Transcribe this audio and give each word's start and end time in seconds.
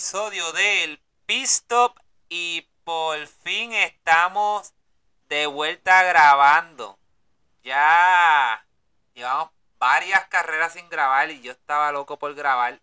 episodio 0.00 0.50
del 0.52 0.98
Pistop 1.26 1.94
y 2.30 2.66
por 2.84 3.18
fin 3.26 3.74
estamos 3.74 4.72
de 5.28 5.46
vuelta 5.46 6.02
grabando. 6.04 6.98
Ya 7.62 8.64
llevamos 9.12 9.50
varias 9.78 10.24
carreras 10.28 10.72
sin 10.72 10.88
grabar 10.88 11.30
y 11.30 11.42
yo 11.42 11.52
estaba 11.52 11.92
loco 11.92 12.18
por 12.18 12.34
grabar. 12.34 12.80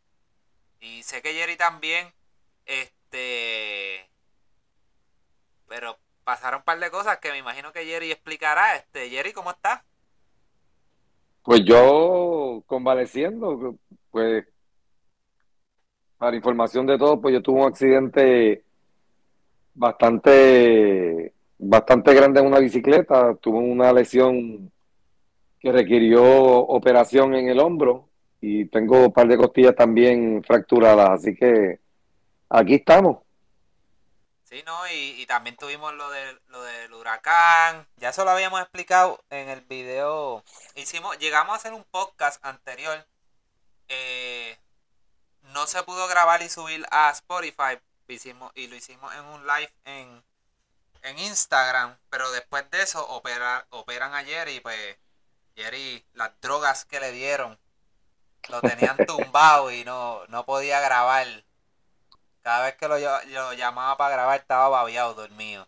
Y 0.80 1.02
sé 1.02 1.23
que 1.23 1.34
Jerry 1.34 1.58
también. 1.58 2.13
Este. 2.67 4.08
Pero 5.67 5.97
pasaron 6.23 6.59
un 6.59 6.66
par 6.66 6.80
de 6.80 6.91
cosas 6.91 7.17
que 7.17 7.31
me 7.31 7.39
imagino 7.39 7.73
que 7.73 7.84
Jerry 7.84 8.11
explicará. 8.11 8.75
Este, 8.75 9.09
Jerry, 9.09 9.34
¿cómo 9.34 9.49
estás? 9.49 9.81
Pues 11.41 11.61
yo 11.66 12.61
convaleciendo, 12.67 13.75
pues 14.11 14.45
para 16.17 16.35
información 16.35 16.85
de 16.85 16.98
todo, 16.98 17.21
pues 17.21 17.34
yo 17.34 17.41
tuve 17.41 17.62
un 17.62 17.67
accidente 17.67 18.64
bastante, 19.73 21.33
bastante 21.58 22.14
grande 22.14 22.39
en 22.39 22.47
una 22.47 22.59
bicicleta, 22.59 23.36
tuve 23.36 23.59
una 23.59 23.94
lesión 23.94 24.72
que 25.59 25.72
requirió 25.72 26.23
operación 26.23 27.36
en 27.36 27.50
el 27.50 27.59
hombro 27.59 28.09
y 28.41 28.66
tengo 28.66 29.06
un 29.06 29.14
par 29.14 29.28
de 29.28 29.38
costillas 29.38 29.75
también 29.75 30.44
fracturadas, 30.44 31.09
así 31.11 31.36
que 31.36 31.80
aquí 32.50 32.75
estamos. 32.75 33.17
Sí, 34.44 34.63
¿no? 34.66 34.78
Y, 34.94 35.25
también 35.25 35.58
tuvimos 35.58 35.94
lo, 35.94 36.09
de, 36.09 36.38
lo 36.47 36.63
del 36.63 36.94
huracán. 36.94 37.86
Ya 37.97 38.09
eso 38.09 38.23
lo 38.23 38.31
habíamos 38.31 38.61
explicado 38.61 39.19
en 39.30 39.50
el 39.50 39.59
video. 39.59 40.41
Hicimos, 40.75 41.17
llegamos 41.19 41.52
a 41.52 41.58
hacer 41.58 41.73
un 41.73 41.84
podcast 41.84 42.44
anterior. 42.45 43.06
Eh, 43.89 44.58
no 45.53 45.67
se 45.67 45.84
pudo 45.84 46.08
grabar 46.08 46.42
y 46.42 46.50
subir 46.50 46.86
a 46.92 47.09
Spotify. 47.12 47.80
Hicimos, 48.08 48.52
y 48.56 48.67
lo 48.67 48.76
hicimos 48.76 49.14
en 49.16 49.26
un 49.26 49.45
live 49.45 49.72
en, 49.86 50.23
en 51.03 51.20
Instagram. 51.20 51.98
Pero 52.09 52.31
después 52.31 52.70
de 52.72 52.81
eso 52.81 53.06
operan 53.08 54.14
a 54.14 54.23
Jerry. 54.23 54.59
Pues 54.59 54.98
Jerry, 55.56 56.06
las 56.14 56.31
drogas 56.42 56.86
que 56.86 57.00
le 57.00 57.12
dieron, 57.12 57.58
lo 58.50 58.62
tenían 58.62 58.98
tumbado 59.08 59.72
y 59.72 59.84
no, 59.84 60.25
no 60.28 60.45
podía 60.45 60.80
grabar. 60.80 61.28
Cada 62.42 62.66
vez 62.66 62.75
que 62.75 62.88
lo, 62.88 63.53
llamaba 63.53 63.98
para 63.98 64.14
grabar 64.14 64.40
estaba 64.40 64.70
babiado, 64.70 65.14
dormido. 65.14 65.68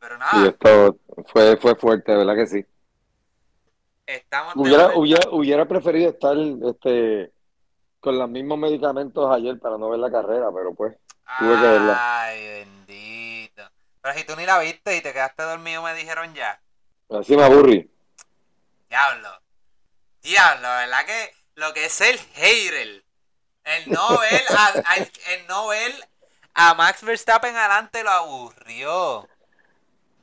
Pero 0.00 0.18
nada. 0.18 0.32
Sí, 0.32 0.48
esto 0.48 0.98
fue, 1.32 1.56
fue 1.56 1.74
fuerte, 1.76 2.14
¿verdad 2.14 2.34
que 2.34 2.46
sí? 2.46 2.66
Estamos 4.06 4.54
hubiera, 4.56 4.92
hubiera, 5.30 5.66
preferido 5.66 6.10
estar 6.10 6.36
este, 6.36 7.32
con 7.98 8.16
los 8.18 8.28
mismos 8.30 8.56
medicamentos 8.56 9.28
ayer 9.34 9.58
para 9.58 9.76
no 9.78 9.90
ver 9.90 9.98
la 9.98 10.10
carrera, 10.10 10.46
pero 10.54 10.74
pues 10.74 10.96
tuve 11.40 11.56
que 11.56 11.66
verla. 11.66 12.22
Ay, 12.22 12.46
bendito. 12.46 13.62
Pero 14.00 14.14
si 14.14 14.24
tú 14.24 14.36
ni 14.36 14.46
la 14.46 14.60
viste 14.60 14.96
y 14.96 15.00
te 15.00 15.12
quedaste 15.12 15.42
dormido, 15.42 15.82
me 15.82 15.94
dijeron 15.94 16.32
ya. 16.34 16.60
Así 17.10 17.36
me 17.36 17.42
aburrí. 17.42 17.90
Diablo. 18.88 19.28
Diablo, 20.22 20.68
¿verdad 20.68 21.04
que 21.04 21.34
lo 21.56 21.72
que 21.72 21.86
es 21.86 22.00
el 22.00 22.18
hater? 22.18 23.04
El 23.64 23.96
a, 23.98 24.94
el 25.32 25.46
Nobel 25.48 25.92
a 26.54 26.74
Max 26.74 27.02
Verstappen 27.02 27.56
adelante 27.56 28.04
lo 28.04 28.10
aburrió. 28.10 29.28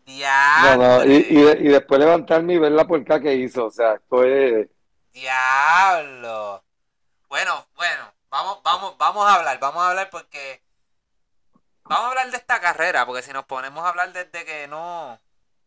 Diablo. 0.05 1.05
y, 1.05 1.25
y, 1.29 1.67
después 1.69 1.99
levantarme 1.99 2.53
y 2.53 2.59
ver 2.59 2.71
la 2.71 2.85
puerca 2.85 3.19
que 3.19 3.35
hizo. 3.35 3.65
O 3.65 3.71
sea, 3.71 3.93
esto 3.93 4.23
es. 4.23 4.67
Diablo. 5.13 6.63
Bueno, 7.29 7.67
bueno, 7.75 8.13
vamos, 8.29 8.61
vamos, 8.63 8.97
vamos 8.97 9.25
a 9.25 9.35
hablar, 9.35 9.59
vamos 9.59 9.83
a 9.83 9.89
hablar 9.89 10.09
porque. 10.09 10.61
Vamos 11.85 12.05
a 12.05 12.09
hablar 12.09 12.31
de 12.31 12.37
esta 12.37 12.61
carrera, 12.61 13.05
porque 13.05 13.21
si 13.21 13.33
nos 13.33 13.45
ponemos 13.45 13.83
a 13.83 13.89
hablar 13.89 14.13
desde 14.13 14.45
que 14.45 14.67
no. 14.67 15.19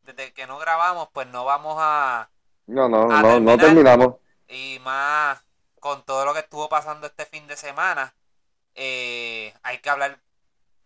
Desde 0.03 0.33
que 0.33 0.47
no 0.47 0.59
grabamos, 0.59 1.09
pues 1.13 1.27
no 1.29 1.45
vamos 1.45 1.77
a. 1.79 2.31
No, 2.67 2.89
no, 2.89 3.07
no, 3.07 3.41
no 3.41 3.59
terminamos. 3.59 4.17
Y 4.49 4.79
más 4.85 5.43
con 5.81 6.05
todo 6.05 6.25
lo 6.25 6.33
que 6.35 6.41
estuvo 6.41 6.69
pasando 6.69 7.07
este 7.07 7.27
fin 7.27 7.47
de 7.47 7.57
semana, 7.57 8.15
eh, 8.75 9.55
hay 9.63 9.79
que 9.79 9.91
hablar 9.91 10.19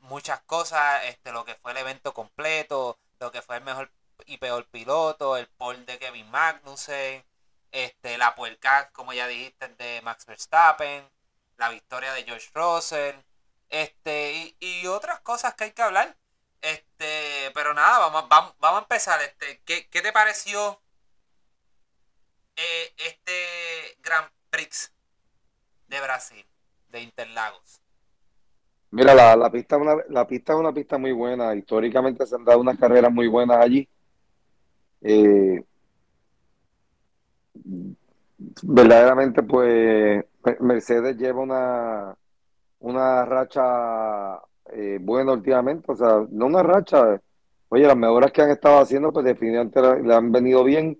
muchas 0.00 0.41
cosas, 0.43 1.05
este, 1.05 1.33
lo 1.33 1.44
que 1.44 1.55
fue 1.55 1.72
el 1.72 1.78
evento 1.78 2.12
completo, 2.12 2.99
lo 3.20 3.31
que 3.31 3.42
fue 3.42 3.56
el 3.58 3.64
mejor 3.64 3.92
y 4.26 4.38
peor 4.38 4.66
piloto, 4.66 5.36
el 5.36 5.47
pole 5.47 5.84
de 5.84 5.98
Kevin 5.98 6.31
Magnussen, 6.31 7.25
este, 7.70 8.19
la 8.19 8.34
puerca, 8.34 8.91
como 8.92 9.12
ya 9.12 9.26
dijiste, 9.26 9.69
de 9.69 10.00
Max 10.03 10.26
Verstappen, 10.26 11.08
la 11.56 11.69
victoria 11.69 12.12
de 12.14 12.25
George 12.25 12.50
Russell, 12.54 13.16
este, 13.69 14.56
y, 14.59 14.86
otras 14.86 15.20
cosas 15.20 15.54
que 15.54 15.64
hay 15.64 15.72
que 15.72 15.82
hablar. 15.82 16.16
Este, 16.62 17.50
pero 17.54 17.75
nada, 17.75 17.98
vamos, 17.98 18.28
vamos, 18.28 18.54
vamos 18.59 18.80
a 18.80 18.82
empezar. 18.82 19.22
Este, 19.22 19.60
¿qué, 19.64 19.88
¿Qué 19.88 20.03
te 20.03 20.12
pareció 20.12 20.82
eh, 22.56 22.94
este 22.98 23.98
Gran 24.00 24.30
Prix 24.50 24.92
de 25.88 26.00
Brasil, 26.00 26.47
de 26.88 27.00
Interlagos? 27.00 27.80
Mira, 28.93 29.15
la, 29.15 29.37
la, 29.37 29.51
pista 29.51 29.77
una, 29.77 29.97
la 30.09 30.27
pista 30.27 30.53
es 30.53 30.59
una 30.59 30.73
pista 30.73 30.99
muy 30.99 31.12
buena. 31.12 31.55
Históricamente 31.55 32.27
se 32.27 32.34
han 32.34 32.45
dado 32.45 32.61
unas 32.61 32.78
carreras 32.78 33.12
muy 33.12 33.28
buenas 33.28 33.59
allí. 33.59 33.89
Eh, 35.03 35.62
verdaderamente, 38.62 39.43
pues 39.43 40.25
Mercedes 40.61 41.17
lleva 41.17 41.41
una, 41.41 42.17
una 42.81 43.25
racha 43.25 44.41
eh, 44.73 44.99
buena 45.01 45.33
últimamente. 45.33 45.93
O 45.93 45.95
sea, 45.95 46.27
no 46.31 46.47
una 46.47 46.62
racha. 46.62 47.21
Oye, 47.69 47.87
las 47.87 47.97
mejoras 47.97 48.33
que 48.33 48.43
han 48.43 48.51
estado 48.51 48.81
haciendo, 48.81 49.12
pues 49.12 49.25
definitivamente 49.25 50.03
le 50.03 50.15
han 50.15 50.33
venido 50.33 50.65
bien 50.65 50.99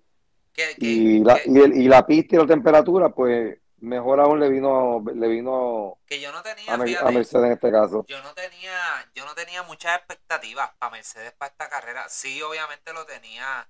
y, 0.79 1.21
la, 1.21 1.39
y, 1.45 1.59
el, 1.59 1.77
y, 1.77 1.89
la 1.89 2.07
pista 2.07 2.37
y 2.37 2.39
la 2.39 2.47
temperatura, 2.47 3.09
pues 3.11 3.59
mejor 3.81 4.21
aún 4.21 4.41
le 4.41 4.49
vino 4.49 5.03
le 5.15 5.29
vino 5.29 5.99
que 6.07 6.21
yo 6.21 6.33
no 6.33 6.43
tenía, 6.43 6.75
a, 6.75 6.77
Mercedes 6.77 7.35
en 7.47 7.53
este 7.53 7.71
caso. 7.71 8.05
Yo 8.09 8.23
no 8.23 8.35
tenía 8.35 8.75
yo 9.15 9.25
no 9.25 9.35
tenía 9.35 9.63
muchas 9.63 9.97
expectativas 9.99 10.71
para 10.79 10.93
Mercedes 10.93 11.33
para 11.33 11.51
esta 11.51 11.69
carrera. 11.69 12.09
Sí, 12.09 12.41
obviamente 12.43 12.93
lo 12.93 13.07
tenía 13.07 13.69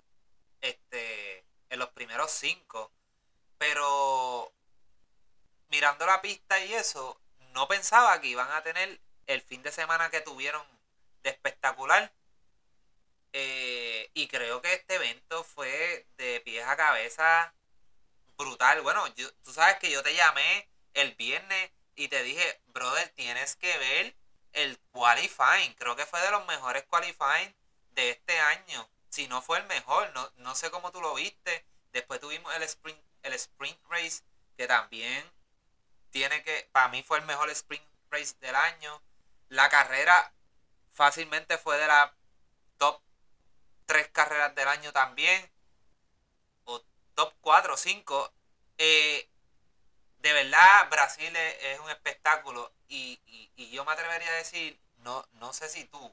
este 0.60 1.44
en 1.68 1.78
los 1.78 1.88
primeros 1.90 2.30
cinco, 2.30 2.92
pero 3.58 4.52
mirando 5.68 6.06
la 6.06 6.20
pista 6.20 6.58
y 6.64 6.74
eso, 6.74 7.20
no 7.54 7.68
pensaba 7.68 8.20
que 8.20 8.28
iban 8.28 8.50
a 8.52 8.62
tener 8.62 9.00
el 9.26 9.40
fin 9.40 9.62
de 9.62 9.70
semana 9.70 10.10
que 10.10 10.20
tuvieron 10.20 10.62
de 11.22 11.30
espectacular 11.30 12.12
eh, 13.32 14.10
y 14.14 14.26
creo 14.26 14.60
que 14.60 14.72
este 14.74 14.96
evento 14.96 15.44
fue 15.44 16.06
de 16.16 16.40
pies 16.40 16.66
a 16.66 16.76
cabeza 16.76 17.54
brutal. 18.40 18.80
Bueno, 18.80 19.04
tú 19.14 19.52
sabes 19.52 19.76
que 19.76 19.90
yo 19.90 20.02
te 20.02 20.14
llamé 20.14 20.68
el 20.94 21.14
viernes 21.14 21.70
y 21.94 22.08
te 22.08 22.22
dije, 22.22 22.60
brother, 22.68 23.08
tienes 23.10 23.56
que 23.56 23.76
ver 23.78 24.16
el 24.52 24.78
qualifying. 24.92 25.74
Creo 25.74 25.94
que 25.94 26.06
fue 26.06 26.20
de 26.22 26.30
los 26.30 26.46
mejores 26.46 26.84
qualifying 26.84 27.54
de 27.90 28.10
este 28.10 28.38
año. 28.40 28.88
Si 29.10 29.28
no 29.28 29.42
fue 29.42 29.58
el 29.58 29.66
mejor, 29.66 30.10
no, 30.14 30.32
no 30.36 30.54
sé 30.54 30.70
cómo 30.70 30.90
tú 30.90 31.00
lo 31.00 31.14
viste. 31.14 31.66
Después 31.92 32.20
tuvimos 32.20 32.54
el 32.54 32.62
sprint, 32.62 33.00
el 33.22 33.34
sprint 33.34 33.78
race, 33.88 34.22
que 34.56 34.66
también 34.66 35.30
tiene 36.10 36.42
que, 36.42 36.68
para 36.72 36.88
mí 36.88 37.02
fue 37.02 37.18
el 37.18 37.24
mejor 37.26 37.50
sprint 37.50 37.84
race 38.10 38.34
del 38.40 38.54
año. 38.54 39.02
La 39.48 39.68
carrera 39.68 40.32
fácilmente 40.92 41.58
fue 41.58 41.76
de 41.76 41.86
la 41.86 42.14
top 42.78 43.02
tres 43.86 44.08
carreras 44.08 44.54
del 44.54 44.68
año 44.68 44.92
también, 44.92 45.49
top 47.20 47.34
4 47.42 47.74
o 47.74 47.76
5. 47.76 48.32
Eh, 48.78 49.28
de 50.22 50.32
verdad, 50.32 50.88
Brasil 50.90 51.34
es, 51.36 51.80
un 51.80 51.90
espectáculo 51.90 52.72
y, 52.88 53.20
yo 53.72 53.84
me 53.84 53.92
atrevería 53.92 54.28
a 54.30 54.36
decir, 54.36 54.78
no, 55.04 55.24
no 55.34 55.52
sé 55.52 55.68
si 55.68 55.84
tú, 55.84 56.12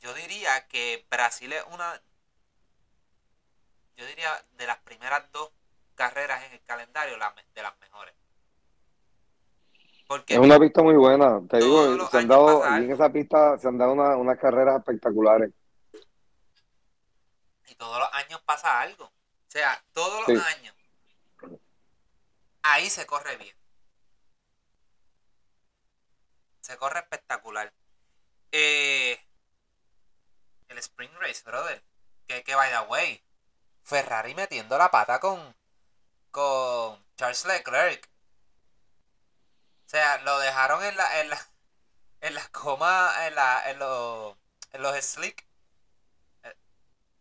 yo 0.00 0.12
diría 0.14 0.66
que 0.68 1.06
Brasil 1.10 1.52
es 1.52 1.64
una, 1.72 2.00
yo 3.96 4.06
diría 4.06 4.30
de 4.58 4.66
las 4.66 4.78
primeras 4.78 5.30
dos 5.32 5.50
carreras 5.94 6.44
en 6.44 6.52
el 6.52 6.62
calendario 6.64 7.14
de 7.14 7.62
las 7.62 7.80
mejores. 7.80 8.14
Porque 10.06 10.34
es 10.34 10.40
una 10.40 10.58
pista 10.58 10.82
muy 10.82 10.96
buena, 10.96 11.40
te 11.48 11.58
digo, 11.58 12.08
se 12.08 12.18
han 12.18 12.28
dado, 12.28 12.66
en 12.66 12.90
esa 12.90 13.10
pista 13.10 13.56
se 13.58 13.68
han 13.68 13.78
dado 13.78 13.92
unas 13.92 14.38
carreras 14.38 14.78
espectaculares 14.78 15.52
y 17.72 17.74
todos 17.76 17.98
los 17.98 18.08
años 18.12 18.40
pasa 18.42 18.80
algo. 18.80 19.10
O 19.52 19.58
sea, 19.58 19.84
todos 19.92 20.26
los 20.26 20.42
años. 20.46 20.74
Ahí 22.62 22.88
se 22.88 23.04
corre 23.04 23.36
bien. 23.36 23.54
Se 26.62 26.78
corre 26.78 27.00
espectacular. 27.00 27.70
Eh, 28.50 29.22
el 30.68 30.78
Spring 30.78 31.12
Race, 31.20 31.42
brother. 31.44 31.84
Que, 32.26 32.42
que 32.42 32.54
by 32.54 32.70
the 32.70 32.78
way. 32.88 33.22
Ferrari 33.82 34.34
metiendo 34.34 34.78
la 34.78 34.90
pata 34.90 35.20
con. 35.20 35.54
Con 36.30 37.04
Charles 37.16 37.44
Leclerc. 37.44 38.08
O 39.84 39.88
sea, 39.90 40.16
lo 40.22 40.38
dejaron 40.38 40.82
en 40.82 40.96
la, 40.96 41.20
en 41.20 41.28
la, 41.28 41.46
en 42.22 42.34
las 42.36 42.48
comas, 42.48 43.26
en, 43.26 43.34
la, 43.34 43.70
en, 43.70 43.78
los, 43.78 44.34
en 44.72 44.80
los 44.80 44.96
slick. 45.04 45.46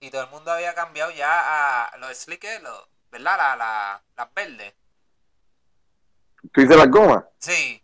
Y 0.01 0.09
todo 0.09 0.23
el 0.23 0.29
mundo 0.31 0.51
había 0.51 0.73
cambiado 0.73 1.11
ya 1.11 1.85
a 1.85 1.97
los 1.97 2.17
slick, 2.17 2.43
los, 2.61 2.89
¿verdad? 3.11 3.37
La, 3.37 3.55
la, 3.55 4.03
las 4.17 4.33
verdes. 4.33 4.73
¿Tú 6.51 6.61
dices 6.61 6.75
las 6.75 6.89
gomas? 6.89 7.23
Sí. 7.39 7.83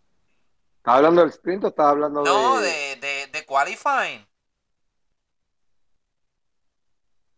¿Estás 0.77 0.95
hablando 0.95 1.21
del 1.21 1.29
sprint 1.29 1.63
o 1.65 1.67
estás 1.67 1.85
hablando 1.85 2.23
no, 2.23 2.59
de... 2.59 2.69
de, 2.69 2.95
de, 2.95 3.27
de 3.27 3.45
qualifying. 3.45 4.27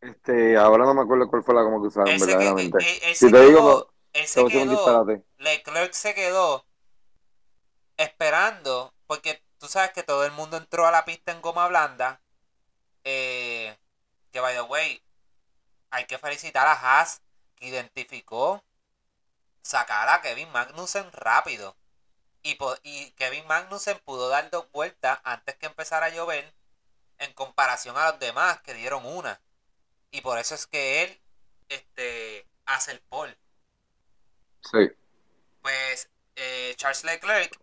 Este, 0.01 0.55
ahora 0.55 0.85
no 0.85 0.93
me 0.93 1.01
acuerdo 1.01 1.27
cuál 1.29 1.43
fue 1.43 1.53
la 1.55 1.61
goma 1.61 1.81
que 1.81 1.87
usaron, 1.87 2.09
Él 2.13 2.19
se, 2.19 2.25
que- 2.27 2.33
verdaderamente. 2.35 2.77
él- 2.79 2.99
él 3.03 3.15
si 3.15 3.25
te 3.25 3.31
quedó, 3.31 3.47
digo, 3.47 3.93
él 4.13 4.21
te 4.23 4.27
se 4.27 4.39
voy 4.39 4.43
a 4.43 4.45
decir 4.45 4.61
un 4.61 4.69
quedó, 4.69 4.85
disparate. 4.85 5.23
Leclerc 5.37 5.93
se 5.93 6.13
quedó 6.15 6.65
esperando, 7.97 8.93
porque 9.07 9.43
tú 9.59 9.67
sabes 9.67 9.91
que 9.91 10.03
todo 10.03 10.25
el 10.25 10.31
mundo 10.31 10.57
entró 10.57 10.87
a 10.87 10.91
la 10.91 11.05
pista 11.05 11.31
en 11.31 11.41
goma 11.41 11.67
blanda. 11.67 12.21
eh, 13.03 13.77
que 14.31 14.39
by 14.39 14.53
the 14.55 14.61
way, 14.61 15.03
hay 15.89 16.05
que 16.05 16.17
felicitar 16.17 16.67
a 16.67 16.73
Haas, 16.73 17.21
que 17.55 17.67
identificó 17.67 18.63
sacar 19.61 20.09
a 20.09 20.21
Kevin 20.21 20.51
Magnussen 20.51 21.11
rápido. 21.11 21.75
Y, 22.41 22.57
y 22.83 23.11
Kevin 23.11 23.45
Magnussen 23.47 23.99
pudo 23.99 24.29
dar 24.29 24.49
dos 24.49 24.71
vueltas 24.71 25.19
antes 25.23 25.55
que 25.55 25.65
empezara 25.65 26.07
a 26.07 26.09
llover 26.09 26.53
en 27.17 27.33
comparación 27.33 27.97
a 27.97 28.11
los 28.11 28.19
demás 28.19 28.61
que 28.61 28.73
dieron 28.73 29.05
una. 29.05 29.41
Y 30.11 30.21
por 30.21 30.39
eso 30.39 30.55
es 30.55 30.65
que 30.67 31.03
él 31.03 31.21
este, 31.67 32.47
hace 32.65 32.91
el 32.91 33.01
pole. 33.01 33.37
Sí. 34.71 34.89
Pues 35.61 36.09
eh, 36.35 36.73
Charles 36.77 37.03
Leclerc 37.03 37.59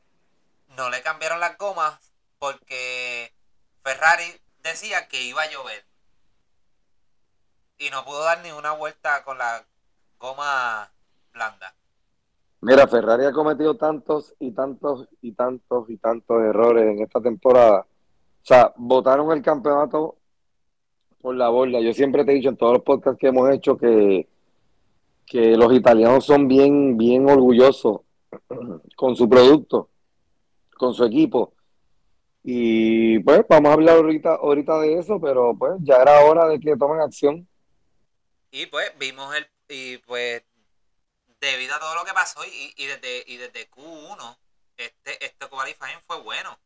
no 0.68 0.90
le 0.90 1.02
cambiaron 1.02 1.40
las 1.40 1.56
gomas 1.56 1.98
porque 2.38 3.32
Ferrari 3.82 4.40
decía 4.62 5.08
que 5.08 5.22
iba 5.22 5.42
a 5.42 5.50
llover. 5.50 5.84
Y 7.78 7.90
no 7.90 8.04
pudo 8.04 8.22
dar 8.24 8.42
ni 8.42 8.50
una 8.52 8.72
vuelta 8.72 9.22
con 9.24 9.38
la 9.38 9.64
goma 10.18 10.90
blanda. 11.32 11.74
Mira, 12.62 12.88
Ferrari 12.88 13.24
ha 13.26 13.32
cometido 13.32 13.76
tantos 13.76 14.34
y 14.38 14.50
tantos 14.52 15.08
y 15.20 15.32
tantos 15.32 15.90
y 15.90 15.98
tantos 15.98 16.42
errores 16.42 16.84
en 16.84 17.02
esta 17.02 17.20
temporada. 17.20 17.80
O 17.80 18.44
sea, 18.46 18.72
votaron 18.76 19.30
el 19.32 19.42
campeonato 19.42 20.16
por 21.20 21.34
la 21.34 21.48
borda. 21.48 21.80
Yo 21.80 21.92
siempre 21.92 22.24
te 22.24 22.32
he 22.32 22.36
dicho 22.36 22.48
en 22.48 22.56
todos 22.56 22.74
los 22.74 22.82
podcasts 22.82 23.18
que 23.20 23.28
hemos 23.28 23.50
hecho 23.50 23.76
que, 23.76 24.28
que 25.26 25.56
los 25.56 25.72
italianos 25.72 26.24
son 26.24 26.48
bien, 26.48 26.96
bien 26.96 27.28
orgullosos 27.28 28.00
con 28.96 29.16
su 29.16 29.28
producto, 29.28 29.90
con 30.76 30.94
su 30.94 31.04
equipo. 31.04 31.52
Y 32.42 33.18
pues 33.18 33.44
vamos 33.48 33.70
a 33.70 33.72
hablar 33.74 33.96
ahorita, 33.96 34.36
ahorita 34.36 34.78
de 34.80 34.98
eso, 35.00 35.20
pero 35.20 35.54
pues 35.58 35.72
ya 35.80 35.96
era 35.96 36.24
hora 36.24 36.46
de 36.46 36.60
que 36.60 36.76
tomen 36.76 37.00
acción. 37.00 37.46
Y 38.50 38.66
pues 38.66 38.96
vimos 38.98 39.34
el. 39.34 39.50
Y 39.68 39.98
pues 39.98 40.42
debido 41.40 41.74
a 41.74 41.80
todo 41.80 41.94
lo 41.94 42.04
que 42.04 42.12
pasó 42.14 42.44
y, 42.44 42.74
y 42.76 42.86
desde, 42.86 43.24
y 43.26 43.36
desde 43.36 43.70
Q1, 43.70 44.38
este, 44.76 45.24
este 45.24 45.48
qualifying 45.48 46.00
fue 46.06 46.20
bueno. 46.20 46.58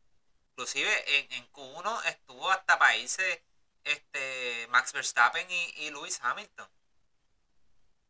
Inclusive 0.51 1.19
en, 1.19 1.33
en 1.33 1.53
Q1 1.53 2.05
estuvo 2.07 2.51
hasta 2.51 2.97
irse 2.97 3.43
este, 3.85 4.67
Max 4.69 4.93
Verstappen 4.93 5.51
y, 5.51 5.73
y 5.77 5.91
Lewis 5.91 6.21
Hamilton. 6.23 6.69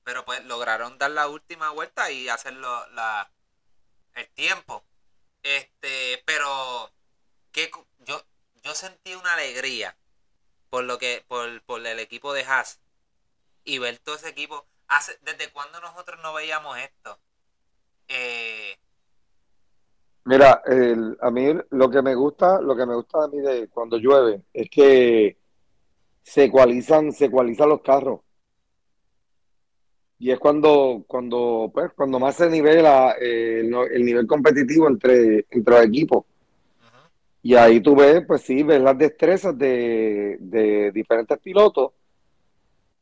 Pero 0.02 0.24
pues 0.24 0.44
lograron 0.44 0.98
dar 0.98 1.10
la 1.12 1.28
última 1.28 1.70
vuelta 1.70 2.10
y 2.10 2.28
hacerlo 2.28 2.86
la, 2.90 3.30
el 4.14 4.28
tiempo. 4.30 4.84
Este, 5.42 6.22
pero 6.26 6.92
que 7.52 7.70
yo, 8.00 8.24
yo 8.62 8.74
sentí 8.74 9.14
una 9.14 9.34
alegría 9.34 9.96
por 10.70 10.84
lo 10.84 10.98
que, 10.98 11.24
por, 11.28 11.62
por 11.62 11.86
el 11.86 11.98
equipo 11.98 12.32
de 12.32 12.44
Haas 12.44 12.80
y 13.64 13.78
ver 13.78 13.98
todo 13.98 14.16
ese 14.16 14.28
equipo. 14.28 14.66
Hace, 14.88 15.18
¿Desde 15.22 15.52
cuándo 15.52 15.80
nosotros 15.80 16.18
no 16.22 16.34
veíamos 16.34 16.78
esto? 16.78 17.18
Eh, 18.08 18.76
Mira, 20.24 20.62
el- 20.66 21.16
a 21.20 21.30
mí 21.30 21.46
lo 21.70 21.90
que 21.90 22.02
me 22.02 22.14
gusta, 22.14 22.60
lo 22.60 22.76
que 22.76 22.86
me 22.86 22.94
gusta 22.94 23.24
a 23.24 23.28
mí 23.28 23.40
de 23.40 23.68
cuando 23.68 23.96
llueve 23.96 24.42
es 24.52 24.68
que 24.70 25.38
se 26.22 26.44
ecualizan, 26.44 27.12
se 27.12 27.26
ecualizan 27.26 27.68
los 27.70 27.80
carros. 27.82 28.20
Y 30.18 30.30
es 30.30 30.38
cuando, 30.38 31.04
cuando, 31.06 31.70
pues, 31.72 31.92
cuando 31.96 32.18
más 32.20 32.36
se 32.36 32.50
nivela 32.50 33.16
eh, 33.20 33.60
el, 33.60 34.04
nivel 34.04 34.26
competitivo 34.26 34.86
entre, 34.86 35.46
entre 35.50 35.74
los 35.74 35.84
equipos. 35.86 36.24
Y 37.42 37.54
ahí 37.54 37.80
tú 37.80 37.96
ves, 37.96 38.22
pues 38.26 38.42
sí, 38.42 38.62
ves 38.62 38.82
las 38.82 38.98
destrezas 38.98 39.56
de, 39.56 40.36
de 40.40 40.92
diferentes 40.92 41.38
pilotos 41.38 41.92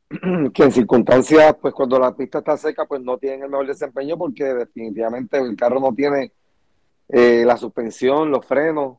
que 0.53 0.63
en 0.63 0.71
circunstancias, 0.71 1.55
pues 1.61 1.73
cuando 1.73 1.99
la 1.99 2.15
pista 2.15 2.39
está 2.39 2.57
seca, 2.57 2.85
pues 2.85 3.01
no 3.01 3.17
tienen 3.17 3.43
el 3.43 3.49
mejor 3.49 3.67
desempeño 3.67 4.17
porque 4.17 4.43
definitivamente 4.43 5.37
el 5.37 5.55
carro 5.55 5.79
no 5.79 5.93
tiene 5.93 6.33
eh, 7.07 7.43
la 7.45 7.57
suspensión, 7.57 8.31
los 8.31 8.45
frenos 8.45 8.97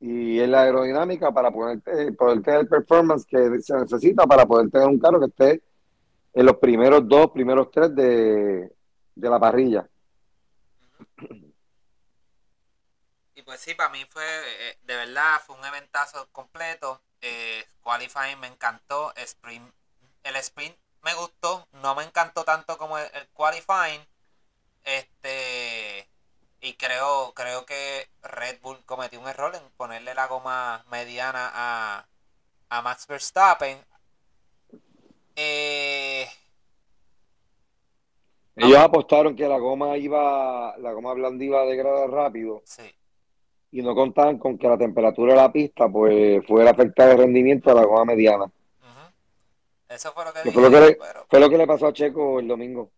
y 0.00 0.38
la 0.46 0.62
aerodinámica 0.62 1.32
para 1.32 1.50
poder, 1.50 1.80
eh, 1.86 2.12
poder 2.12 2.42
tener 2.42 2.60
el 2.60 2.68
performance 2.68 3.24
que 3.26 3.60
se 3.60 3.76
necesita 3.76 4.26
para 4.26 4.46
poder 4.46 4.70
tener 4.70 4.88
un 4.88 4.98
carro 4.98 5.20
que 5.20 5.26
esté 5.26 5.62
en 6.32 6.46
los 6.46 6.56
primeros 6.56 7.06
dos, 7.08 7.30
primeros 7.30 7.70
tres 7.70 7.94
de, 7.94 8.72
de 9.14 9.30
la 9.30 9.40
parrilla. 9.40 9.88
Y 13.34 13.42
pues 13.42 13.60
sí, 13.60 13.74
para 13.74 13.90
mí 13.90 14.04
fue, 14.08 14.24
eh, 14.24 14.78
de 14.82 14.96
verdad, 14.96 15.40
fue 15.44 15.56
un 15.56 15.64
eventazo 15.64 16.28
completo. 16.32 17.00
Eh, 17.20 17.64
qualifying 17.82 18.38
me 18.40 18.46
encantó. 18.46 19.12
Sprint, 19.16 19.72
el 20.28 20.36
sprint 20.36 20.76
me 21.02 21.14
gustó. 21.14 21.66
No 21.82 21.94
me 21.94 22.04
encantó 22.04 22.44
tanto 22.44 22.78
como 22.78 22.98
el, 22.98 23.04
el 23.14 23.28
qualifying. 23.34 24.00
Este. 24.84 26.08
Y 26.60 26.74
creo, 26.74 27.32
creo 27.34 27.64
que 27.64 28.08
Red 28.22 28.60
Bull 28.62 28.84
cometió 28.84 29.20
un 29.20 29.28
error 29.28 29.54
en 29.54 29.62
ponerle 29.76 30.14
la 30.14 30.26
goma 30.26 30.84
mediana 30.90 31.50
a, 31.54 32.06
a 32.68 32.82
Max 32.82 33.06
Verstappen. 33.06 33.78
Eh, 35.36 36.26
Ellos 38.56 38.78
apostaron 38.78 39.36
que 39.36 39.46
la 39.46 39.58
goma 39.58 39.96
iba, 39.96 40.76
la 40.78 40.92
goma 40.92 41.14
blanda 41.14 41.44
iba 41.44 41.60
a 41.60 41.64
degradar 41.64 42.10
rápido 42.10 42.60
sí. 42.64 42.92
y 43.70 43.80
no 43.82 43.94
contaban 43.94 44.38
con 44.38 44.58
que 44.58 44.66
la 44.66 44.76
temperatura 44.76 45.34
de 45.34 45.40
la 45.40 45.52
pista 45.52 45.88
pues 45.88 46.44
fuera 46.44 46.70
a 46.70 46.72
afectar 46.72 47.10
el 47.10 47.18
rendimiento 47.18 47.70
de 47.70 47.76
la 47.76 47.86
goma 47.86 48.04
mediana. 48.04 48.50
Eso 49.88 50.12
fue 50.12 50.24
lo 50.24 50.32
que 50.32 50.52
fue 50.52 50.62
lo 50.62 50.70
que 50.70 50.80
le, 50.80 50.94
pero- 50.96 51.26
fue 51.30 51.40
lo 51.40 51.48
que 51.50 51.58
le 51.58 51.66
pasó 51.66 51.86
a 51.86 51.92
Checo 51.92 52.40
el 52.40 52.48
domingo. 52.48 52.90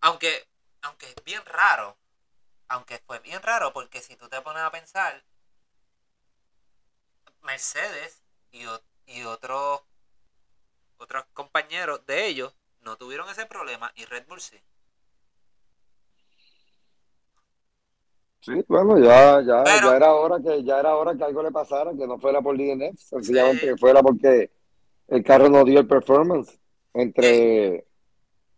Aunque, 0.00 0.48
aunque 0.82 1.06
es 1.06 1.24
bien 1.24 1.42
raro, 1.46 1.96
aunque 2.68 2.98
fue 3.06 3.18
bien 3.20 3.40
raro, 3.42 3.72
porque 3.72 4.00
si 4.02 4.16
tú 4.16 4.28
te 4.28 4.40
pones 4.42 4.62
a 4.62 4.70
pensar, 4.70 5.22
Mercedes 7.42 8.22
y, 8.52 8.64
y 9.06 9.22
otros 9.24 9.82
otros 10.96 11.24
compañeros 11.34 12.04
de 12.06 12.26
ellos 12.26 12.54
no 12.80 12.96
tuvieron 12.96 13.28
ese 13.28 13.46
problema 13.46 13.92
y 13.94 14.04
Red 14.06 14.26
Bull 14.26 14.40
sí. 14.40 14.58
Sí, 18.40 18.62
bueno, 18.68 18.98
ya, 18.98 19.40
ya, 19.40 19.62
Pero- 19.64 19.90
ya 19.90 19.96
era 19.96 20.12
hora 20.12 20.36
que, 20.42 20.62
ya 20.64 20.78
era 20.78 20.94
hora 20.96 21.14
que 21.16 21.24
algo 21.24 21.42
le 21.42 21.50
pasara, 21.50 21.92
que 21.92 22.06
no 22.06 22.18
fuera 22.18 22.42
por 22.42 22.56
DNF, 22.56 22.98
sencillamente 23.00 23.60
Sí. 23.60 23.66
que 23.68 23.76
fuera 23.78 24.02
porque 24.02 24.50
el 25.08 25.22
carro 25.22 25.48
no 25.48 25.64
dio 25.64 25.80
el 25.80 25.86
performance 25.86 26.58
entre, 26.92 27.86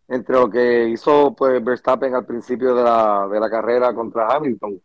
entre 0.09 0.35
lo 0.35 0.51
que 0.51 0.89
hizo 0.89 1.35
pues 1.35 1.63
Verstappen 1.65 2.15
al 2.15 2.27
principio 2.27 2.75
de 2.75 2.85
la, 2.85 3.27
de 3.29 3.41
la 3.41 3.51
carrera 3.51 3.95
contra 3.95 4.35
Hamilton. 4.35 4.81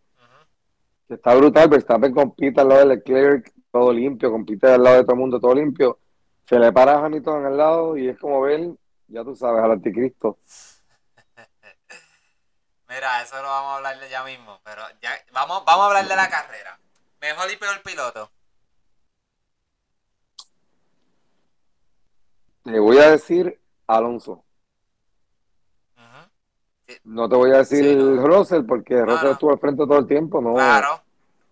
Que 1.08 1.16
Está 1.16 1.36
brutal, 1.36 1.70
Verstappen 1.70 2.14
compite 2.14 2.62
al 2.62 2.70
lado 2.70 2.82
de 2.82 2.96
Leclerc, 2.96 3.52
todo 3.72 3.92
limpio, 3.92 4.32
compite 4.32 4.68
al 4.68 4.84
lado 4.84 4.98
de 4.98 5.04
todo 5.04 5.14
el 5.14 5.20
mundo, 5.20 5.40
todo 5.40 5.54
limpio. 5.54 6.00
Se 6.46 6.58
le 6.58 6.72
para 6.72 6.94
a 6.94 7.06
Hamilton 7.06 7.46
al 7.46 7.58
lado 7.58 7.98
y 7.98 8.10
es 8.10 8.18
como 8.18 8.42
ver, 8.42 8.70
ya 9.08 9.24
tú 9.24 9.36
sabes, 9.36 9.64
al 9.64 9.72
anticristo. 9.72 10.40
Mira, 12.90 13.22
eso 13.22 13.42
lo 13.42 13.48
vamos 13.48 13.72
a 13.72 13.78
hablar 13.78 14.00
de 14.00 14.10
ya 14.10 14.24
mismo, 14.24 14.60
pero 14.64 14.82
ya 15.02 15.12
vamos, 15.32 15.64
vamos 15.66 15.84
a 15.84 15.88
hablar 15.88 16.08
de 16.08 16.16
la 16.16 16.30
carrera. 16.30 16.80
Mejor 17.22 17.52
y 17.52 17.58
peor 17.58 17.82
piloto. 17.84 18.32
Te 22.64 22.80
voy 22.80 22.98
a 23.00 23.12
decir 23.12 23.60
Alonso. 23.88 24.44
Ujú. 25.98 26.98
No 27.06 27.30
te 27.30 27.36
voy 27.36 27.52
a 27.52 27.58
decir 27.58 27.84
Sí, 27.84 27.96
no. 27.96 28.26
Russell 28.28 28.64
porque 28.66 29.02
Russell 29.02 29.26
no. 29.28 29.32
estuvo 29.32 29.52
al 29.52 29.60
frente 29.60 29.84
todo 29.84 29.98
el 30.00 30.08
tiempo, 30.08 30.42
¿no? 30.42 30.54
Claro. 30.54 31.02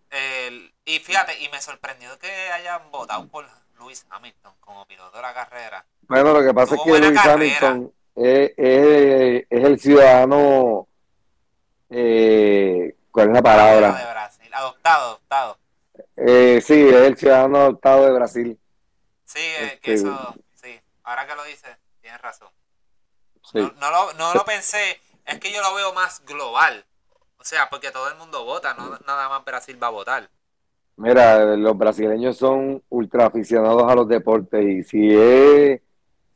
El- 0.09 0.73
y 0.85 0.99
fíjate, 0.99 1.39
y 1.43 1.49
me 1.49 1.61
sorprendió 1.61 2.17
que 2.19 2.27
hayan 2.51 2.89
votado 2.91 3.27
por 3.27 3.45
Lewis 3.79 4.05
Hamilton 4.09 4.53
como 4.59 4.85
piloto 4.85 5.15
de 5.17 5.21
la 5.21 5.33
carrera. 5.33 5.85
Bueno, 6.07 6.33
lo 6.33 6.43
que 6.43 6.53
pasa 6.53 6.75
es 6.75 6.81
que 6.81 6.91
carrera. 7.13 7.33
Hamilton 7.33 7.93
es, 8.15 8.51
es- 8.57 9.45
es 9.49 9.63
el 9.63 9.79
ciudadano, 9.79 10.87
eh, 11.89 12.95
¿cuál 13.11 13.27
es 13.27 13.33
la 13.33 13.39
de 13.39 13.43
palabra? 13.43 14.09
Brasil. 14.11 14.53
Adoptado, 14.53 15.05
adoptado. 15.09 15.57
Eh, 16.15 16.59
sí, 16.63 16.73
es 16.87 16.95
el 16.95 17.17
ciudadano 17.17 17.57
adoptado 17.57 18.05
de 18.05 18.11
Brasil. 18.13 18.59
Sí, 19.25 19.39
eh, 19.39 19.79
que 19.81 19.93
Este, 19.93 20.09
eso, 20.09 20.33
sí. 20.33 20.41
Ahora 21.03 21.27
que 21.27 21.35
lo 21.35 21.43
dices, 21.43 21.75
tienes 22.01 22.21
razón. 22.21 22.49
sí. 23.51 23.59
No, 23.59 23.71
no 23.79 23.91
lo, 23.91 24.13
no 24.13 24.33
lo 24.33 24.45
pensé, 24.45 24.99
es 25.25 25.39
que 25.39 25.51
yo 25.51 25.61
lo 25.61 25.73
veo 25.75 25.93
más 25.93 26.23
global. 26.25 26.85
O 27.37 27.43
sea, 27.43 27.69
porque 27.69 27.91
todo 27.91 28.09
el 28.09 28.15
mundo 28.15 28.43
vota, 28.43 28.73
no 28.73 28.97
nada 29.07 29.29
más 29.29 29.45
Brasil 29.45 29.81
va 29.81 29.87
a 29.87 29.91
votar. 29.91 30.29
Mira, 30.97 31.55
los 31.55 31.77
brasileños 31.77 32.37
son 32.37 32.83
ultra 32.89 33.27
aficionados 33.27 33.89
a 33.89 33.95
los 33.95 34.07
deportes 34.07 34.65
y 34.65 34.83
si 34.83 35.15
es 35.15 35.81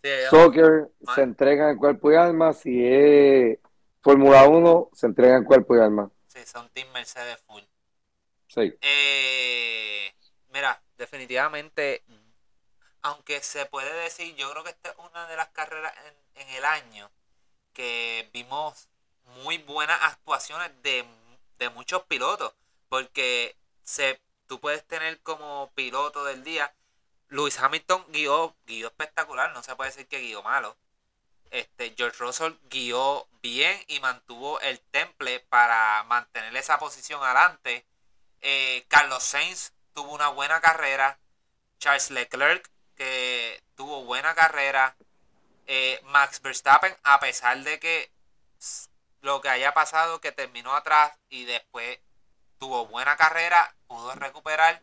Sí, 0.03 0.09
soccer, 0.29 0.89
Man. 1.01 1.15
se 1.15 1.21
entregan 1.23 1.69
en 1.71 1.77
cuerpo 1.77 2.11
y 2.11 2.15
alma, 2.15 2.53
si 2.53 2.85
es 2.85 3.59
Fórmula 4.01 4.45
1, 4.47 4.89
se 4.93 5.07
entregan 5.07 5.39
en 5.39 5.43
cuerpo 5.45 5.75
y 5.75 5.79
alma. 5.79 6.09
sí, 6.27 6.39
son 6.45 6.69
Team 6.69 6.91
Mercedes 6.93 7.37
full. 7.45 7.63
Sí. 8.47 8.73
Eh, 8.81 10.13
mira, 10.53 10.81
definitivamente, 10.97 12.03
aunque 13.03 13.41
se 13.43 13.65
puede 13.65 13.93
decir, 14.01 14.35
yo 14.35 14.49
creo 14.51 14.63
que 14.63 14.71
esta 14.71 14.89
es 14.89 14.95
una 14.97 15.27
de 15.27 15.35
las 15.37 15.49
carreras 15.49 15.93
en, 16.35 16.49
el 16.49 16.65
año 16.65 17.11
que 17.73 18.29
vimos 18.33 18.87
muy 19.43 19.57
buenas 19.59 19.99
actuaciones 20.03 20.71
de, 20.83 21.05
de 21.59 21.69
muchos 21.69 22.03
pilotos, 22.03 22.53
porque 22.89 23.55
se, 23.83 24.21
tú 24.47 24.59
puedes 24.59 24.85
tener 24.87 25.21
como 25.21 25.71
piloto 25.75 26.23
del 26.25 26.43
día, 26.43 26.73
Lewis 27.29 27.57
Hamilton 27.59 28.05
guió, 28.09 28.55
guió 28.65 28.87
espectacular, 28.87 29.51
no 29.53 29.63
se 29.63 29.75
puede 29.75 29.89
decir 29.89 30.07
que 30.07 30.19
guió 30.19 30.43
malo. 30.43 30.77
Este, 31.49 31.93
George 31.97 32.17
Russell 32.19 32.53
guió 32.69 33.27
bien 33.41 33.79
y 33.87 33.99
mantuvo 33.99 34.59
el 34.61 34.79
temple 34.79 35.39
para 35.49 36.03
mantener 36.03 36.55
esa 36.55 36.79
posición 36.79 37.23
adelante. 37.23 37.85
Eh, 38.41 38.85
Carlos 38.87 39.23
Sainz 39.23 39.73
tuvo 39.93 40.13
una 40.13 40.29
buena 40.29 40.61
carrera. 40.61 41.19
Charles 41.79 42.11
Leclerc, 42.11 42.69
que 43.03 43.61
tuvo 43.75 44.05
buena 44.05 44.33
carrera. 44.33 44.95
Eh, 45.67 45.99
Max 46.05 46.41
Verstappen, 46.41 46.95
a 47.03 47.19
pesar 47.19 47.57
de 47.63 47.79
que 47.79 48.11
lo 49.21 49.41
que 49.41 49.49
haya 49.49 49.73
pasado, 49.73 50.19
que 50.21 50.31
terminó 50.31 50.73
atrás 50.75 51.13
y 51.29 51.45
después 51.45 51.99
tuvo 52.59 52.85
buena 52.87 53.15
carrera, 53.17 53.75
pudo 53.87 54.13
recuperar. 54.15 54.81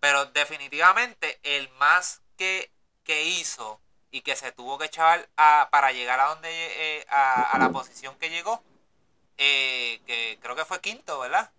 Pero 0.00 0.26
definitivamente 0.26 1.40
el 1.42 1.68
más 1.70 2.22
que, 2.36 2.70
que 3.04 3.24
hizo 3.24 3.80
y 4.10 4.20
que 4.22 4.36
se 4.36 4.52
tuvo 4.52 4.78
que 4.78 4.86
echar 4.86 5.28
a- 5.36 5.68
para 5.70 5.92
llegar 5.92 6.20
a 6.20 6.26
donde 6.26 6.48
eh, 6.50 7.06
a, 7.08 7.42
a 7.52 7.58
la 7.58 7.70
posición 7.70 8.16
que 8.18 8.30
llegó, 8.30 8.62
eh, 9.38 10.00
que 10.06 10.38
creo 10.40 10.54
que 10.54 10.64
fue 10.64 10.80
quinto, 10.80 11.18
¿verdad? 11.20 11.50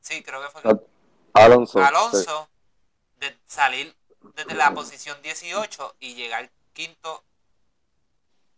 Sí, 0.00 0.22
creo 0.22 0.42
que 0.42 0.48
fue 0.50 0.62
quinto. 0.62 0.86
Alonso. 1.34 1.82
Alonso 1.82 2.51
de 3.22 3.38
salir 3.46 3.94
desde 4.34 4.54
la 4.54 4.74
posición 4.74 5.20
18 5.22 5.96
y 6.00 6.14
llegar 6.14 6.50
quinto, 6.72 7.24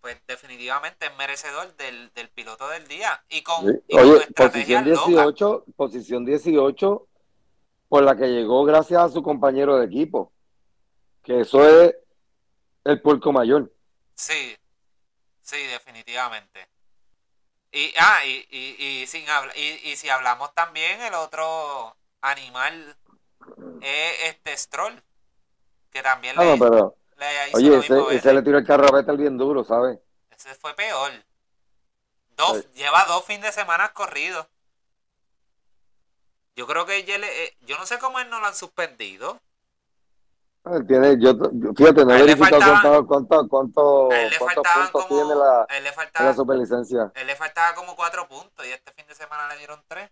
pues 0.00 0.18
definitivamente 0.26 1.06
es 1.06 1.16
merecedor 1.16 1.75
del, 1.76 2.12
del 2.14 2.28
piloto 2.30 2.68
del 2.68 2.87
día. 2.88 3.23
Y 3.28 3.42
con, 3.42 3.66
Sí. 3.66 3.80
y 3.88 3.97
con 3.97 4.04
Oye, 4.11 4.16
estrategias 4.25 4.83
posición 4.83 4.94
locas. 4.94 5.06
18, 5.06 5.64
posición 5.76 6.25
18 6.25 7.06
por 7.88 8.02
la 8.02 8.16
que 8.16 8.26
llegó 8.26 8.64
gracias 8.64 9.00
a 9.02 9.09
su 9.09 9.23
compañero 9.23 9.76
de 9.76 9.87
equipo. 9.87 10.33
Que 11.23 11.40
eso 11.40 11.66
es 11.66 11.94
el 12.85 13.00
puerco 13.00 13.33
mayor. 13.33 13.73
Sí, 14.14 14.56
sí, 15.40 15.56
definitivamente. 15.66 16.68
Y, 17.73 17.92
ah, 17.99 18.25
y, 18.25 18.47
y, 18.50 18.85
y, 19.02 19.06
sin 19.06 19.28
habla- 19.28 19.56
y, 19.56 19.90
y 19.90 19.97
si 19.97 20.09
hablamos 20.09 20.54
también, 20.54 21.00
el 21.00 21.14
otro 21.14 21.97
animal 22.21 22.97
es 23.80 24.24
este 24.30 24.56
Stroll, 24.56 25.02
que 25.90 26.02
también 26.02 26.34
Ah, 26.38 26.44
le, 26.44 26.56
no, 26.56 26.64
pero, 26.64 26.96
le 27.16 27.48
hizo 27.48 27.56
oye, 27.56 27.78
ese, 27.78 28.16
ese 28.16 28.32
le 28.34 28.42
tiró 28.42 28.58
el 28.58 28.66
carro 28.66 28.86
a 28.88 28.92
Vettel 28.92 29.16
bien 29.16 29.36
duro, 29.38 29.64
¿sabes? 29.64 29.98
Ese 30.30 30.54
fue 30.54 30.74
peor. 30.74 31.12
Dos, 32.36 32.58
Sí. 32.58 32.68
Lleva 32.74 33.04
dos 33.04 33.24
fines 33.24 33.42
de 33.44 33.52
semana 33.52 33.92
corridos. 33.92 34.46
Yo 36.56 36.66
creo 36.66 36.86
que 36.86 37.02
le- 37.02 37.44
eh, 37.44 37.56
yo 37.62 37.76
no 37.78 37.86
sé 37.86 37.98
cómo 37.98 38.18
él 38.20 38.28
no 38.30 38.40
lo 38.40 38.46
han 38.46 38.54
suspendido. 38.54 39.40
Tiene, 40.88 41.16
yo, 41.20 41.34
fíjate, 41.76 42.06
no 42.06 42.14
he 42.14 42.20
él 42.20 42.26
le 42.26 42.34
verificado 42.34 42.80
cuánto, 42.80 43.06
cuánto, 43.06 43.48
cuánto- 43.48 44.10
A 44.12 44.20
él 44.22 44.30
le 44.30 44.38
cuántos 44.38 44.64
puntos 44.66 45.04
como, 45.06 45.06
tiene 45.08 45.34
la, 45.34 45.66
a 45.68 45.76
él 45.76 45.82
le 45.82 45.88
en 45.90 45.94
faltaba, 45.94 46.30
la 46.30 46.34
superlicencia. 46.34 47.12
a 47.14 47.20
él 47.20 47.26
le 47.26 47.36
faltaba 47.36 47.74
como 47.74 47.94
cuatro 47.94 48.26
puntos 48.26 48.64
y 48.66 48.70
este 48.70 48.90
fin 48.92 49.06
de 49.06 49.14
semana 49.14 49.46
le 49.48 49.58
dieron 49.58 49.84
tres. 49.86 50.10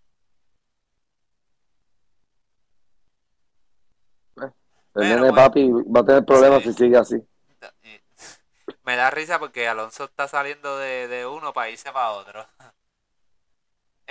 El 4.95 5.07
Bueno, 5.07 5.23
nene 5.23 5.33
papi 5.33 5.71
va 5.71 6.01
a 6.01 6.05
tener 6.05 6.25
problemas 6.25 6.63
sí. 6.63 6.73
si 6.73 6.73
sigue 6.75 6.97
así. 6.99 7.17
Me 8.85 8.97
da 8.97 9.11
risa 9.11 9.39
porque 9.39 9.69
Alonso 9.69 10.05
está 10.05 10.29
saliendo 10.29 10.79
de, 10.79 11.09
de 11.09 11.27
uno 11.27 11.53
para 11.53 11.71
irse 11.71 11.93
para 11.93 12.11
otro. 12.13 12.47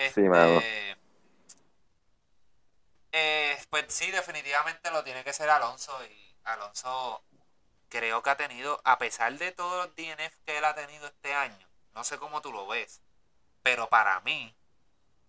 Sí, 0.06 0.22
mano. 0.22 0.60
Este, 0.60 0.98
eh, 3.12 3.58
pues 3.70 3.86
sí, 3.90 4.10
definitivamente 4.12 4.90
lo 4.92 5.04
tiene 5.04 5.24
que 5.24 5.34
ser 5.34 5.50
Alonso. 5.50 5.94
Y 6.06 6.36
Alonso 6.46 7.24
creo 7.90 8.24
que 8.24 8.30
ha 8.30 8.38
tenido, 8.38 8.82
a 8.84 8.98
pesar 8.98 9.38
de 9.38 9.52
todos 9.52 9.86
los 9.86 9.96
DNF 9.96 10.36
que 10.46 10.58
él 10.58 10.66
ha 10.66 10.76
tenido 10.76 11.08
este 11.08 11.34
año, 11.34 11.68
no 11.94 12.04
sé 12.04 12.18
cómo 12.18 12.42
tú 12.42 12.52
lo 12.52 12.68
ves, 12.68 13.02
pero 13.62 13.90
para 13.90 14.20
mí 14.22 14.56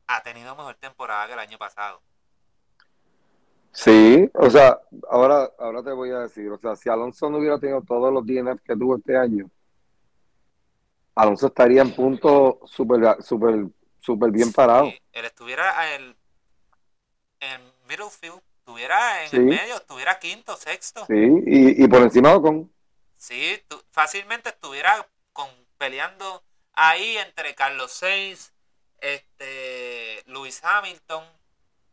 ha 0.06 0.22
tenido 0.22 0.54
mejor 0.56 0.76
temporada 0.76 1.26
que 1.26 1.32
el 1.34 1.38
año 1.40 1.58
pasado. 1.58 2.02
Sí, 3.72 4.30
o 4.34 4.50
sea, 4.50 4.78
ahora, 5.08 5.50
ahora 5.58 5.82
te 5.82 5.92
voy 5.92 6.10
a 6.10 6.20
decir, 6.20 6.48
o 6.50 6.58
sea, 6.58 6.76
si 6.76 6.90
Alonso 6.90 7.30
no 7.30 7.38
hubiera 7.38 7.58
tenido 7.58 7.80
todos 7.82 8.12
los 8.12 8.24
DNF 8.26 8.60
que 8.62 8.76
tuvo 8.76 8.96
este 8.98 9.16
año, 9.16 9.50
Alonso 11.14 11.46
estaría 11.46 11.82
en 11.82 11.94
punto 11.94 12.60
súper, 12.64 13.22
súper, 13.22 13.66
súper 13.98 14.30
bien 14.30 14.52
parado. 14.52 14.92
Él 15.12 15.24
estuviera 15.24 15.94
en, 15.94 16.16
en 17.40 17.60
middle 17.88 18.10
field, 18.10 18.40
estuviera 18.58 19.24
en 19.24 19.30
Sí. 19.30 19.36
el 19.36 19.44
medio, 19.44 19.76
estuviera 19.76 20.18
quinto, 20.18 20.56
sexto. 20.56 21.06
Sí, 21.06 21.14
y, 21.46 21.82
y 21.84 21.88
por 21.88 22.02
encima 22.02 22.30
de 22.30 22.34
Ocon. 22.36 22.72
Sí, 23.16 23.58
fácilmente 23.90 24.50
estuviera 24.50 25.06
con, 25.32 25.48
peleando 25.78 26.42
ahí 26.74 27.16
entre 27.18 27.54
Carlos 27.54 27.92
Sainz, 27.92 28.52
este, 29.00 30.22
Lewis 30.26 30.62
Hamilton 30.62 31.24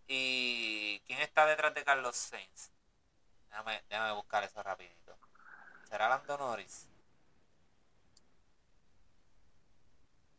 y 0.10 1.02
¿quién 1.06 1.22
está 1.22 1.46
detrás 1.46 1.74
de 1.76 1.86
Carlos 1.86 2.16
Sainz? 2.16 2.72
Déjame, 3.50 3.84
déjame 3.90 4.14
buscar 4.14 4.44
eso 4.44 4.62
rapidito. 4.64 5.18
¿Será 5.88 6.10
Lando 6.10 6.38
Norris? 6.38 6.88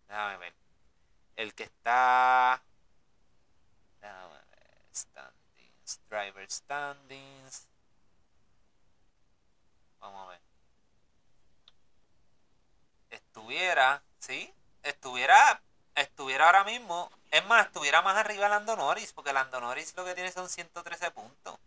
Déjame 0.08 0.36
ver. 0.38 0.54
El 1.36 1.54
que 1.54 1.62
está... 1.62 2.60
Déjame 4.00 4.34
ver. 4.34 4.86
Standings. 4.92 6.00
Driver 6.08 6.50
standings. 6.50 7.68
Vamos 10.00 10.26
a 10.26 10.30
ver. 10.30 10.40
Estuviera, 13.10 14.02
¿sí? 14.18 14.52
Estuviera, 14.82 15.62
estuviera 15.94 16.46
ahora 16.46 16.64
mismo. 16.64 17.10
Es 17.30 17.44
más, 17.46 17.66
estuviera 17.66 18.02
más 18.02 18.16
arriba 18.16 18.48
Lando 18.48 18.76
Norris, 18.76 19.12
porque 19.12 19.32
Lando 19.32 19.60
Norris 19.60 19.94
lo 19.96 20.04
que 20.04 20.14
tiene 20.14 20.32
son 20.32 20.48
113 20.48 21.10
puntos. 21.10 21.58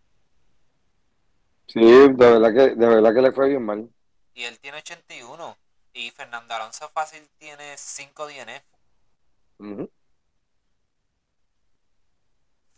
Sí, 1.68 1.80
de 1.82 2.14
verdad 2.14 2.54
que, 2.54 2.76
de 2.76 2.88
verdad 2.88 3.14
que 3.14 3.22
le 3.22 3.32
fue 3.32 3.50
bien 3.50 3.64
mal. 3.64 3.90
Y 4.36 4.44
él 4.44 4.60
tiene 4.60 4.78
81. 4.80 5.58
Y 5.94 6.12
Fernando 6.12 6.54
Alonso 6.56 6.90
fácil 6.90 7.28
tiene 7.38 7.76
5 7.78 8.28
DNF. 8.28 8.64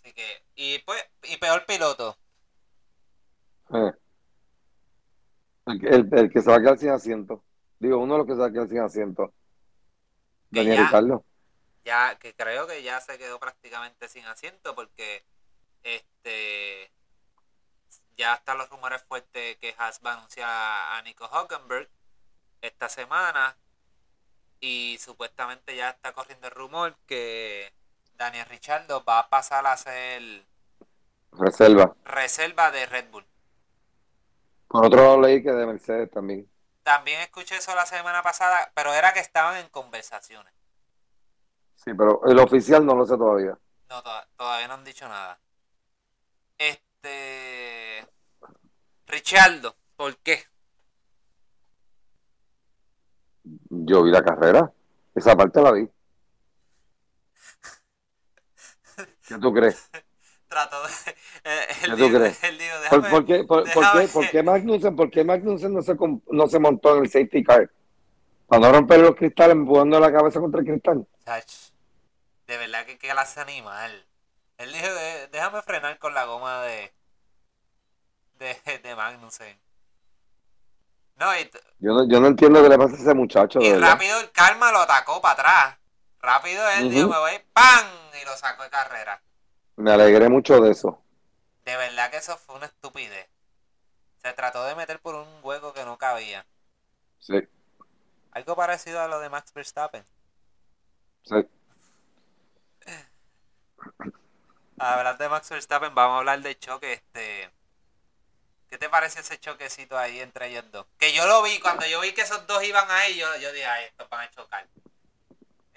Así 0.04 0.14
que, 0.14 0.44
y 0.56 0.80
pues, 0.80 1.04
y 1.24 1.38
peor 1.38 1.66
piloto. 1.66 2.18
Eh. 3.74 3.92
El, 5.68 5.80
que- 5.80 5.88
el- 5.88 6.10
el 6.14 6.30
que 6.32 6.42
se 6.42 6.50
va 6.50 6.58
a 6.58 6.60
quedar 6.62 6.78
sin 6.78 6.90
asiento. 6.90 7.44
Digo, 7.80 7.98
uno 7.98 8.14
de 8.14 8.18
los 8.20 8.28
que 8.28 8.34
se 8.34 8.40
va 8.40 8.48
a 8.48 8.52
quedar 8.52 8.68
sin 8.70 8.80
asiento. 8.80 9.34
Daniel 10.50 10.78
Ricardo. 10.78 11.25
Ya 11.86 12.18
que 12.20 12.36
creo 12.36 12.68
que 12.68 12.84
ya 12.84 13.00
se 13.00 13.18
quedó 13.18 13.39
prácticamente 13.39 14.10
sin 14.10 14.25
asiento 14.25 14.75
porque 14.75 15.24
este 15.84 16.92
ya 18.18 18.34
están 18.36 18.58
los 18.58 18.70
rumores 18.70 19.04
fuertes 19.04 19.58
que 19.58 19.75
Haas 19.77 20.01
va 20.06 20.12
a 20.13 20.18
anunciar 20.18 20.50
a 20.50 21.01
Nico 21.04 21.25
Hockenberg 21.25 21.89
esta 22.62 22.89
semana 22.89 23.56
y 24.60 24.98
supuestamente 25.00 25.75
ya 25.75 25.89
está 25.92 26.13
corriendo 26.13 26.48
el 26.48 26.54
rumor 26.56 26.96
que 27.06 27.72
Daniel 28.15 28.48
Richardo 28.48 29.04
va 29.06 29.20
a 29.20 29.30
pasar 29.30 29.65
a 29.68 29.77
ser 29.77 30.46
Reserva. 31.34 31.96
reserva 32.06 32.72
de 32.72 32.86
Red 32.86 33.10
Bull. 33.12 33.25
Por 34.68 34.86
otro 34.86 35.01
lado 35.04 35.22
leí 35.22 35.44
que 35.44 35.51
de 35.51 35.65
Mercedes 35.65 36.10
también. 36.12 36.50
también 36.84 37.20
escuché 37.22 37.58
eso 37.58 37.75
la 37.75 37.86
semana 37.86 38.22
pasada, 38.24 38.72
pero 38.75 38.94
era 38.94 39.13
que 39.13 39.20
estaban 39.20 39.58
en 39.58 39.70
conversaciones. 39.70 40.54
Sí, 41.86 41.94
pero 41.94 42.22
el 42.25 42.39
oficial 42.39 42.86
no 42.86 42.96
lo 42.96 43.06
sé 43.06 43.15
todavía. 43.18 43.58
No, 43.89 44.01
to- 44.01 44.10
todavía 44.36 44.68
no 44.68 44.74
han 44.75 44.84
dicho 44.84 45.08
nada. 45.08 45.39
Este. 46.58 48.08
Richardo, 49.08 49.75
¿por 49.96 50.18
qué? 50.18 50.39
Yo 53.70 54.01
vi 54.04 54.10
la 54.12 54.24
carrera. 54.24 54.72
Esa 55.13 55.36
parte 55.36 55.62
la 55.62 55.72
vi. 55.72 55.88
¿Qué 59.27 59.38
tú 59.38 59.54
crees? 59.54 59.89
Trató 60.48 60.82
de. 60.84 60.89
eh, 61.44 61.68
¿Qué 61.86 61.92
tú 61.96 62.10
crees? 62.10 62.44
él 62.44 62.58
dijo, 62.58 62.74
¿Por, 62.89 63.01
déjame- 63.04 63.10
por 63.12 63.25
qué, 63.25 63.44
por, 63.44 63.63
qué, 63.63 64.08
por 64.12 64.30
qué 64.30 64.42
Magnussen, 64.44 64.96
por 64.96 65.12
qué 65.12 65.24
Magnussen 65.24 65.74
no, 65.74 65.82
se, 65.84 65.96
no 66.32 66.48
se 66.48 66.60
montó 66.60 66.96
en 66.98 67.04
el 67.04 67.10
safety 67.10 67.44
car? 67.44 67.70
Para 68.48 68.62
no 68.62 68.72
romper 68.74 69.00
los 69.01 69.15
cristales 69.15 69.56
empujando 69.56 70.00
la 70.00 70.12
cabeza 70.12 70.39
contra 70.39 70.62
el 70.62 70.68
cristal. 70.68 71.08
De 72.48 72.58
verdad 72.58 72.86
que 72.86 72.98
clase 72.98 73.40
animal. 73.42 74.06
Él 74.58 74.72
dijo, 74.72 74.88
"De- 74.88 75.28
déjame 75.28 75.62
frenar 75.62 75.98
con 76.00 76.14
la 76.14 76.25
goma 76.25 76.62
de. 76.64 76.94
de, 78.40 78.80
de 78.84 78.96
Magnussen. 78.96 79.60
No, 81.18 81.34
y, 81.38 81.50
Yo 81.80 81.94
no, 81.94 82.08
yo 82.10 82.20
no 82.20 82.28
entiendo 82.28 82.62
qué 82.62 82.68
le 82.70 82.78
pasa 82.78 82.96
a 82.96 82.98
ese 82.98 83.14
muchacho. 83.14 83.60
y 83.62 83.72
verdad. 83.72 83.92
rápido 83.94 84.20
el 84.20 84.32
karma 84.32 84.72
lo 84.72 84.80
atacó 84.80 85.22
para 85.22 85.34
atrás. 85.34 85.78
Rápido 86.20 86.68
él 86.72 86.90
dijo, 86.90 87.08
me 87.08 87.18
voy, 87.18 87.40
¡pam! 87.54 87.88
Y 88.22 88.25
lo 88.25 88.36
sacó 88.36 88.64
de 88.64 88.70
carrera. 88.70 89.22
Me 89.78 89.92
alegré 89.92 90.28
mucho 90.28 90.60
de 90.60 90.72
eso. 90.72 91.02
De 91.64 91.75
verdad 91.78 92.10
que 92.12 92.18
eso 92.18 92.36
fue 92.38 92.56
una 92.56 92.66
estupidez. 92.66 93.28
Se 94.22 94.34
trató 94.34 94.66
de 94.66 94.75
meter 94.75 95.00
por 95.00 95.16
un 95.16 95.28
hueco 95.44 95.72
que 95.74 95.86
no 95.86 95.98
cabía. 95.98 96.46
Sí, 97.20 97.48
Algo 98.32 98.56
parecido 98.56 99.00
a 99.02 99.08
lo 99.08 99.20
de 99.20 99.30
Max 99.30 99.54
Verstappen. 99.54 100.06
sí. 101.24 101.36
Hablar 104.77 105.18
de 105.18 105.30
Max 105.30 105.50
Verstappen, 105.50 105.96
vamos 105.96 106.15
a 106.15 106.18
hablar 106.20 106.42
del 106.42 106.60
choque. 106.60 106.94
Este, 106.94 107.50
¿Qué 108.70 108.77
te 108.77 108.89
parece 108.89 109.22
ese 109.22 109.39
choquecito 109.39 109.98
ahí 109.98 110.20
entre 110.20 110.48
ellos 110.48 110.65
dos? 110.72 110.86
Que 110.98 111.13
yo 111.13 111.25
lo 111.27 111.42
vi, 111.44 111.60
cuando 111.60 111.86
yo 111.86 112.01
vi 112.01 112.13
que 112.13 112.22
esos 112.22 112.46
dos 112.48 112.63
iban 112.63 112.89
ahí, 112.92 113.15
yo, 113.18 113.36
yo 113.38 113.51
dije, 113.54 113.65
ay, 113.65 113.86
estos 113.86 114.10
van 114.10 114.27
a 114.27 114.32
chocar. 114.32 114.68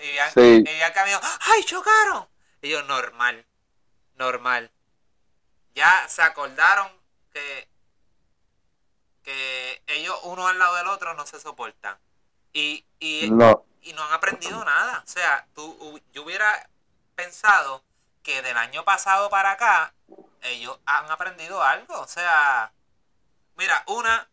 Y 0.01 0.11
Bianca, 0.11 0.33
Sí. 0.41 0.41
y 0.41 0.63
Bianca 0.63 1.03
me 1.05 1.11
dijo, 1.11 1.21
¡ay, 1.41 1.65
chocaron! 1.65 2.29
Y 2.63 2.71
yo, 2.71 2.83
normal, 2.83 3.47
normal. 4.17 4.71
Ya 5.75 6.07
se 6.09 6.23
acordaron 6.23 6.91
que, 7.33 7.69
que 9.23 9.83
ellos 9.87 10.19
uno 10.25 10.49
al 10.49 10.59
lado 10.59 10.75
del 10.77 10.89
otro 10.89 11.15
no 11.15 11.25
se 11.27 11.39
soportan. 11.39 11.97
Y, 12.53 12.85
y, 12.99 13.31
No, 13.31 13.65
y 13.83 13.93
no 13.93 14.03
han 14.03 14.13
aprendido 14.13 14.65
nada. 14.65 15.05
O 15.07 15.09
sea, 15.09 15.47
tú, 15.55 16.01
yo 16.13 16.25
hubiera 16.25 16.69
pensado 17.15 17.85
que 18.23 18.43
del 18.43 18.57
año 18.57 18.85
pasado 18.85 19.31
para 19.31 19.53
acá 19.53 19.95
ellos 20.43 20.79
han 20.87 21.11
aprendido 21.11 21.63
algo. 21.63 22.01
O 22.01 22.07
sea, 22.09 22.73
mira, 23.57 23.83
una, 23.87 24.29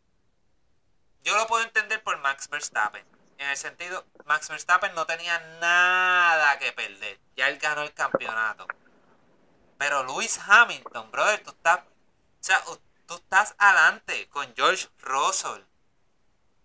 yo 1.23 1.35
lo 1.35 1.47
puedo 1.47 1.63
entender 1.63 2.03
por 2.03 2.17
Max 2.19 2.49
Verstappen. 2.49 3.05
En 3.37 3.49
el 3.49 3.57
sentido, 3.57 4.05
Max 4.25 4.47
Verstappen 4.49 4.95
no 4.95 5.05
tenía 5.05 5.39
nada 5.59 6.57
que 6.59 6.71
perder. 6.71 7.19
Ya 7.35 7.49
él 7.49 7.57
ganó 7.57 7.81
el 7.81 7.93
campeonato. 7.93 8.67
Pero 9.77 10.03
Lewis 10.03 10.39
Hamilton, 10.47 11.11
brother, 11.11 11.43
tú 11.43 11.49
estás, 11.49 11.79
o 11.79 11.83
sea, 12.39 12.63
tú 13.05 13.15
estás 13.15 13.55
adelante 13.57 14.29
con 14.29 14.53
George 14.55 14.87
Russell. 14.99 15.63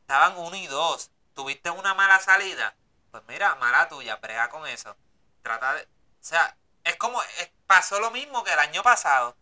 Estaban 0.02 0.36
uno 0.38 0.56
y 0.56 0.66
dos. 0.66 1.10
Tuviste 1.34 1.70
una 1.70 1.94
mala 1.94 2.20
salida. 2.20 2.76
Pues 3.10 3.22
mira, 3.26 3.56
mala 3.56 3.88
tuya, 3.88 4.16
brega 4.16 4.48
con 4.48 4.66
eso. 4.66 4.96
Trata 5.42 5.74
de. 5.74 5.82
O 5.82 5.86
sea, 6.20 6.56
es 6.84 6.96
como. 6.96 7.22
es- 7.22 7.50
pasó 7.66 8.00
lo 8.00 8.10
mismo 8.10 8.42
que 8.44 8.52
el 8.52 8.58
año 8.58 8.82
pasado. 8.82 9.36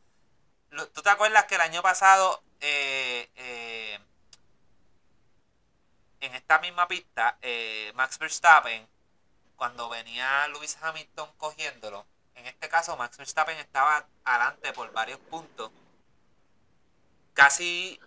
¿Tú 0.93 1.03
te 1.03 1.11
acuerdas 1.11 1.45
que 1.47 1.55
el 1.57 1.61
año 1.63 1.83
pasado. 1.83 2.43
eh, 2.61 3.31
eh, 3.37 3.99
en 6.21 6.35
esta 6.35 6.59
misma 6.59 6.89
pista, 6.89 7.39
eh, 7.41 7.93
Max 7.95 8.19
Verstappen, 8.19 8.87
cuando 9.57 9.89
venía 9.89 10.49
Lewis 10.49 10.77
Hamilton 10.83 11.31
cogiéndolo, 11.39 12.05
en 12.35 12.47
este 12.47 12.69
caso 12.69 12.97
Max 12.97 13.17
Verstappen 13.17 13.57
estaba 13.59 14.05
adelante 14.25 14.73
por 14.73 14.91
varios 14.93 15.21
puntos. 15.21 15.71
Casi 17.35 18.01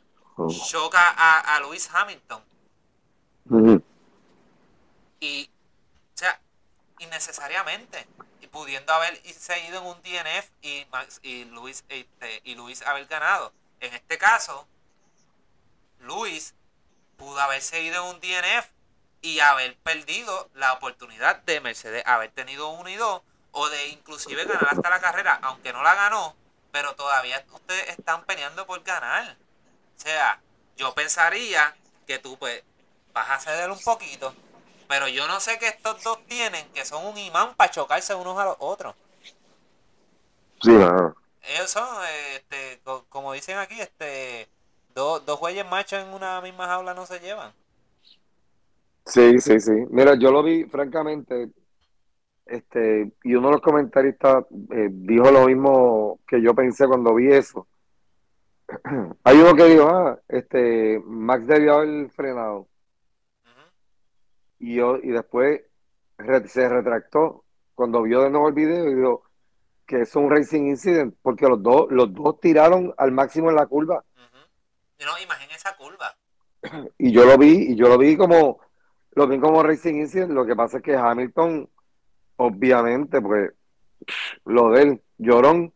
choca 0.70 1.10
a, 1.18 1.56
a 1.56 1.60
Lewis 1.62 1.90
Hamilton. 1.94 2.44
Y, 5.22 5.50
o 6.14 6.18
sea, 6.18 6.40
innecesariamente. 7.00 8.08
Pudiendo 8.52 8.94
haberse 8.94 9.60
ido 9.66 9.80
en 9.80 9.86
un 9.86 10.02
DNF 10.02 10.50
y, 10.62 10.86
Max, 10.92 11.20
y, 11.24 11.46
Luis, 11.46 11.86
este, 11.90 12.42
y 12.44 12.56
Luis 12.56 12.82
haber 12.84 13.06
ganado. 13.08 13.54
En 13.80 13.94
este 13.94 14.18
caso, 14.18 14.68
Luis 16.00 16.54
pudo 17.18 17.40
haberse 17.40 17.82
ido 17.82 18.04
en 18.04 18.16
un 18.16 18.22
DNF 18.22 18.68
y 19.22 19.40
haber 19.40 19.78
perdido 19.78 20.50
la 20.56 20.74
oportunidad 20.74 21.38
de 21.44 21.62
Mercedes 21.62 22.04
haber 22.06 22.32
tenido 22.32 22.70
uno 22.70 22.90
y 22.90 22.96
dos 22.96 23.22
o 23.52 23.70
de 23.70 23.88
inclusive 23.90 24.46
ganar 24.46 24.70
hasta 24.70 24.90
la 24.90 25.00
carrera, 25.00 25.40
aunque 25.44 25.74
no 25.74 25.84
la 25.84 25.94
ganó, 25.94 26.36
pero 26.72 26.96
todavía 26.96 27.44
ustedes 27.52 27.90
están 27.90 28.26
peleando 28.26 28.66
por 28.66 28.82
ganar. 28.84 29.38
O 29.98 30.00
sea, 30.00 30.42
yo 30.78 30.94
pensaría 30.94 31.76
que 32.08 32.18
tú 32.18 32.38
pues 32.38 32.64
vas 33.14 33.30
a 33.30 33.40
ceder 33.40 33.70
un 33.70 33.80
poquito, 33.82 34.34
pero 34.92 35.08
yo 35.08 35.26
no 35.26 35.40
sé 35.40 35.58
qué 35.58 35.70
estos 35.70 36.04
dos 36.04 36.20
tienen, 36.28 36.68
que 36.74 36.84
son 36.84 37.06
un 37.06 37.18
imán 37.18 37.56
para 37.56 37.72
chocarse 37.72 38.14
unos 38.14 38.38
a 38.38 38.44
los 38.44 38.58
otros. 38.60 38.94
Sí, 40.62 40.72
no. 40.72 41.16
Ellos 41.44 41.72
son, 41.72 41.88
este, 42.36 42.82
co- 42.84 43.06
como 43.08 43.32
dicen 43.32 43.58
aquí, 43.58 43.80
este, 43.80 44.50
dos, 44.94 45.26
dos 45.26 45.40
güeyes 45.40 45.66
machos 45.66 46.04
en 46.04 46.14
una 46.14 46.42
misma 46.42 46.68
jaula 46.68 46.94
no 46.94 47.06
se 47.06 47.22
llevan. 47.22 47.54
Sí, 49.06 49.40
sí, 49.40 49.62
sí. 49.62 49.72
Mira, 49.92 50.16
yo 50.16 50.30
lo 50.30 50.44
vi, 50.44 50.66
francamente, 50.66 51.52
este, 52.46 53.14
y 53.24 53.36
uno 53.36 53.48
de 53.48 53.54
los 53.54 53.62
comentaristas 53.62 54.44
eh, 54.72 54.90
dijo 54.92 55.32
lo 55.32 55.48
mismo 55.48 56.20
que 56.28 56.42
yo 56.42 56.54
pensé 56.54 56.86
cuando 56.86 57.16
vi 57.16 57.32
eso. 57.34 57.66
Hay 59.24 59.38
uno 59.38 59.56
que 59.56 59.64
dijo, 59.66 59.88
ah, 59.88 60.20
este, 60.28 61.02
Max 61.06 61.48
debió 61.48 61.76
haber 61.76 62.10
frenado. 62.12 62.68
Y, 64.62 64.76
yo, 64.76 64.98
y 64.98 65.10
después 65.10 65.62
se 66.46 66.70
retractó 66.70 67.46
cuando 67.74 68.04
vio 68.04 68.22
de 68.22 68.30
nuevo 68.30 68.48
el 68.48 68.54
video 68.54 68.92
y 68.92 68.94
dijo 68.94 69.24
que 69.88 70.02
es 70.02 70.16
un 70.16 70.30
racing 70.30 70.68
incident, 70.68 71.16
porque 71.24 71.48
los 71.48 71.64
dos, 71.64 71.88
los 71.90 72.14
dos 72.14 72.40
tiraron 72.40 72.94
al 72.96 73.12
máximo 73.12 73.50
en 73.50 73.56
la 73.56 73.66
curva. 73.66 74.06
Ujú. 74.16 74.38
Y 75.00 75.04
no, 75.04 75.20
imaginen 75.24 75.56
esa 75.56 75.76
curva. 75.76 76.16
Y 77.00 77.12
yo 77.12 77.26
lo 77.26 77.40
vi, 77.40 77.72
y 77.72 77.76
yo 77.76 77.90
lo 77.90 77.98
vi 77.98 78.16
como, 78.16 78.60
lo 79.14 79.28
vi 79.28 79.40
como 79.40 79.64
Racing 79.64 79.96
Incident. 79.96 80.32
Lo 80.32 80.46
que 80.46 80.56
pasa 80.56 80.78
es 80.78 80.84
que 80.84 80.96
Hamilton, 80.96 81.68
obviamente, 82.36 83.20
pues, 83.20 83.52
lo 84.46 84.70
de 84.70 84.82
él, 84.84 85.02
llorón, 85.18 85.74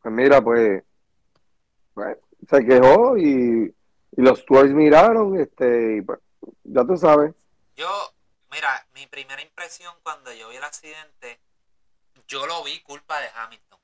pues 0.00 0.14
mira, 0.14 0.40
pues, 0.40 0.84
pues, 1.94 2.16
se 2.48 2.64
quejó 2.64 3.18
y, 3.18 3.74
y 4.12 4.22
los 4.22 4.38
stewards 4.38 4.72
miraron, 4.72 5.40
este, 5.40 5.96
y 5.96 6.02
pues, 6.02 6.20
ya 6.62 6.84
tú 6.84 6.96
sabes. 6.96 7.34
Yo, 7.78 7.86
mira, 8.50 8.84
mi 8.92 9.06
primera 9.06 9.40
impresión 9.40 9.94
cuando 10.02 10.32
yo 10.32 10.48
vi 10.48 10.56
el 10.56 10.64
accidente, 10.64 11.38
yo 12.26 12.44
lo 12.44 12.64
vi 12.64 12.80
culpa 12.80 13.20
de 13.20 13.28
Hamilton. 13.36 13.78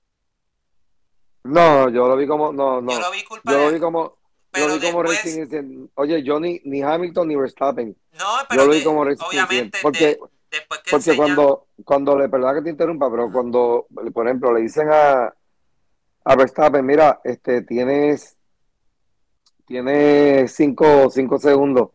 No, 1.44 1.88
yo 1.90 2.08
lo 2.08 2.16
vi 2.16 2.26
como, 2.26 2.52
no, 2.52 2.80
no, 2.80 2.90
Yo 2.90 2.98
lo 2.98 3.10
vi 3.12 3.22
culpa 3.22 3.52
yo 3.52 3.58
de 3.58 3.66
lo 3.66 3.72
vi 3.72 3.78
como, 3.78 4.18
yo 4.52 4.66
lo 4.66 4.74
vi 4.74 4.80
como 4.80 5.02
después- 5.04 5.18
Racing 5.24 5.40
Incident. 5.42 5.90
Oye, 5.94 6.24
yo 6.24 6.40
ni, 6.40 6.60
ni 6.64 6.82
Hamilton 6.82 7.28
ni 7.28 7.36
Verstappen, 7.36 7.96
No, 8.18 8.26
pero 8.48 8.62
yo 8.62 8.66
lo 8.66 8.72
vi 8.72 8.78
que, 8.80 8.84
como 8.84 9.04
Racing 9.04 9.24
obviamente 9.26 9.78
porque 9.80 10.06
de- 10.06 10.20
después 10.50 10.80
que 10.80 10.90
Porque 10.90 11.10
enseñan, 11.10 11.36
cuando, 11.36 11.66
cuando 11.84 12.18
le, 12.18 12.28
perdona 12.28 12.54
que 12.54 12.62
te 12.62 12.70
interrumpa, 12.70 13.08
pero 13.08 13.30
cuando, 13.30 13.86
por 14.12 14.26
ejemplo, 14.26 14.52
le 14.52 14.62
dicen 14.62 14.88
a, 14.90 15.32
a 16.24 16.34
Verstappen, 16.36 16.84
mira, 16.84 17.20
este, 17.22 17.62
tienes, 17.62 18.36
tienes 19.66 20.52
cinco, 20.52 21.08
cinco 21.10 21.38
segundos, 21.38 21.90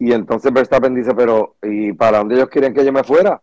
y 0.00 0.12
entonces 0.12 0.52
Verstappen 0.52 0.94
dice, 0.96 1.14
pero, 1.14 1.56
¿y 1.62 1.92
para 1.92 2.18
dónde 2.18 2.34
ellos 2.34 2.48
quieren 2.48 2.74
que 2.74 2.84
yo 2.84 2.92
me 2.92 3.04
fuera? 3.04 3.40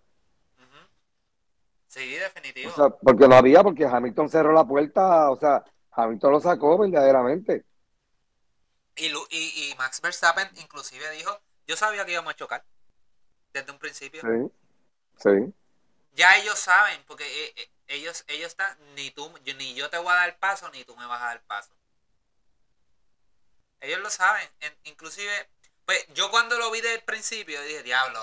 Sí, 1.87 2.15
definitivo. 2.15 2.69
O 2.69 2.75
sea, 2.75 2.89
porque 2.89 3.27
no 3.27 3.35
había, 3.35 3.63
porque 3.63 3.85
Hamilton 3.85 4.29
cerró 4.29 4.53
la 4.53 4.65
puerta, 4.65 5.31
o 5.31 5.37
sea, 5.37 5.63
Hamilton 5.91 6.31
lo 6.33 6.39
sacó 6.39 6.77
verdaderamente. 6.77 7.65
Y, 8.95 9.09
Lu- 9.09 9.27
y, 9.29 9.71
y 9.71 9.75
Max 9.75 10.01
Verstappen 10.01 10.49
inclusive 10.57 11.09
dijo, 11.11 11.39
yo 11.67 11.75
sabía 11.77 12.05
que 12.05 12.13
íbamos 12.13 12.33
a 12.33 12.35
chocar 12.35 12.65
desde 13.53 13.71
un 13.71 13.79
principio. 13.79 14.21
Sí, 14.21 14.51
sí, 15.17 15.53
Ya 16.13 16.35
ellos 16.37 16.59
saben, 16.59 17.01
porque 17.07 17.23
eh, 17.23 17.53
eh, 17.55 17.69
ellos, 17.87 18.25
ellos 18.27 18.47
están, 18.47 18.77
ni 18.95 19.11
tú, 19.11 19.31
yo- 19.45 19.53
ni 19.55 19.73
yo 19.75 19.89
te 19.89 19.97
voy 19.97 20.09
a 20.09 20.15
dar 20.15 20.39
paso, 20.39 20.69
ni 20.71 20.83
tú 20.83 20.95
me 20.97 21.05
vas 21.05 21.21
a 21.21 21.25
dar 21.27 21.41
paso. 21.43 21.71
Ellos 23.79 23.99
lo 23.99 24.09
saben. 24.09 24.47
En- 24.59 24.77
inclusive, 24.85 25.31
Pues 25.87 26.05
yo 26.15 26.29
cuando 26.29 26.57
lo 26.57 26.69
vi 26.69 26.81
del 26.81 27.01
principio 27.01 27.61
dije, 27.61 27.81
diablo, 27.81 28.19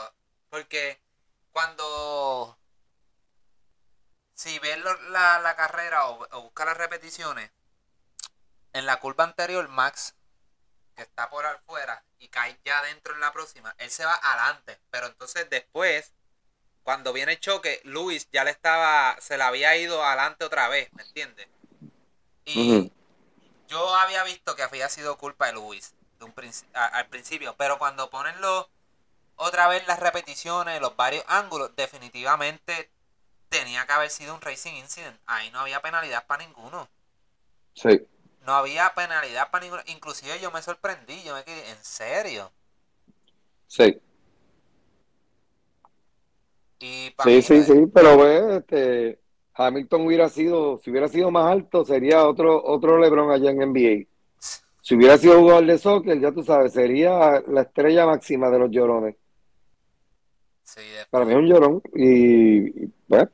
porque 0.51 1.01
cuando 1.51 2.59
si 4.35 4.59
ves 4.59 4.79
la, 5.09 5.39
la 5.39 5.57
carrera 5.57 6.11
o, 6.11 6.29
o 6.31 6.43
buscas 6.43 6.67
las 6.67 6.77
repeticiones, 6.77 7.51
en 8.75 8.85
la 8.85 9.01
curva 9.01 9.25
anterior 9.25 9.67
Max, 9.71 10.15
que 10.95 11.05
está 11.05 11.31
por 11.31 11.47
afuera 11.47 12.05
y 12.19 12.29
cae 12.29 12.61
ya 12.67 12.83
dentro 12.83 13.15
en 13.15 13.21
la 13.21 13.33
próxima, 13.33 13.75
él 13.79 13.91
se 13.91 14.05
va 14.05 14.13
adelante, 14.13 14.79
pero 14.91 15.07
entonces 15.07 15.49
después, 15.49 16.13
cuando 16.83 17.15
viene 17.15 17.33
el 17.33 17.41
choque, 17.41 17.81
Luis 17.85 18.29
ya 18.31 18.45
le 18.45 18.51
estaba, 18.51 19.17
se 19.23 19.39
le 19.39 19.43
había 19.43 19.75
ido 19.75 20.05
adelante 20.05 20.45
otra 20.45 20.69
vez, 20.69 20.93
¿me 20.93 21.03
entiendes? 21.03 21.49
Y 22.45 22.93
yo 23.69 23.95
había 23.95 24.23
visto 24.25 24.55
que 24.55 24.65
había 24.65 24.91
sido 24.91 25.17
culpa 25.17 25.47
de 25.47 25.55
Luis 25.55 25.95
de 26.19 26.25
un 26.27 26.35
a- 26.75 26.87
al 26.87 27.09
principio, 27.09 27.55
pero 27.57 27.79
cuando 27.79 28.11
ponen 28.11 28.41
los, 28.41 28.67
otra 29.37 29.69
vez 29.69 29.87
las 29.89 30.01
repeticiones, 30.01 30.81
los 30.81 30.97
varios 30.97 31.25
ángulos, 31.29 31.77
definitivamente 31.77 32.91
tenía 33.51 33.87
que 33.87 33.93
haber 33.95 34.11
sido 34.11 34.35
un 34.35 34.43
racing 34.43 34.75
incident. 34.75 35.21
Ahí 35.27 35.51
no 35.53 35.61
había 35.61 35.83
penalidad 35.83 36.27
para 36.27 36.45
ninguno. 36.47 36.91
Sí, 37.75 38.07
No 38.43 38.53
había 38.55 38.95
penalidad 38.95 39.51
para 39.51 39.65
ninguno. 39.65 39.83
Inclusive 39.87 40.39
yo 40.39 40.53
me 40.53 40.63
sorprendí, 40.63 41.25
yo 41.25 41.35
me 41.35 41.43
quedé, 41.43 41.69
¿en 41.71 41.85
serio? 41.85 42.53
sí. 43.67 44.01
Y 46.79 47.11
pa' 47.17 47.27
Sí, 47.27 47.41
mí, 47.41 47.43
sí, 47.43 47.63
sí, 47.65 47.73
pero 47.93 48.19
ve, 48.19 48.57
este, 48.59 49.21
Hamilton 49.55 50.03
hubiera 50.07 50.29
sido, 50.29 50.79
si 50.79 50.91
hubiera 50.91 51.09
sido 51.09 51.31
más 51.31 51.51
alto, 51.51 51.85
sería 51.85 52.27
otro, 52.29 52.63
otro 52.63 52.99
LeBron 52.99 53.31
allá 53.31 53.51
en 53.51 53.63
NBA. 53.63 54.14
Si 54.85 54.95
hubiera 54.95 55.17
sido 55.17 55.41
jugador 55.41 55.65
de 55.65 55.79
soccer, 55.79 56.21
ya 56.21 56.31
tú 56.31 56.43
sabes, 56.43 56.75
sería 56.75 57.43
la 57.49 57.63
estrella 57.63 58.05
máxima 58.05 58.51
de 58.51 58.59
los 58.59 58.71
llorones. 58.71 59.17
sí, 60.63 60.83
Para 61.09 61.25
mí 61.25 61.33
es 61.33 61.39
un 61.39 61.47
llorón 61.47 61.83
y, 61.95 62.85
y, 62.85 62.87
pues, 63.09 63.29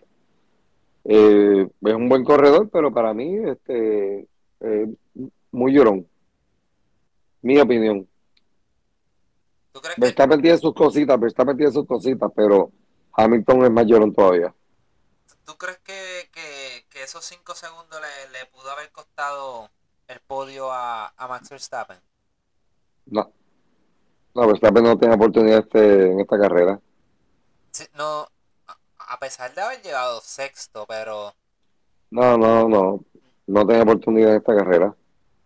eh, 1.07 1.69
es 1.87 1.95
un 1.95 2.09
buen 2.09 2.23
corredor, 2.23 2.71
pero 2.71 2.95
para 2.95 3.13
mí, 3.13 3.37
este, 3.49 4.29
eh, 4.61 4.87
muy 5.51 5.73
llorón. 5.73 6.07
Mi 7.43 7.59
opinión. 7.59 8.09
¿Tú 9.73 9.81
crees 9.81 9.97
que 9.97 10.01
Verstappen 10.03 10.41
tiene 10.41 10.57
sus 10.57 10.73
cositas, 10.73 11.19
Verstappen 11.19 11.57
tiene 11.57 11.73
sus 11.73 11.85
cositas, 11.85 12.31
pero 12.33 12.71
Hamilton 13.15 13.65
es 13.65 13.71
más 13.73 13.87
llorón 13.87 14.15
todavía. 14.15 14.55
¿Tú 15.45 15.59
crees 15.59 15.79
que, 15.79 16.31
que, 16.33 16.87
que 16.91 17.03
esos 17.03 17.25
5 17.25 17.57
segundos 17.57 18.01
le, 18.01 18.39
le 18.39 18.47
pudo 18.47 18.71
haber 18.71 18.93
costado 18.93 19.69
el 20.11 20.21
podio 20.21 20.71
a, 20.73 21.09
a 21.17 21.29
Max 21.29 21.49
Verstappen? 21.51 21.99
No, 23.07 23.33
no, 24.35 24.47
Verstappen 24.49 24.85
no 24.85 24.99
tiene 24.99 25.15
oportunidad 25.15 25.61
este, 25.61 26.13
en 26.13 26.21
esta 26.21 26.39
carrera. 26.39 26.81
Sí, 27.73 27.85
no, 27.95 28.29
a, 28.99 29.19
pesar 29.19 29.55
de 29.55 29.61
haber 29.63 29.83
llegado 29.83 30.21
sexto, 30.21 30.87
pero, 30.87 31.35
No, 32.11 32.37
no, 32.39 32.69
no, 32.69 33.05
no 33.47 33.67
tiene 33.67 33.83
oportunidad 33.83 34.31
en 34.33 34.37
esta 34.39 34.57
carrera. 34.57 34.95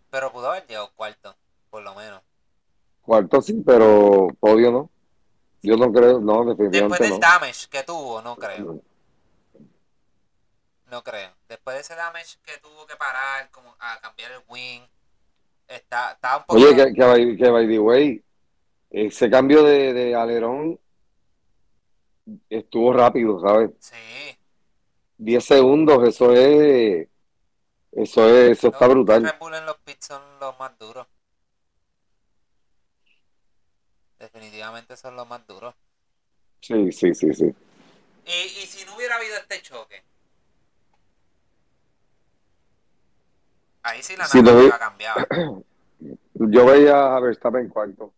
pero 0.09 0.31
pudo 0.31 0.49
haber 0.51 0.65
llegado 0.67 0.91
cuarto, 0.95 1.35
por 1.69 1.83
lo 1.83 1.93
menos. 1.95 2.21
Cuarto 3.01 3.41
sí, 3.41 3.61
pero 3.65 4.27
podio 4.39 4.71
no. 4.71 4.89
Yo 5.61 5.77
no 5.77 5.91
creo, 5.91 6.19
no, 6.19 6.45
Después 6.45 6.57
definitivamente 6.57 7.03
del 7.03 7.13
no. 7.13 7.19
damage 7.19 7.67
que 7.69 7.83
tuvo, 7.83 8.21
no 8.21 8.35
creo, 8.37 8.81
no 10.91 11.03
creo. 11.03 11.29
Después 11.47 11.75
de 11.75 11.81
ese 11.81 11.95
damage 11.95 12.37
que 12.43 12.57
tuvo 12.57 12.87
que 12.87 12.95
parar, 12.95 13.49
como 13.51 13.75
a 13.79 13.99
cambiar 14.01 14.31
el 14.31 14.41
wing, 14.47 14.81
está, 15.67 16.13
estaba 16.13 16.37
un 16.37 16.45
poquito... 16.45 16.67
Oye, 16.69 16.75
que, 16.75 16.93
que, 16.93 17.03
by, 17.03 17.37
que 17.37 17.49
by 17.49 17.67
the 17.67 17.79
way, 17.79 18.23
ese 18.89 19.29
cambio 19.29 19.63
de, 19.63 19.93
de 19.93 20.15
alerón 20.15 20.79
estuvo 22.49 22.93
rápido, 22.93 23.39
¿sabes? 23.39 23.71
Sí, 23.79 24.37
10 25.17 25.45
segundos, 25.45 26.07
eso 26.07 26.33
es, 26.33 27.07
eso 27.91 28.29
es, 28.29 28.57
eso 28.57 28.67
está 28.69 28.87
los 28.87 28.95
brutal. 28.95 29.23
Red 29.23 29.39
Bull 29.39 29.53
en 29.53 29.65
los 29.65 29.77
pits 29.77 30.07
son 30.07 30.21
los 30.39 30.57
más 30.59 30.77
duros. 30.79 31.07
Definitivamente 34.17 34.97
son 34.97 35.15
los 35.15 35.27
más 35.27 35.45
duros. 35.45 35.75
Sí, 36.61 36.91
sí, 36.91 37.13
sí, 37.13 37.33
sí. 37.33 37.53
Y, 38.25 38.31
y 38.31 38.65
si 38.65 38.83
no 38.85 38.95
hubiera 38.95 39.17
habido 39.17 39.35
este 39.37 39.61
choque, 39.61 40.03
ahí 43.85 44.03
sí 44.03 44.15
la 44.15 44.27
lo 44.33 44.41
narrativa 44.41 44.79
cambiaba. 44.79 45.27
Yo 46.33 46.65
veía 46.65 47.15
a 47.15 47.19
Verstappen 47.19 47.69
cuarto. 47.69 48.13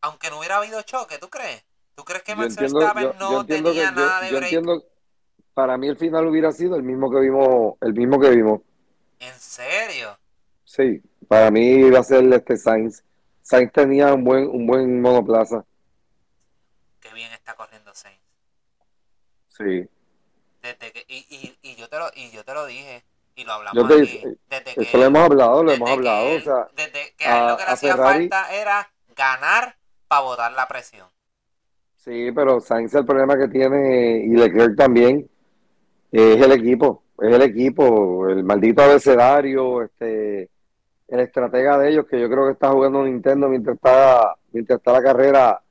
Aunque 0.00 0.30
no 0.30 0.38
hubiera 0.38 0.56
habido 0.56 0.80
choque, 0.82 1.18
¿tú 1.18 1.28
crees? 1.28 1.62
¿Tú 1.94 2.04
crees 2.04 2.22
que 2.22 2.34
Max 2.34 2.56
Verstappen 2.56 3.02
yo, 3.02 3.12
no 3.18 3.32
yo 3.32 3.40
entiendo 3.42 3.72
que 3.72 3.80
tenía 3.80 3.90
yo, 3.90 3.96
nada 3.96 4.20
de 4.22 4.30
break? 4.30 4.44
entiendo, 4.44 4.84
para 5.52 5.76
mí 5.76 5.88
el 5.88 5.98
final 5.98 6.26
hubiera 6.26 6.50
sido 6.52 6.76
el 6.76 6.82
mismo 6.82 7.10
que 7.10 7.20
vimos, 7.20 7.74
el 7.82 7.92
mismo 7.92 8.18
que 8.18 8.30
vimos. 8.30 8.62
¿En 9.18 9.34
serio? 9.34 10.18
Sí, 10.64 11.02
para 11.28 11.50
mí 11.50 11.60
iba 11.60 11.98
a 11.98 12.04
ser 12.04 12.24
este 12.32 12.56
Sainz. 12.56 13.04
Sainz 13.42 13.70
tenía 13.72 14.14
un 14.14 14.24
buen, 14.24 14.48
un 14.48 14.66
buen 14.66 15.02
monoplaza. 15.02 15.62
Qué 17.00 17.12
bien 17.12 17.30
está 17.32 17.54
corriendo 17.54 17.92
Sainz. 17.94 18.20
Sí. 19.48 19.86
Desde 20.62 20.92
que, 20.92 21.04
y, 21.06 21.26
y, 21.28 21.58
y 21.60 21.76
yo 21.76 21.88
te 21.88 21.98
lo, 21.98 22.06
y 22.14 22.30
yo 22.30 22.42
te 22.44 22.54
lo 22.54 22.64
dije, 22.64 23.04
y 23.40 23.44
lo 23.44 23.52
hablamos 23.52 23.88
te- 23.88 23.94
aquí. 24.02 24.22
Desde 24.48 24.74
que, 24.74 24.82
Eso 24.82 24.98
lo 24.98 25.04
hemos 25.04 25.22
hablado, 25.22 25.62
lo 25.64 25.72
hemos 25.72 25.90
hablado. 25.90 26.26
él- 26.28 26.38
O 26.40 26.44
sea, 26.44 26.68
desde 26.76 27.14
que 27.16 27.24
a 27.26 27.36
él 27.38 27.42
a- 27.44 27.50
lo 27.50 27.56
que 27.56 27.64
le 27.64 27.70
hacía 27.70 27.96
Ferrari- 27.96 28.28
falta 28.28 28.54
era 28.54 28.90
ganar 29.16 29.76
para 30.08 30.22
botar 30.22 30.52
la 30.52 30.66
presión. 30.68 31.06
sí, 31.96 32.32
pero 32.34 32.60
Sainz 32.60 32.94
el 32.94 33.04
problema 33.04 33.36
que 33.38 33.48
tiene, 33.48 34.24
y 34.24 34.28
Leclerc 34.30 34.76
también, 34.76 35.28
es 36.10 36.36
el 36.42 36.52
equipo. 36.52 37.02
Es 37.20 37.34
el 37.34 37.42
equipo, 37.42 38.28
el 38.30 38.42
maldito 38.44 38.82
abecedario, 38.82 39.82
este, 39.82 40.48
el 41.08 41.20
estratega 41.20 41.76
de 41.78 41.90
ellos, 41.90 42.06
que 42.06 42.18
yo 42.18 42.30
creo 42.30 42.46
que 42.46 42.52
está 42.52 42.70
jugando 42.70 43.04
Nintendo 43.04 43.48
mientras 43.48 43.76
está, 43.76 44.34
mientras 44.52 44.78
está 44.78 44.92
la 44.92 45.02
carrera, 45.02 45.62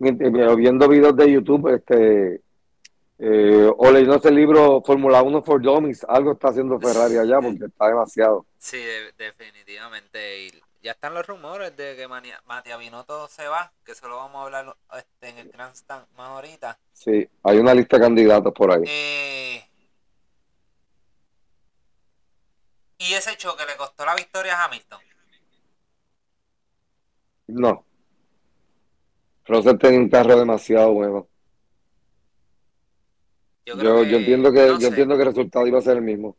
mientras- 0.00 0.56
viendo 0.56 0.88
videos 0.88 1.14
de 1.16 1.30
YouTube, 1.30 1.68
este, 1.74 2.40
eh, 3.24 3.70
o 3.76 3.90
leyéndose 3.92 4.28
el 4.30 4.34
libro 4.34 4.82
Fórmula 4.84 5.22
1 5.22 5.42
for 5.42 5.62
Dummies, 5.62 6.04
algo 6.08 6.32
está 6.32 6.48
haciendo 6.48 6.80
Ferrari 6.80 7.18
allá 7.18 7.40
porque 7.40 7.66
está 7.66 7.86
demasiado. 7.86 8.46
Sí, 8.58 8.78
de- 8.78 9.12
definitivamente. 9.16 10.46
Y 10.46 10.50
ya 10.82 10.90
están 10.90 11.14
los 11.14 11.24
rumores 11.24 11.76
de 11.76 11.94
que 11.94 12.08
Matías 12.08 12.78
Binotto 12.80 13.28
se 13.28 13.46
va, 13.46 13.72
que 13.84 13.92
eso 13.92 14.08
lo 14.08 14.16
vamos 14.16 14.36
a 14.40 14.42
hablar 14.44 14.76
este, 14.98 15.28
en 15.28 15.38
el 15.38 15.48
Grandstand 15.50 16.04
más 16.16 16.30
ahorita. 16.30 16.76
Sí, 16.92 17.28
hay 17.44 17.58
una 17.58 17.74
lista 17.74 17.96
de 17.96 18.02
candidatos 18.02 18.52
por 18.52 18.72
ahí. 18.72 18.82
Eh, 18.86 19.64
y 22.98 23.14
ese 23.14 23.36
choque 23.36 23.64
le 23.66 23.76
costó 23.76 24.04
la 24.04 24.16
victoria 24.16 24.58
a 24.60 24.64
Hamilton. 24.64 25.00
No. 27.48 27.84
Russell 29.46 29.78
tenía 29.78 29.98
un 30.00 30.08
carro 30.08 30.36
demasiado 30.38 30.92
bueno. 30.92 31.28
Yo, 33.64 33.76
creo 33.78 33.98
Yo, 33.98 34.04
que, 34.04 34.10
yo 34.10 34.16
entiendo 34.18 34.52
que, 34.52 34.60
no 34.60 34.66
yo 34.74 34.80
sé, 34.80 34.86
entiendo 34.88 35.14
que 35.16 35.22
el 35.22 35.28
resultado 35.28 35.66
iba 35.66 35.78
a 35.78 35.82
ser 35.82 35.96
el 35.96 36.02
mismo. 36.02 36.36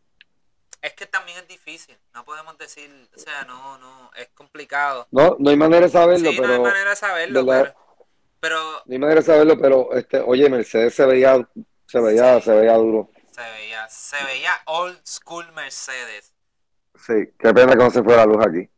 Es 0.82 0.94
que 0.94 1.06
también 1.06 1.38
es 1.38 1.48
difícil. 1.48 1.98
No 2.14 2.26
podemos 2.26 2.58
decir, 2.58 2.90
o 3.16 3.20
sea, 3.20 3.44
no, 3.46 3.78
no, 3.78 4.12
es 4.16 4.28
complicado. 4.34 5.08
No, 5.12 5.38
no 5.40 5.50
hay 5.50 5.56
manera 5.56 5.86
de 5.86 5.92
saberlo, 5.92 6.30
sí, 6.30 6.38
no 6.38 6.44
hay 6.44 6.50
pero 6.50 6.62
manera 6.64 6.90
de 6.90 6.96
saberlo, 6.96 7.46
pero, 7.46 7.76
pero 8.42 8.56
no 8.86 8.94
hay 8.94 9.00
manera 9.00 9.22
de 9.22 9.26
saberlo, 9.26 9.58
pero 9.58 9.94
este, 9.94 10.20
oye, 10.20 10.50
Mercedes 10.50 10.94
se 10.94 11.06
veía, 11.06 11.48
se 11.88 12.02
veía, 12.02 12.40
Sí. 12.40 12.46
se 12.46 12.52
veía 12.54 12.74
duro. 12.74 13.10
se 13.32 13.42
veía, 13.42 13.88
se 13.90 14.24
veía 14.26 14.52
old 14.66 15.00
school 15.06 15.50
Mercedes. 15.54 16.34
Sí, 16.96 17.14
qué 17.40 17.54
pena 17.54 17.72
que 17.72 17.84
no 17.84 17.90
se 17.90 18.04
fue 18.04 18.18
la 18.18 18.26
luz 18.26 18.46
aquí. 18.46 18.70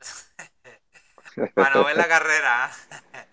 Para 1.54 1.74
no 1.74 1.84
ver 1.84 1.96
la 1.96 2.08
carrera. 2.08 2.64
¿ah? 2.64 2.70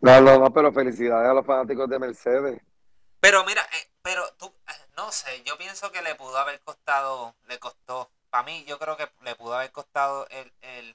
No, 0.00 0.20
no, 0.20 0.38
no, 0.38 0.52
pero 0.52 0.70
felicidades 0.70 1.30
a 1.30 1.32
los 1.32 1.46
fanáticos 1.46 1.88
de 1.88 1.98
Mercedes. 1.98 2.60
Pero 3.24 3.42
mira, 3.44 3.62
eh, 3.72 3.88
pero 4.02 4.22
tú, 4.34 4.54
eh, 4.68 4.86
no 4.96 5.10
sé, 5.10 5.42
yo 5.44 5.56
pienso 5.56 5.90
que 5.90 6.02
le 6.02 6.14
pudo 6.14 6.36
haber 6.38 6.60
costado, 6.60 7.34
le 7.46 7.58
costó, 7.58 8.10
para 8.28 8.42
mí 8.44 8.64
yo 8.66 8.78
creo 8.78 8.96
que 8.98 9.10
le 9.22 9.34
pudo 9.34 9.54
haber 9.54 9.72
costado 9.72 10.26
el, 10.28 10.52
el, 10.60 10.94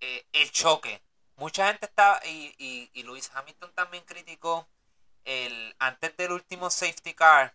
eh, 0.00 0.26
el 0.32 0.52
choque. 0.52 1.02
Mucha 1.36 1.68
gente 1.68 1.86
estaba, 1.86 2.20
y, 2.26 2.54
y, 2.58 2.90
y 2.94 3.02
Luis 3.04 3.30
Hamilton 3.34 3.72
también 3.74 4.04
criticó 4.04 4.68
el, 5.24 5.74
antes 5.80 6.16
del 6.16 6.32
último 6.32 6.70
safety 6.70 7.14
car, 7.14 7.54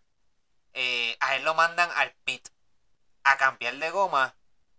a 1.20 1.36
él 1.36 1.44
lo 1.44 1.54
mandan 1.56 1.90
al 1.96 2.12
pit 2.24 2.48
a 3.24 3.38
cambiar 3.38 3.76
de 3.78 3.90
goma 3.92 4.36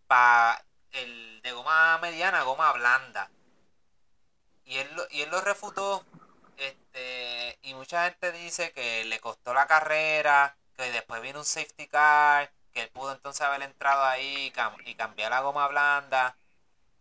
para 0.07 0.64
el 0.92 1.40
de 1.42 1.53
goma 1.53 1.99
mediana 1.99 2.42
goma 2.44 2.73
blanda. 2.73 3.31
Y 4.64 4.77
él, 4.79 4.88
lo- 4.94 5.07
y 5.11 5.23
él 5.23 5.31
lo 5.31 5.40
refutó 5.40 6.05
este, 6.59 7.59
y 7.62 7.75
mucha 7.75 8.05
gente 8.05 8.33
dice 8.33 8.73
que 8.73 9.05
le 9.05 9.21
costó 9.21 9.55
la 9.55 9.66
carrera, 9.66 10.57
que 10.77 10.90
después 10.90 11.23
vino 11.23 11.38
un 11.40 11.44
safety 11.44 11.87
car, 11.88 12.51
que 12.73 12.83
él 12.83 12.90
pudo 12.90 13.12
entonces 13.12 13.42
haber 13.42 13.62
entrado 13.62 14.05
ahí 14.05 14.47
y, 14.47 14.53
cam- 14.53 14.83
y 14.87 14.94
cambiar 14.94 15.31
la 15.31 15.40
goma 15.40 15.68
blanda. 15.68 16.37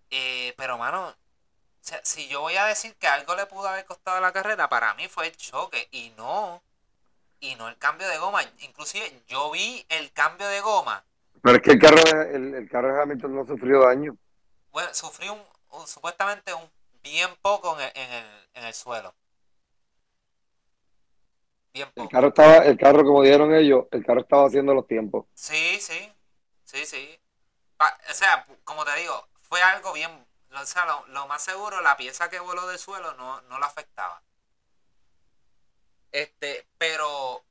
Eh, 0.09 0.53
pero, 0.57 0.77
mano, 0.77 1.15
si 2.03 2.27
yo 2.27 2.41
voy 2.41 2.55
a 2.57 2.65
decir 2.65 2.95
que 2.95 3.07
algo 3.07 3.35
le 3.35 3.45
pudo 3.45 3.67
haber 3.67 3.85
costado 3.85 4.19
la 4.21 4.31
carrera, 4.33 4.69
para 4.69 4.93
mí 4.95 5.07
fue 5.07 5.27
el 5.27 5.35
choque 5.37 5.87
y 5.91 6.11
no 6.11 6.61
y 7.39 7.55
no 7.55 7.67
el 7.67 7.77
cambio 7.77 8.07
de 8.07 8.17
goma. 8.17 8.41
Inclusive 8.59 9.21
yo 9.27 9.51
vi 9.51 9.85
el 9.89 10.11
cambio 10.11 10.47
de 10.47 10.61
goma. 10.61 11.03
Pero 11.41 11.57
es 11.57 11.61
que 11.61 11.71
el 11.71 11.79
carro 11.79 12.01
de, 12.03 12.35
el, 12.35 12.69
carro 12.69 12.93
de 12.93 13.01
Hamilton 13.01 13.35
no 13.35 13.45
sufrió 13.45 13.81
daño. 13.81 14.17
Bueno, 14.71 14.93
sufrió 14.93 15.33
un, 15.69 15.87
supuestamente 15.87 16.53
un 16.53 16.69
bien 17.03 17.29
poco 17.41 17.79
en 17.79 17.85
el, 17.85 18.25
en 18.53 18.63
el, 18.63 18.73
suelo. 18.73 19.13
El 21.95 22.09
carro 22.09 22.29
estaba, 22.29 22.57
el 22.57 22.77
carro 22.77 23.03
como 23.03 23.23
dieron 23.23 23.53
ellos, 23.53 23.85
el 23.91 24.05
carro 24.05 24.21
estaba 24.21 24.47
haciendo 24.47 24.73
los 24.73 24.87
tiempos. 24.87 25.25
Sí, 25.33 25.79
sí, 25.79 26.11
sí, 26.63 26.85
sí. 26.85 27.19
O 28.09 28.13
sea, 28.13 28.47
como 28.63 28.83
te 28.85 28.95
digo, 28.99 29.27
fue 29.41 29.61
algo 29.61 29.93
bien, 29.93 30.11
o 30.51 30.65
sea, 30.65 30.85
lo, 31.07 31.27
más 31.27 31.43
seguro, 31.43 31.81
la 31.81 31.97
pieza 31.97 32.29
que 32.29 32.39
voló 32.39 32.67
del 32.67 32.79
suelo 32.79 33.13
no, 33.13 33.41
no 33.41 33.59
lo 33.59 33.65
afectaba. 33.65 34.21
Este, 36.11 36.65
pero, 36.77 37.43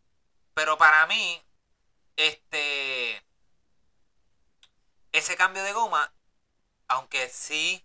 pero 0.55 0.77
para 0.79 1.07
mí, 1.07 1.43
este, 2.17 3.23
ese 5.13 5.37
cambio 5.37 5.63
de 5.63 5.73
goma, 5.73 6.13
aunque 6.89 7.29
sí, 7.29 7.85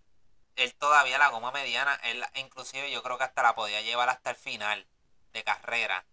él 0.56 0.74
todavía 0.74 1.18
la 1.18 1.28
goma 1.28 1.50
mediana, 1.52 1.94
él 2.04 2.24
inclusive 2.34 2.90
yo 2.90 3.02
creo 3.02 3.18
que 3.18 3.24
hasta 3.24 3.42
la 3.42 3.54
podía 3.54 3.80
llevar 3.82 4.08
hasta 4.08 4.30
el 4.30 4.36
final 4.36 4.86
de 5.32 5.44
carrera. 5.44 6.04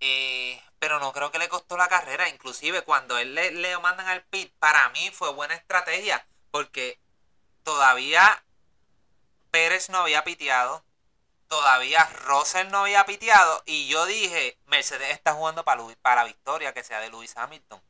Eh, 0.00 0.62
pero 0.78 1.00
no 1.00 1.12
creo 1.12 1.30
que 1.30 1.38
le 1.38 1.48
costó 1.48 1.76
la 1.76 1.88
carrera. 1.88 2.28
Inclusive 2.28 2.82
cuando 2.82 3.18
él 3.18 3.34
le, 3.34 3.50
le 3.52 3.78
mandan 3.78 4.08
al 4.08 4.22
pit, 4.24 4.52
para 4.58 4.88
mí 4.90 5.10
fue 5.12 5.32
buena 5.32 5.54
estrategia. 5.54 6.26
Porque 6.50 7.00
todavía 7.64 8.44
Pérez 9.50 9.90
no 9.90 9.98
había 9.98 10.24
piteado 10.24 10.84
todavía 11.48 12.04
Russell 12.26 12.70
no 12.70 12.80
había 12.80 13.04
piteado 13.06 13.62
y 13.66 13.88
yo 13.88 14.06
dije, 14.06 14.58
Mercedes 14.66 15.10
está 15.10 15.32
jugando 15.32 15.64
para, 15.64 15.82
para 16.02 16.22
la 16.22 16.24
victoria 16.24 16.72
que 16.72 16.84
sea 16.84 17.00
de 17.00 17.10
Lewis 17.10 17.36
Hamilton. 17.36 17.82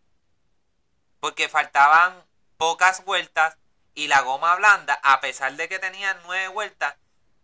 Porque 1.21 1.49
faltaban 1.49 2.25
pocas 2.57 3.05
vueltas 3.05 3.59
y 3.94 4.07
la 4.07 4.21
goma 4.21 4.55
blanda, 4.55 4.99
a 5.03 5.21
pesar 5.21 5.55
de 5.55 5.68
que 5.68 5.81
tenía 5.81 6.14
nueve 6.25 6.49
vueltas, 6.49 6.94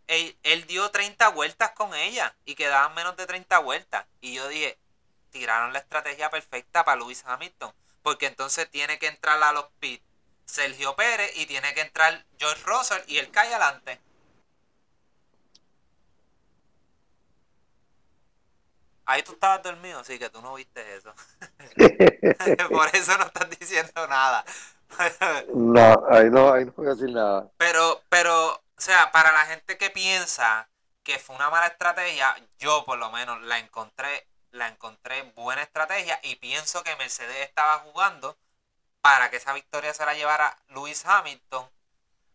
él, 0.07 0.37
él, 0.43 0.67
dio 0.67 0.90
30 0.90 1.29
vueltas 1.31 1.73
con 1.73 1.95
ella 1.95 2.35
y 2.45 2.55
quedaban 2.55 2.95
menos 2.95 3.17
de 3.17 3.27
30 3.27 3.59
vueltas. 3.61 4.07
Y 4.21 4.35
yo 4.35 4.49
dije, 4.49 4.79
tiraron 5.31 5.73
la 5.73 5.81
estrategia 5.81 6.31
perfecta 6.31 6.85
para 6.85 7.01
Lewis 7.01 7.25
Hamilton. 7.27 7.73
Porque 8.03 8.27
entonces 8.27 8.71
tiene 8.71 8.99
que 8.99 9.07
entrar 9.07 9.43
a 9.43 9.53
los 9.53 9.67
pits 9.81 10.05
Sergio 10.45 10.95
Pérez 10.95 11.33
y 11.37 11.47
tiene 11.47 11.75
que 11.75 11.81
entrar 11.81 12.25
George 12.38 12.62
Russell 12.64 13.03
y 13.07 13.19
él 13.19 13.31
cae 13.31 13.49
adelante. 13.49 14.01
Ahí 19.07 19.23
tú 19.23 19.33
estabas 19.33 19.62
dormido, 19.62 20.01
así 20.01 20.19
que 20.19 20.31
tú 20.31 20.40
no 20.40 20.55
viste 20.55 20.97
eso. 20.97 21.14
Por 22.71 22.88
eso 22.95 23.19
no 23.19 23.25
estás 23.25 23.51
diciendo 23.59 24.07
nada. 24.07 24.45
no, 25.55 26.07
ahí 26.09 26.31
no, 26.31 26.53
ahí 26.53 26.64
no 26.64 26.73
voy 26.73 26.87
a 26.87 26.90
decir 26.90 27.11
nada. 27.11 27.51
Pero, 27.59 28.03
pero, 28.09 28.62
o 28.76 28.80
sea, 28.80 29.12
para 29.12 29.32
la 29.32 29.46
gente 29.46 29.78
que 29.78 29.90
piensa 29.90 30.68
que 31.02 31.18
fue 31.18 31.37
una 31.37 31.50
mala 31.50 31.68
estrategia, 31.68 32.34
yo 32.58 32.84
por 32.84 32.98
lo 32.98 33.10
menos 33.10 33.40
la 33.42 33.58
encontré, 33.58 34.26
la 34.50 34.68
encontré 34.68 35.22
buena 35.34 35.62
estrategia 35.62 36.18
y 36.22 36.37
pienso 36.37 36.82
que 36.82 36.96
Mercedes 36.96 37.46
estaba 37.46 37.78
jugando 37.80 38.38
para 39.00 39.30
que 39.30 39.37
esa 39.37 39.52
victoria 39.52 39.92
se 39.94 40.06
la 40.06 40.14
llevara 40.14 40.58
Lewis 40.68 41.04
Hamilton. 41.04 41.70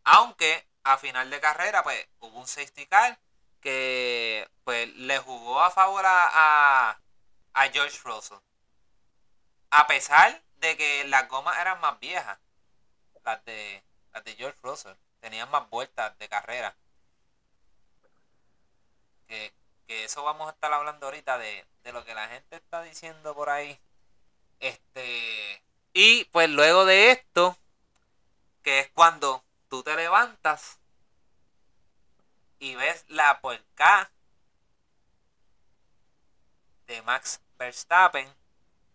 Aunque 0.03 0.67
a 0.83 0.97
final 0.97 1.29
de 1.29 1.39
carrera, 1.41 1.83
pues 1.83 2.07
hubo 2.19 2.39
un 2.39 2.47
safety 2.47 2.85
car 2.87 3.19
que 3.59 4.49
pues 4.63 4.87
le 4.95 5.19
jugó 5.19 5.61
a 5.61 5.71
favor 5.71 6.05
a, 6.05 6.99
a, 7.53 7.67
George 7.73 7.99
Russell. 8.03 8.37
A 9.71 9.87
pesar 9.87 10.41
de 10.57 10.77
que 10.77 11.03
las 11.05 11.27
gomas 11.27 11.57
eran 11.59 11.81
más 11.81 11.99
viejas, 11.99 12.39
las 13.23 13.43
de, 13.45 13.83
las 14.13 14.23
de 14.23 14.35
George 14.35 14.59
Russell, 14.63 14.95
tenían 15.19 15.49
más 15.51 15.69
vueltas 15.69 16.17
de 16.17 16.29
carrera. 16.29 16.75
Que, 19.27 19.53
que 19.87 20.05
eso 20.05 20.23
vamos 20.23 20.47
a 20.47 20.51
estar 20.51 20.71
hablando 20.73 21.05
ahorita 21.05 21.37
de, 21.37 21.65
lo 21.91 22.05
que 22.05 22.13
la 22.13 22.27
gente 22.27 22.55
está 22.55 22.81
diciendo 22.83 23.33
por 23.35 23.49
ahí. 23.49 23.79
Este. 24.59 25.63
Y 25.93 26.25
pues 26.25 26.49
luego 26.49 26.85
de 26.85 27.11
esto, 27.11 27.57
que 28.63 28.79
es 28.79 28.89
cuando 28.89 29.43
tú 29.69 29.83
te 29.83 29.95
levantas 29.95 30.77
y 32.59 32.75
ves 32.75 33.05
la 33.07 33.41
puerca 33.41 34.11
de 36.87 37.01
Max 37.03 37.41
Verstappen 37.57 38.27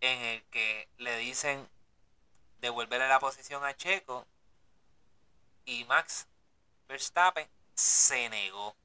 en 0.01 0.21
el 0.21 0.43
que 0.45 0.87
le 0.97 1.17
dicen 1.17 1.67
devolverle 2.61 3.07
la 3.07 3.19
posición 3.19 3.63
a 3.65 3.75
Checo 3.75 4.25
y 5.65 5.83
Max 5.85 6.27
Verstappen 6.87 7.47
se 7.73 8.29
negó. 8.29 8.75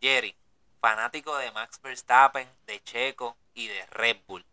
Jerry, 0.00 0.36
fanático 0.80 1.36
de 1.36 1.50
Max 1.52 1.80
Verstappen, 1.82 2.48
de 2.66 2.82
Checo 2.82 3.36
y 3.54 3.68
de 3.68 3.86
Red 3.86 4.18
Bull. 4.26 4.44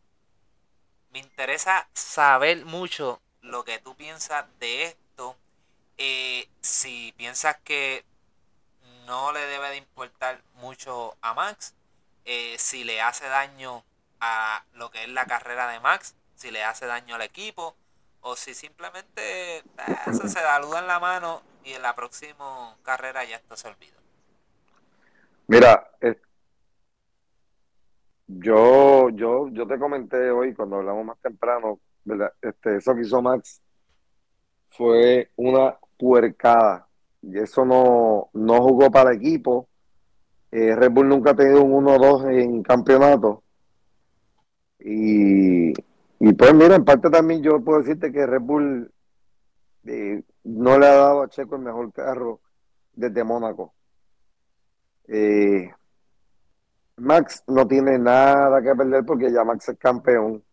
Me 1.10 1.20
interesa 1.20 1.90
saber 1.94 2.66
mucho 2.66 3.22
lo 3.42 3.66
que 3.66 3.80
tú 3.80 3.96
piensas 3.96 4.46
de 4.60 4.84
esto 4.84 5.02
eh, 5.98 6.50
si 6.62 7.14
piensas 7.18 7.58
que 7.64 8.04
no 9.06 9.32
le 9.32 9.42
debe 9.42 9.70
de 9.70 9.78
importar 9.78 10.42
mucho 10.56 11.16
a 11.22 11.34
Max, 11.34 11.76
eh, 12.26 12.56
si 12.58 12.84
le 12.84 13.02
hace 13.02 13.28
daño 13.28 13.84
a 14.20 14.64
lo 14.74 14.90
que 14.90 15.04
es 15.04 15.10
la 15.10 15.26
carrera 15.26 15.68
de 15.68 15.80
Max, 15.80 16.16
si 16.36 16.50
le 16.50 16.64
hace 16.64 16.86
daño 16.86 17.16
al 17.16 17.22
equipo, 17.22 17.76
o 18.22 18.36
si 18.36 18.54
simplemente 18.54 19.58
eh, 19.58 19.64
eso 20.08 20.28
se 20.28 20.42
da 20.42 20.58
en 20.58 20.88
la 20.88 21.00
mano 21.00 21.42
y 21.64 21.74
en 21.74 21.82
la 21.82 21.96
próxima 21.96 22.76
carrera 22.84 23.24
ya 23.24 23.38
esto 23.38 23.56
se 23.56 23.68
olvida. 23.68 23.98
Mira, 25.48 25.92
yo, 28.40 29.10
yo, 29.10 29.50
yo 29.50 29.68
te 29.68 29.78
comenté 29.78 30.32
hoy 30.32 30.54
cuando 30.54 30.78
hablamos 30.78 31.06
más 31.06 31.20
temprano, 31.20 31.80
¿verdad? 32.06 32.32
Este, 32.42 32.78
eso 32.78 32.96
que 32.96 33.02
hizo 33.02 33.22
Max 33.22 33.62
fue 34.70 35.30
una 35.36 35.78
puercada. 35.98 36.88
Y 37.22 37.38
eso 37.38 37.66
no, 37.66 38.30
no 38.34 38.62
jugó 38.62 38.90
para 38.90 39.12
el 39.12 39.18
equipo. 39.18 39.68
Eh, 40.52 40.76
Red 40.76 40.92
Bull 40.92 41.10
nunca 41.10 41.32
ha 41.32 41.36
tenido 41.36 41.62
un 41.64 41.86
1-2 41.86 42.32
en 42.32 42.64
campeonato. 42.64 43.44
Y, 44.80 45.74
y 46.24 46.34
pues 46.34 46.54
mira, 46.54 46.76
en 46.76 46.86
parte 46.86 47.10
también 47.10 47.42
yo 47.42 47.60
puedo 47.64 47.80
decirte 47.80 48.12
que 48.12 48.28
Red 48.28 48.42
Bull 48.42 48.92
eh, 49.86 50.24
no 50.44 50.78
le 50.78 50.86
ha 50.86 50.94
dado 50.94 51.24
a 51.24 51.30
Checo 51.30 51.56
el 51.56 51.64
mejor 51.64 51.92
carro 51.92 52.42
desde 52.94 53.24
Mónaco. 53.24 53.74
Eh, 55.08 55.68
Max 56.98 57.44
no 57.48 57.68
tiene 57.68 57.98
nada 57.98 58.62
que 58.62 58.76
perder 58.76 59.04
porque 59.04 59.32
ya 59.32 59.44
Max 59.44 59.70
es 59.70 59.78
campeón. 59.80 60.44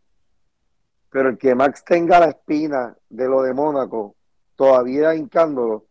Pero 1.11 1.28
el 1.28 1.37
que 1.37 1.54
Max 1.54 1.85
tenga 1.85 2.18
la 2.18 2.28
espina 2.31 2.96
de 3.11 3.28
lo 3.28 3.42
de 3.42 3.52
Mónaco 3.52 4.16
todavía 4.57 5.14
hincándolo, 5.14 5.85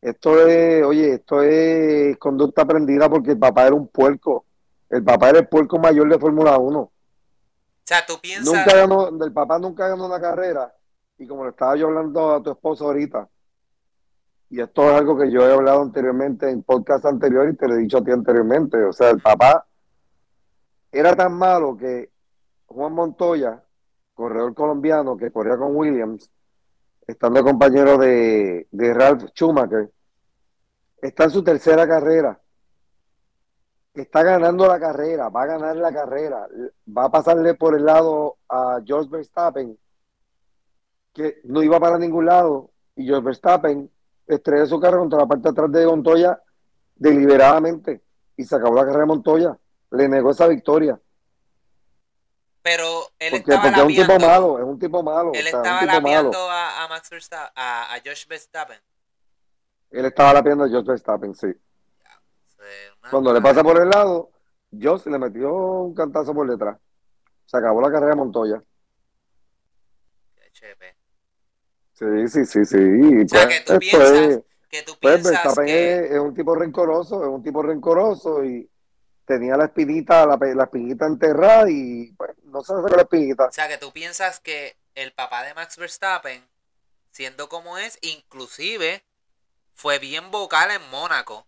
esto 0.00 0.46
es, 0.46 0.84
oye, 0.84 1.14
esto 1.14 1.42
es 1.42 2.16
conducta 2.18 2.62
aprendida 2.62 3.10
porque 3.10 3.32
el 3.32 3.38
papá 3.38 3.66
era 3.66 3.74
un 3.74 3.88
puerco. 3.88 4.46
El 4.88 5.02
papá 5.02 5.30
era 5.30 5.40
el 5.40 5.48
puerco 5.48 5.76
mayor 5.78 6.08
de 6.08 6.20
Fórmula 6.20 6.56
1. 6.56 6.92
Sea, 7.88 8.04
tú 8.04 8.20
piensas. 8.20 8.52
Nunca 8.52 8.76
ganó, 8.76 9.08
el 9.24 9.32
papá 9.32 9.58
nunca 9.58 9.88
ganó 9.88 10.04
una 10.04 10.20
carrera. 10.20 10.74
Y 11.16 11.26
como 11.26 11.44
le 11.44 11.50
estaba 11.52 11.74
yo 11.74 11.86
hablando 11.86 12.34
a 12.34 12.42
tu 12.42 12.50
esposo 12.50 12.84
ahorita, 12.84 13.26
y 14.50 14.60
esto 14.60 14.90
es 14.90 14.94
algo 14.94 15.18
que 15.18 15.30
yo 15.30 15.40
he 15.48 15.54
hablado 15.54 15.80
anteriormente 15.80 16.50
en 16.50 16.62
podcast 16.62 17.06
anterior 17.06 17.48
y 17.48 17.56
te 17.56 17.66
lo 17.66 17.76
he 17.76 17.78
dicho 17.78 17.96
a 17.96 18.04
ti 18.04 18.10
anteriormente. 18.10 18.76
O 18.84 18.92
sea, 18.92 19.08
el 19.08 19.22
papá 19.22 19.66
era 20.92 21.16
tan 21.16 21.32
malo 21.32 21.78
que 21.78 22.10
Juan 22.66 22.92
Montoya, 22.92 23.64
corredor 24.12 24.52
colombiano 24.54 25.16
que 25.16 25.32
corría 25.32 25.56
con 25.56 25.74
Williams, 25.74 26.30
estando 27.06 27.42
compañero 27.42 27.96
de, 27.96 28.68
de 28.70 28.92
Ralph 28.92 29.30
Schumacher, 29.34 29.90
está 31.00 31.24
en 31.24 31.30
su 31.30 31.42
tercera 31.42 31.88
carrera. 31.88 32.38
Está 33.98 34.22
ganando 34.22 34.68
la 34.68 34.78
carrera, 34.78 35.28
va 35.28 35.42
a 35.42 35.46
ganar 35.46 35.74
la 35.74 35.92
carrera, 35.92 36.46
va 36.96 37.06
a 37.06 37.10
pasarle 37.10 37.54
por 37.54 37.74
el 37.74 37.84
lado 37.84 38.36
a 38.48 38.80
George 38.84 39.10
Verstappen, 39.10 39.76
que 41.12 41.40
no 41.44 41.64
iba 41.64 41.80
para 41.80 41.98
ningún 41.98 42.26
lado, 42.26 42.70
y 42.94 43.06
George 43.06 43.24
Verstappen 43.24 43.90
estrelló 44.28 44.66
su 44.66 44.78
carro 44.78 45.00
contra 45.00 45.18
la 45.18 45.26
parte 45.26 45.42
de 45.42 45.48
atrás 45.48 45.72
de 45.72 45.86
Montoya 45.86 46.40
deliberadamente 46.94 48.02
y 48.36 48.44
se 48.44 48.54
acabó 48.54 48.76
la 48.76 48.82
carrera 48.82 49.00
de 49.00 49.06
Montoya. 49.06 49.58
Le 49.90 50.08
negó 50.08 50.30
esa 50.30 50.46
victoria. 50.46 51.00
Pero 52.62 52.84
él 53.18 53.30
Porque, 53.30 53.52
estaba 53.52 53.62
porque 53.62 53.80
es 53.80 53.86
un 53.86 54.06
tipo 54.06 54.26
malo, 54.26 54.58
es 54.58 54.64
un 54.64 54.78
tipo 54.78 55.02
malo. 55.02 55.32
Él 55.34 55.46
o 55.46 55.50
sea, 55.50 55.58
estaba 55.60 55.84
labiando 55.84 56.50
a, 56.50 56.84
a 56.84 56.88
Max 56.88 57.10
Verstappen, 57.10 57.52
a, 57.56 57.94
a 57.94 57.98
Josh 58.04 58.28
Verstappen. 58.28 58.78
Él 59.90 60.04
estaba 60.04 60.34
lapiando 60.34 60.64
a 60.64 60.68
Josh 60.68 60.86
Verstappen, 60.86 61.34
sí. 61.34 61.48
Una- 62.58 63.10
Cuando 63.10 63.32
le 63.32 63.40
pasa 63.40 63.62
por 63.62 63.80
el 63.80 63.88
lado, 63.88 64.30
Josh 64.72 65.06
le 65.06 65.18
metió 65.18 65.52
un 65.54 65.94
cantazo 65.94 66.34
por 66.34 66.48
detrás. 66.48 66.76
Se 67.46 67.56
acabó 67.56 67.80
la 67.80 67.90
carrera 67.90 68.10
de 68.10 68.16
Montoya. 68.16 68.62
Sí, 71.94 72.28
sí, 72.28 72.44
sí, 72.44 72.64
sí. 72.64 72.76
O 73.24 73.28
sea, 73.28 73.46
pues, 73.46 73.58
que 73.58 73.64
tú 73.64 73.72
esto 73.72 73.78
piensas 73.78 74.10
es- 74.12 74.40
Que 74.70 74.82
tú 74.82 74.96
pues 75.00 75.20
piensas 75.22 75.54
que... 75.58 75.94
es, 76.04 76.10
es 76.12 76.18
un 76.18 76.34
tipo 76.34 76.54
rencoroso, 76.54 77.22
es 77.22 77.28
un 77.28 77.42
tipo 77.42 77.62
rencoroso 77.62 78.44
y 78.44 78.70
tenía 79.24 79.56
la 79.56 79.64
espinita, 79.66 80.26
la, 80.26 80.36
la 80.36 80.64
espinita 80.64 81.06
enterrada 81.06 81.68
y 81.70 82.12
pues 82.12 82.30
no 82.44 82.60
se 82.62 82.74
sacó 82.74 82.88
la 82.88 83.02
espinita. 83.02 83.46
O 83.46 83.52
sea, 83.52 83.66
que 83.68 83.78
tú 83.78 83.92
piensas 83.92 84.40
que 84.40 84.76
el 84.94 85.12
papá 85.12 85.42
de 85.44 85.54
Max 85.54 85.76
Verstappen, 85.76 86.44
siendo 87.10 87.48
como 87.48 87.78
es, 87.78 87.98
inclusive 88.02 89.02
fue 89.74 89.98
bien 89.98 90.30
vocal 90.30 90.70
en 90.70 90.82
Mónaco 90.90 91.46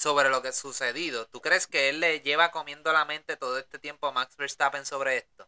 sobre 0.00 0.30
lo 0.30 0.40
que 0.42 0.48
ha 0.48 0.52
sucedido. 0.52 1.26
¿Tú 1.26 1.40
crees 1.42 1.66
que 1.66 1.90
él 1.90 2.00
le 2.00 2.20
lleva 2.22 2.50
comiendo 2.52 2.92
la 2.92 3.04
mente 3.04 3.36
todo 3.36 3.58
este 3.58 3.78
tiempo 3.78 4.06
a 4.06 4.12
Max 4.12 4.34
Verstappen 4.36 4.86
sobre 4.86 5.18
esto? 5.18 5.46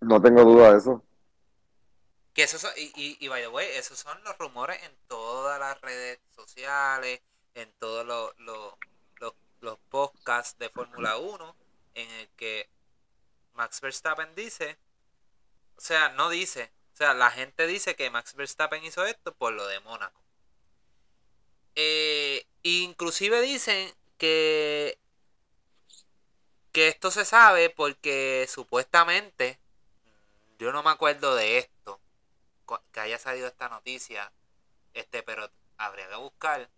No 0.00 0.20
tengo 0.22 0.44
duda 0.44 0.72
de 0.72 0.78
eso. 0.78 1.04
Que 2.34 2.44
eso 2.44 2.58
son- 2.58 2.72
y, 2.76 2.92
y, 2.94 3.16
y 3.20 3.28
by 3.28 3.42
the 3.42 3.48
way, 3.48 3.66
esos 3.72 3.98
son 3.98 4.22
los 4.22 4.36
rumores 4.38 4.80
en 4.84 4.96
todas 5.08 5.58
las 5.58 5.80
redes 5.80 6.20
sociales, 6.34 7.20
en 7.54 7.72
todos 7.78 8.06
los, 8.06 8.38
los, 8.38 8.74
los, 9.16 9.32
los 9.60 9.78
podcasts 9.88 10.58
de 10.58 10.68
Fórmula 10.70 11.16
1, 11.16 11.56
en 11.94 12.10
el 12.10 12.28
que 12.36 12.70
Max 13.54 13.80
Verstappen 13.80 14.34
dice, 14.36 14.78
o 15.76 15.80
sea, 15.80 16.10
no 16.10 16.28
dice, 16.28 16.72
o 16.92 16.96
sea, 16.96 17.14
la 17.14 17.30
gente 17.30 17.66
dice 17.66 17.96
que 17.96 18.10
Max 18.10 18.34
Verstappen 18.34 18.84
hizo 18.84 19.04
esto 19.06 19.34
por 19.34 19.52
lo 19.54 19.66
de 19.66 19.80
Mónaco. 19.80 20.22
Eh, 21.76 22.46
inclusive 22.62 23.40
dicen 23.42 23.92
que 24.18 24.98
que 26.72 26.88
esto 26.88 27.10
se 27.10 27.24
sabe 27.24 27.70
porque 27.70 28.46
supuestamente 28.48 29.58
yo 30.58 30.72
no 30.72 30.82
me 30.82 30.90
acuerdo 30.90 31.34
de 31.34 31.58
esto 31.58 32.00
que 32.92 33.00
haya 33.00 33.18
salido 33.18 33.46
esta 33.46 33.68
noticia 33.68 34.32
este 34.94 35.22
pero 35.22 35.50
habría 35.78 36.08
que 36.08 36.16
buscar 36.16 36.68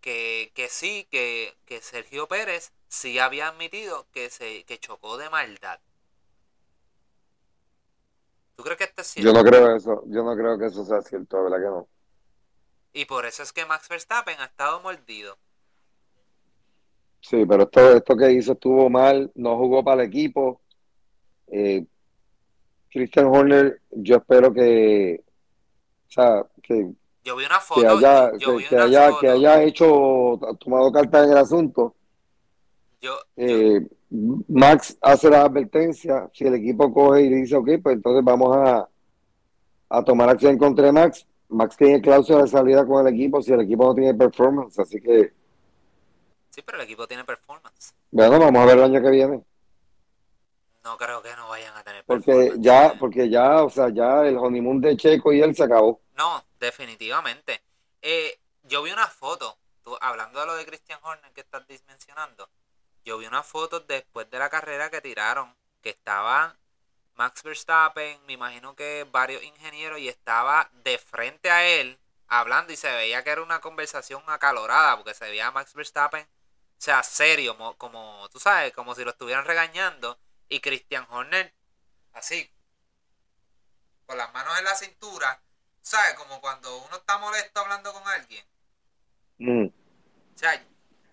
que, 0.00 0.52
que 0.54 0.68
sí 0.68 1.06
que, 1.10 1.56
que 1.64 1.80
Sergio 1.80 2.28
Pérez 2.28 2.72
sí 2.88 3.18
había 3.18 3.48
admitido 3.48 4.06
que 4.12 4.30
se 4.30 4.64
que 4.64 4.78
chocó 4.78 5.16
de 5.16 5.30
maldad 5.30 5.80
¿tú 8.56 8.62
crees 8.64 8.78
que 8.78 8.84
esto 8.84 9.02
es 9.02 9.06
cierto? 9.08 9.32
Yo 9.32 9.38
no 9.38 9.48
creo 9.48 9.76
eso, 9.76 10.02
yo 10.06 10.22
no 10.22 10.36
creo 10.36 10.58
que 10.58 10.66
eso 10.66 10.84
sea 10.84 11.02
cierto, 11.02 11.42
verdad 11.44 11.58
que 11.58 11.64
no. 11.64 11.88
Y 12.96 13.04
por 13.04 13.26
eso 13.26 13.42
es 13.42 13.52
que 13.52 13.66
Max 13.66 13.88
Verstappen 13.90 14.40
ha 14.40 14.46
estado 14.46 14.80
mordido 14.80 15.36
Sí, 17.20 17.44
pero 17.44 17.64
esto, 17.64 17.96
esto 17.96 18.16
que 18.16 18.32
hizo 18.32 18.52
estuvo 18.52 18.88
mal, 18.88 19.30
no 19.34 19.56
jugó 19.56 19.82
para 19.82 20.02
el 20.02 20.08
equipo. 20.08 20.60
Eh, 21.48 21.84
Christian 22.88 23.26
Horner, 23.26 23.80
yo 23.90 24.16
espero 24.16 24.52
que, 24.52 25.24
o 26.08 26.10
sea, 26.10 26.46
que, 26.62 26.92
yo 27.24 27.34
vi 27.36 27.44
una 27.44 27.58
que 27.74 27.86
haya, 27.86 28.32
yo 28.38 28.50
que, 28.52 28.56
vi 28.58 28.64
que 28.68 28.74
una 28.76 28.84
haya, 28.84 29.08
foto 29.08 29.20
que 29.20 29.28
haya 29.28 29.62
hecho, 29.64 30.38
tomado 30.60 30.92
cartas 30.92 31.26
en 31.26 31.32
el 31.32 31.38
asunto. 31.38 31.96
yo, 33.00 33.18
yo- 33.36 33.44
Eh, 33.44 33.86
Max 34.48 34.96
hace 35.02 35.28
la 35.28 35.42
advertencia, 35.42 36.30
si 36.32 36.44
el 36.44 36.54
equipo 36.54 36.94
coge 36.94 37.22
y 37.22 37.28
dice, 37.28 37.56
ok, 37.56 37.70
pues 37.82 37.96
entonces 37.96 38.24
vamos 38.24 38.56
a, 38.56 38.88
a 39.88 40.04
tomar 40.04 40.28
acción 40.28 40.56
contra 40.56 40.92
Max. 40.92 41.26
Max 41.48 41.76
tiene 41.76 42.00
cláusula 42.00 42.42
de 42.42 42.48
salida 42.48 42.86
con 42.86 43.06
el 43.06 43.14
equipo 43.14 43.42
si 43.42 43.52
el 43.52 43.60
equipo 43.60 43.84
no 43.86 43.94
tiene 43.94 44.14
performance, 44.14 44.78
así 44.78 45.00
que, 45.00 45.32
sí 46.50 46.62
pero 46.62 46.78
el 46.78 46.84
equipo 46.84 47.06
tiene 47.06 47.24
performance 47.24 47.94
bueno, 48.10 48.38
vamos 48.38 48.62
a 48.62 48.66
ver 48.66 48.78
el 48.78 48.84
año 48.84 49.02
que 49.02 49.10
viene. 49.10 49.44
no 50.84 50.96
creo 50.96 51.22
que 51.22 51.34
no 51.36 51.48
vayan 51.48 51.76
a 51.76 51.82
tener 51.82 52.04
Porque 52.04 52.32
performance. 52.32 52.62
ya, 52.62 52.94
porque 52.98 53.28
ya, 53.28 53.62
o 53.64 53.70
sea, 53.70 53.88
ya 53.90 54.26
el 54.26 54.36
honeymoon 54.36 54.80
de 54.80 54.96
Checo 54.96 55.32
y 55.32 55.40
él 55.42 55.54
se 55.54 55.64
acabó. 55.64 56.00
No, 56.16 56.44
definitivamente. 56.60 57.60
Eh, 58.00 58.38
yo 58.62 58.82
vi 58.82 58.92
una 58.92 59.06
foto, 59.08 59.58
tú, 59.82 59.96
hablando 60.00 60.40
de 60.40 60.46
lo 60.46 60.54
de 60.56 60.64
Christian 60.64 61.00
Horner 61.02 61.32
que 61.32 61.40
estás 61.42 61.64
mencionando, 61.88 62.48
yo 63.04 63.18
vi 63.18 63.26
una 63.26 63.42
foto 63.42 63.80
después 63.80 64.30
de 64.30 64.38
la 64.38 64.48
carrera 64.48 64.88
que 64.90 65.00
tiraron, 65.00 65.54
que 65.82 65.90
estaba 65.90 66.56
Max 67.16 67.42
Verstappen, 67.42 68.24
me 68.26 68.34
imagino 68.34 68.76
que 68.76 69.06
varios 69.10 69.42
ingenieros, 69.42 69.98
y 69.98 70.08
estaba 70.08 70.70
de 70.84 70.98
frente 70.98 71.50
a 71.50 71.64
él 71.64 71.98
hablando 72.28 72.72
y 72.72 72.76
se 72.76 72.90
veía 72.92 73.22
que 73.24 73.30
era 73.30 73.42
una 73.42 73.60
conversación 73.60 74.22
acalorada, 74.26 74.96
porque 74.96 75.14
se 75.14 75.24
veía 75.26 75.46
a 75.48 75.52
Max 75.52 75.74
Verstappen, 75.74 76.24
o 76.24 76.80
sea, 76.80 77.02
serio, 77.02 77.54
mo- 77.54 77.76
como, 77.78 78.28
tú 78.30 78.38
sabes, 78.38 78.72
como 78.72 78.94
si 78.94 79.04
lo 79.04 79.10
estuvieran 79.10 79.44
regañando, 79.44 80.18
y 80.48 80.60
Christian 80.60 81.06
Horner, 81.10 81.52
así, 82.12 82.52
con 84.06 84.16
las 84.18 84.32
manos 84.32 84.56
en 84.58 84.64
la 84.64 84.74
cintura, 84.76 85.40
¿sabes? 85.82 86.14
Como 86.14 86.40
cuando 86.40 86.76
uno 86.78 86.96
está 86.96 87.18
molesto 87.18 87.60
hablando 87.60 87.92
con 87.92 88.06
alguien. 88.06 88.44
Mm. 89.38 89.66
O 89.66 90.38
sea, 90.38 90.64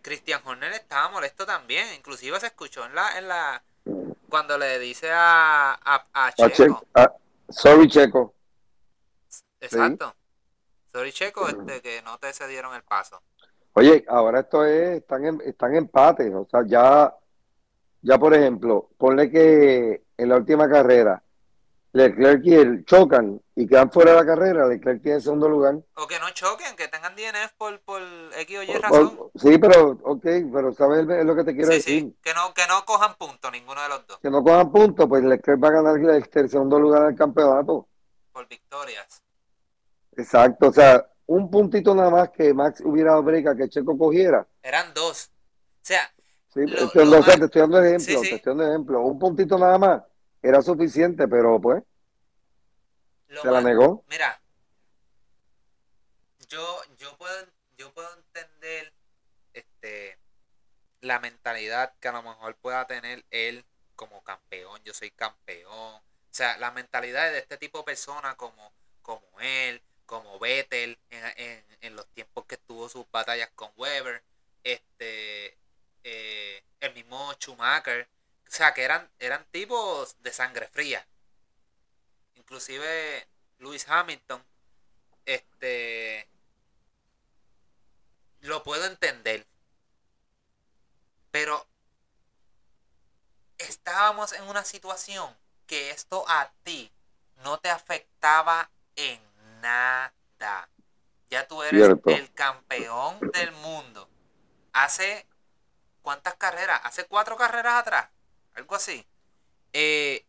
Christian 0.01 0.41
Horner 0.45 0.73
estaba 0.73 1.09
molesto 1.09 1.45
también. 1.45 1.91
Inclusive 1.95 2.39
se 2.39 2.47
escuchó 2.47 2.85
en 2.85 2.93
la, 2.93 3.17
en 3.17 3.27
la, 3.27 3.63
cuando 4.33 4.57
le 4.57 4.79
dice 4.79 5.11
a, 5.11 5.73
a, 5.73 6.07
a 6.11 6.25
A 6.25 6.49
Checo. 6.49 6.83
Ah, 6.95 7.13
sorry, 7.49 7.87
Checo. 7.87 8.33
Exacto. 9.61 10.15
Sorry, 10.91 11.11
Checo, 11.11 11.47
este, 11.47 11.83
que 11.83 12.01
no 12.01 12.17
te 12.17 12.33
cedieron 12.33 12.73
el 12.73 12.81
paso. 12.81 13.21
Oye, 13.73 14.03
ahora 14.07 14.39
esto 14.39 14.65
es, 14.65 15.01
están 15.01 15.23
en, 15.25 15.39
están 15.45 15.75
empates, 15.75 16.33
o 16.33 16.47
sea, 16.49 16.61
ya, 16.65 17.15
ya 18.01 18.17
por 18.17 18.33
ejemplo, 18.33 18.89
ponle 18.97 19.29
que 19.29 20.03
en 20.17 20.29
la 20.29 20.37
última 20.37 20.67
carrera 20.67 21.21
Leclerc 21.93 22.41
y 22.43 22.53
él 22.55 22.83
chocan 22.85 23.39
y 23.55 23.67
quedan 23.67 23.91
fuera 23.91 24.11
de 24.11 24.17
la 24.17 24.25
carrera, 24.25 24.67
Leclerc 24.67 25.01
tiene 25.03 25.21
segundo 25.21 25.47
lugar. 25.47 25.75
O 25.95 26.07
que 26.07 26.19
no 26.19 26.27
choquen, 26.31 26.75
que 26.75 26.87
tengan 26.87 27.15
DNF 27.15 27.53
por, 27.55 27.79
por 27.81 28.01
X 28.39 28.57
o 28.57 28.63
Y 28.63 28.73
razón. 28.73 29.17
o- 29.19 29.31
sí, 29.35 29.57
pero, 29.59 29.91
ok, 30.03 30.25
pero 30.51 30.71
sabes 30.73 31.07
es 31.07 31.23
lo 31.25 31.35
que 31.35 31.43
te 31.43 31.53
quiero 31.53 31.67
Sí, 31.69 31.73
decir. 31.77 32.01
sí, 32.01 32.17
que 32.23 32.33
no, 32.33 32.51
que 32.53 32.63
no 32.67 32.83
cojan 32.83 33.13
punto 33.15 33.51
ninguno 33.51 33.79
de 33.83 33.89
los 33.89 34.07
dos 34.07 34.17
Que 34.19 34.31
no 34.31 34.43
cojan 34.43 34.71
puntos, 34.71 35.07
pues 35.07 35.23
Leclerc 35.23 35.63
va 35.63 35.67
a 35.67 35.71
ganar 35.71 35.97
el, 35.97 36.29
el 36.33 36.49
segundo 36.49 36.79
lugar 36.79 37.05
del 37.05 37.15
campeonato. 37.15 37.87
por 38.31 38.47
victorias. 38.47 39.21
Exacto, 40.17 40.69
o 40.69 40.73
sea, 40.73 41.05
un 41.27 41.49
puntito 41.51 41.93
nada 41.93 42.09
más 42.09 42.29
que 42.31 42.53
Max 42.53 42.81
hubiera 42.83 43.11
dado 43.11 43.23
break 43.23 43.47
a 43.47 43.55
que 43.55 43.69
Checo 43.69 43.95
cogiera. 43.97 44.47
Eran 44.63 44.93
dos. 44.95 45.29
O 45.29 45.85
sea, 45.85 46.11
Sí, 46.53 46.59
Lo- 46.67 46.85
estoy 46.85 47.01
dando- 47.01 47.15
lo 47.15 47.19
o 47.19 47.23
sea, 47.23 47.33
más- 47.33 47.39
te 47.39 47.45
estoy 47.45 47.61
dando 47.61 47.83
ejemplo, 47.83 48.05
sí. 48.23 48.29
te 48.29 48.35
estoy 48.35 48.51
dando 48.51 48.67
ejemplo. 48.67 49.01
Un 49.01 49.17
puntito 49.17 49.57
nada 49.57 49.77
más 49.79 50.03
era 50.43 50.61
suficiente, 50.61 51.27
pero 51.27 51.59
pues 51.59 51.81
lo 53.29 53.41
se 53.41 53.49
la 53.49 53.61
negó. 53.61 54.03
Mira, 54.09 54.39
yo, 56.49 56.81
yo 56.97 57.17
puedo, 57.17 57.47
yo 57.77 57.91
puedo 57.93 58.13
entender 58.15 58.93
este 59.53 60.19
la 61.01 61.19
mentalidad 61.19 61.93
que 61.99 62.09
a 62.09 62.11
lo 62.11 62.21
mejor 62.21 62.55
pueda 62.55 62.85
tener 62.85 63.25
él 63.31 63.65
como 63.95 64.23
campeón, 64.23 64.81
yo 64.83 64.93
soy 64.93 65.11
campeón. 65.11 65.71
O 65.73 66.01
sea, 66.35 66.57
la 66.57 66.71
mentalidad 66.71 67.31
de 67.31 67.39
este 67.39 67.57
tipo 67.57 67.79
de 67.79 67.83
persona 67.85 68.35
como, 68.35 68.71
como 69.01 69.25
él, 69.39 69.81
como 70.05 70.39
Vettel, 70.39 70.97
en, 71.09 71.23
en, 71.37 71.65
en 71.81 71.95
los 71.95 72.07
tiempos 72.07 72.45
que 72.45 72.57
tuvo 72.57 72.89
sus 72.89 73.09
batallas 73.11 73.49
con 73.55 73.71
Weber, 73.77 74.23
este 74.63 75.57
eh, 76.03 76.63
el 76.79 76.93
mismo 76.93 77.33
Schumacher, 77.33 78.07
o 78.53 78.55
sea 78.55 78.71
que 78.75 78.83
eran, 78.83 79.09
eran 79.17 79.43
tipos 79.45 80.15
de 80.21 80.31
sangre 80.31 80.67
fría. 80.67 81.03
Inclusive 82.35 83.27
Lewis 83.57 83.89
Hamilton, 83.89 84.45
este 85.25 86.29
lo 88.41 88.61
puedo 88.61 88.85
entender. 88.85 89.47
Pero 91.31 91.65
estábamos 93.57 94.33
en 94.33 94.43
una 94.43 94.63
situación 94.63 95.35
que 95.65 95.89
esto 95.89 96.23
a 96.27 96.51
ti 96.61 96.91
no 97.37 97.57
te 97.59 97.71
afectaba 97.71 98.69
en 98.95 99.19
nada. 99.61 100.69
Ya 101.31 101.47
tú 101.47 101.63
eres 101.63 101.85
Cierto. 101.85 102.07
el 102.11 102.31
campeón 102.35 103.19
del 103.33 103.51
mundo. 103.53 104.07
Hace 104.73 105.25
cuántas 106.03 106.35
carreras? 106.35 106.81
Hace 106.83 107.05
cuatro 107.05 107.35
carreras 107.35 107.77
atrás. 107.77 108.12
Algo 108.55 108.75
así. 108.75 109.07
Eh, 109.73 110.25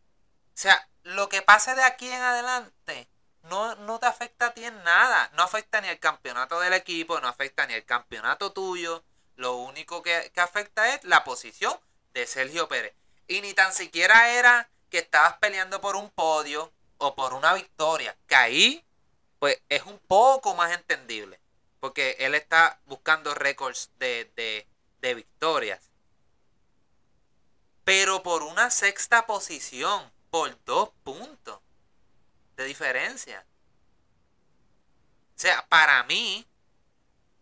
o 0.48 0.56
sea, 0.56 0.88
lo 1.02 1.28
que 1.28 1.42
pase 1.42 1.74
de 1.74 1.82
aquí 1.82 2.10
en 2.10 2.22
adelante 2.22 3.08
no, 3.42 3.74
no 3.76 3.98
te 3.98 4.06
afecta 4.06 4.46
a 4.46 4.54
ti 4.54 4.64
en 4.64 4.82
nada. 4.84 5.30
No 5.34 5.42
afecta 5.42 5.80
ni 5.80 5.88
el 5.88 5.98
campeonato 5.98 6.60
del 6.60 6.72
equipo, 6.72 7.20
no 7.20 7.28
afecta 7.28 7.66
ni 7.66 7.74
el 7.74 7.84
campeonato 7.84 8.52
tuyo. 8.52 9.04
Lo 9.36 9.56
único 9.56 10.02
que, 10.02 10.30
que 10.34 10.40
afecta 10.40 10.94
es 10.94 11.04
la 11.04 11.24
posición 11.24 11.78
de 12.12 12.26
Sergio 12.26 12.68
Pérez. 12.68 12.94
Y 13.26 13.40
ni 13.40 13.54
tan 13.54 13.72
siquiera 13.72 14.30
era 14.30 14.70
que 14.90 14.98
estabas 14.98 15.38
peleando 15.38 15.80
por 15.80 15.96
un 15.96 16.10
podio 16.10 16.72
o 16.98 17.14
por 17.14 17.34
una 17.34 17.52
victoria. 17.54 18.16
Que 18.26 18.36
ahí, 18.36 18.84
pues, 19.38 19.60
es 19.68 19.82
un 19.82 19.98
poco 19.98 20.54
más 20.54 20.72
entendible. 20.72 21.40
Porque 21.80 22.16
él 22.20 22.34
está 22.34 22.80
buscando 22.86 23.34
récords 23.34 23.90
de, 23.98 24.30
de, 24.36 24.66
de 25.00 25.14
victorias. 25.14 25.90
Pero 27.85 28.22
por 28.22 28.43
una 28.43 28.70
sexta 28.70 29.26
posición, 29.26 30.11
por 30.30 30.57
dos 30.64 30.91
puntos 31.05 31.61
de 32.57 32.64
diferencia. 32.64 33.45
O 35.37 35.39
sea, 35.39 35.66
para 35.68 36.03
mí, 36.05 36.47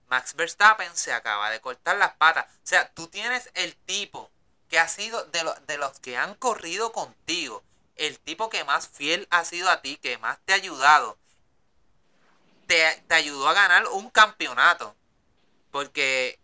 Max 0.09 0.34
Verstappen 0.34 0.95
se 0.97 1.12
acaba 1.12 1.51
de 1.51 1.61
cortar 1.61 1.97
las 1.97 2.14
patas. 2.14 2.47
O 2.47 2.66
sea, 2.66 2.88
tú 2.93 3.09
tienes 3.09 3.51
el 3.55 3.76
tipo 3.76 4.30
que 4.68 4.78
ha 4.78 4.88
sido 4.88 5.24
de, 5.26 5.45
de 5.66 5.78
los 5.78 5.99
que 6.01 6.16
han 6.16 6.34
corrido 6.34 6.93
contigo, 6.93 7.62
el 7.97 8.18
tipo 8.18 8.49
que 8.49 8.64
más 8.64 8.88
fiel 8.88 9.28
ha 9.30 9.45
sido 9.45 9.70
a 9.70 9.82
ti, 9.82 9.97
que 9.99 10.18
más 10.18 10.38
te 10.45 10.53
ha 10.53 10.57
ayudado, 10.57 11.18
te, 12.66 13.03
te 13.07 13.14
ayudó 13.14 13.49
a 13.49 13.55
ganar 13.55 13.86
un 13.88 14.11
campeonato. 14.11 14.97
Porque, 15.70 16.38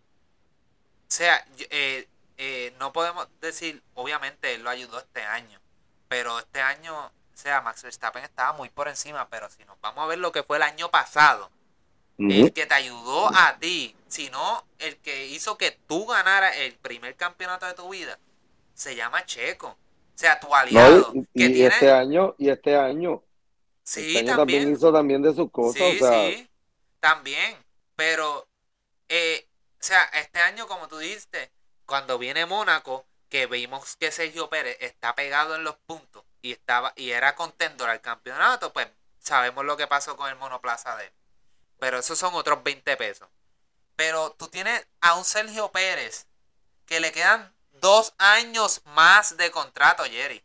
o 1.08 1.10
sea, 1.10 1.44
eh, 1.58 2.08
eh, 2.38 2.72
no 2.78 2.92
podemos 2.92 3.28
decir, 3.40 3.82
obviamente 3.94 4.54
él 4.54 4.62
lo 4.62 4.70
ayudó 4.70 4.98
este 4.98 5.22
año, 5.22 5.60
pero 6.08 6.38
este 6.38 6.60
año, 6.60 7.06
o 7.06 7.12
sea, 7.34 7.60
Max 7.60 7.82
Verstappen 7.82 8.22
estaba 8.22 8.52
muy 8.52 8.68
por 8.70 8.88
encima, 8.88 9.28
pero 9.28 9.50
si 9.50 9.64
nos 9.64 9.80
vamos 9.80 10.04
a 10.04 10.06
ver 10.06 10.18
lo 10.18 10.30
que 10.30 10.44
fue 10.44 10.56
el 10.56 10.62
año 10.62 10.90
pasado, 10.90 11.50
el 12.18 12.52
que 12.52 12.66
te 12.66 12.74
ayudó 12.74 13.28
a 13.34 13.58
ti, 13.58 13.94
sino 14.08 14.64
el 14.78 14.96
que 14.96 15.26
hizo 15.26 15.56
que 15.56 15.78
tú 15.86 16.06
ganaras 16.06 16.56
el 16.56 16.74
primer 16.74 17.14
campeonato 17.14 17.66
de 17.66 17.74
tu 17.74 17.88
vida, 17.90 18.18
se 18.74 18.96
llama 18.96 19.24
Checo. 19.24 19.68
O 19.68 20.20
sea, 20.20 20.40
tu 20.40 20.52
aliado. 20.52 21.12
y, 21.32 21.62
este 21.62 21.92
año, 21.92 22.34
y 22.38 22.50
este 22.50 22.74
año. 22.76 23.22
Sí, 23.84 24.16
este 24.16 24.34
también. 24.34 24.72
hizo 24.72 24.92
también 24.92 25.22
de 25.22 25.32
sus 25.32 25.50
cosas. 25.50 25.80
Sí, 25.80 25.98
sí, 26.00 26.50
también. 26.98 27.56
Pero, 27.94 28.48
eh, 29.08 29.46
o 29.74 29.76
sea, 29.78 30.02
este 30.20 30.40
año, 30.40 30.66
como 30.66 30.88
tú 30.88 30.98
dijiste, 30.98 31.52
cuando 31.88 32.18
viene 32.18 32.44
Mónaco, 32.44 33.06
que 33.30 33.46
vimos 33.46 33.96
que 33.96 34.12
Sergio 34.12 34.50
Pérez 34.50 34.76
está 34.80 35.14
pegado 35.14 35.56
en 35.56 35.64
los 35.64 35.76
puntos 35.76 36.22
y 36.42 36.52
estaba 36.52 36.92
y 36.96 37.12
era 37.12 37.34
contendor 37.34 37.88
al 37.88 38.02
campeonato, 38.02 38.74
pues 38.74 38.88
sabemos 39.18 39.64
lo 39.64 39.78
que 39.78 39.86
pasó 39.86 40.14
con 40.14 40.28
el 40.28 40.36
monoplaza 40.36 40.96
de 40.96 41.06
él. 41.06 41.12
Pero 41.78 41.98
esos 41.98 42.18
son 42.18 42.34
otros 42.34 42.62
20 42.62 42.94
pesos. 42.98 43.26
Pero 43.96 44.32
tú 44.32 44.48
tienes 44.48 44.86
a 45.00 45.14
un 45.14 45.24
Sergio 45.24 45.72
Pérez 45.72 46.26
que 46.84 47.00
le 47.00 47.10
quedan 47.10 47.54
dos 47.70 48.12
años 48.18 48.82
más 48.84 49.38
de 49.38 49.50
contrato, 49.50 50.04
Jerry. 50.04 50.44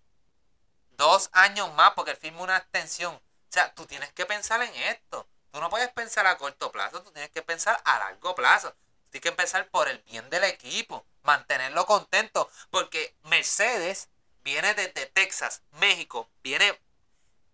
Dos 0.92 1.30
años 1.34 1.74
más 1.74 1.92
porque 1.94 2.12
él 2.12 2.18
firma 2.18 2.44
una 2.44 2.56
extensión. 2.56 3.16
O 3.16 3.22
sea, 3.50 3.76
tú 3.76 3.86
tienes 3.86 4.14
que 4.14 4.26
pensar 4.26 4.62
en 4.62 4.74
esto. 4.76 5.28
Tú 5.52 5.60
no 5.60 5.70
puedes 5.70 5.92
pensar 5.92 6.26
a 6.26 6.38
corto 6.38 6.72
plazo, 6.72 7.04
tú 7.04 7.12
tienes 7.12 7.32
que 7.32 7.42
pensar 7.42 7.82
a 7.84 8.00
largo 8.00 8.34
plazo. 8.34 8.74
Tienes 9.14 9.32
que 9.32 9.32
pensar 9.32 9.70
por 9.70 9.88
el 9.88 10.00
bien 10.00 10.30
del 10.30 10.44
equipo, 10.44 11.06
mantenerlo 11.22 11.86
contento. 11.86 12.50
Porque 12.70 13.16
Mercedes 13.24 14.10
viene 14.44 14.74
desde 14.74 15.06
Texas, 15.06 15.62
México, 15.80 16.28
viene 16.44 16.78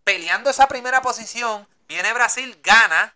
peleando 0.03 0.49
esa 0.49 0.67
primera 0.67 1.01
posición. 1.01 1.67
Viene 1.87 2.13
Brasil, 2.13 2.59
gana 2.63 3.15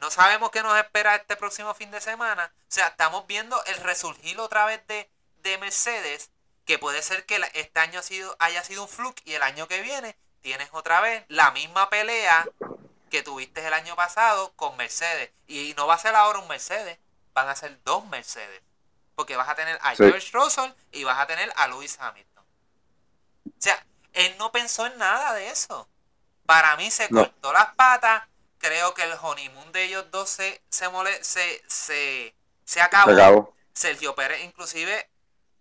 no 0.00 0.10
sabemos 0.10 0.50
qué 0.50 0.62
nos 0.62 0.78
espera 0.78 1.14
este 1.14 1.36
próximo 1.36 1.74
fin 1.74 1.90
de 1.90 2.00
semana. 2.00 2.52
O 2.56 2.72
sea, 2.72 2.88
estamos 2.88 3.26
viendo 3.26 3.62
el 3.66 3.76
resurgir 3.76 4.40
otra 4.40 4.64
vez 4.64 4.80
de, 4.86 5.08
Mercedes, 5.58 6.30
que 6.64 6.78
puede 6.78 7.02
ser 7.02 7.26
que 7.26 7.38
este 7.54 7.80
año 7.80 8.00
haya 8.38 8.64
sido 8.64 8.82
un 8.82 8.88
fluke 8.88 9.20
y 9.26 9.34
el 9.34 9.42
año 9.42 9.68
que 9.68 9.82
viene 9.82 10.16
tienes 10.40 10.70
otra 10.72 11.00
vez 11.00 11.24
la 11.28 11.50
misma 11.50 11.90
pelea 11.90 12.48
que 13.10 13.22
tuviste 13.22 13.66
el 13.66 13.74
año 13.74 13.94
pasado 13.94 14.52
con 14.56 14.76
Mercedes. 14.78 15.30
Y 15.46 15.74
no 15.76 15.86
va 15.86 15.94
a 15.94 15.98
ser 15.98 16.14
ahora 16.14 16.38
un 16.38 16.48
Mercedes, 16.48 16.98
van 17.34 17.48
a 17.48 17.56
ser 17.56 17.82
dos 17.84 18.06
Mercedes. 18.06 18.62
Porque 19.14 19.36
vas 19.36 19.48
a 19.48 19.54
tener 19.54 19.78
a 19.82 19.94
George 19.94 20.30
Russell 20.32 20.70
y 20.92 21.04
vas 21.04 21.18
a 21.18 21.26
tener 21.26 21.52
a 21.56 21.68
Lewis 21.68 21.98
Hamilton. 22.00 22.44
O 23.46 23.50
sea, 23.58 23.84
él 24.12 24.34
no 24.38 24.50
pensó 24.50 24.86
en 24.86 24.96
nada 24.98 25.34
de 25.34 25.48
eso. 25.48 25.88
Para 26.46 26.76
mí 26.76 26.90
se 26.90 27.08
cortó 27.08 27.52
las 27.52 27.74
patas 27.74 28.22
creo 28.60 28.94
que 28.94 29.02
el 29.02 29.14
honeymoon 29.20 29.72
de 29.72 29.84
ellos 29.84 30.10
dos 30.12 30.28
se, 30.28 30.62
se, 30.68 30.88
se, 31.22 32.34
se, 32.64 32.80
acabó. 32.80 33.56
Sergio 33.72 34.14
Pérez, 34.14 34.44
inclusive, 34.44 35.08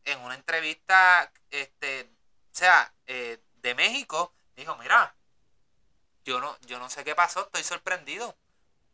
en 0.03 0.20
una 0.20 0.36
entrevista, 0.36 1.32
este, 1.49 2.03
o 2.03 2.55
sea, 2.55 2.93
eh, 3.07 3.39
de 3.61 3.76
México, 3.76 4.34
dijo, 4.55 4.76
mira, 4.76 5.15
yo 6.26 6.39
no, 6.41 6.57
yo 6.61 6.78
no 6.78 6.89
sé 6.89 7.03
qué 7.03 7.15
pasó, 7.15 7.41
estoy 7.41 7.63
sorprendido. 7.63 8.36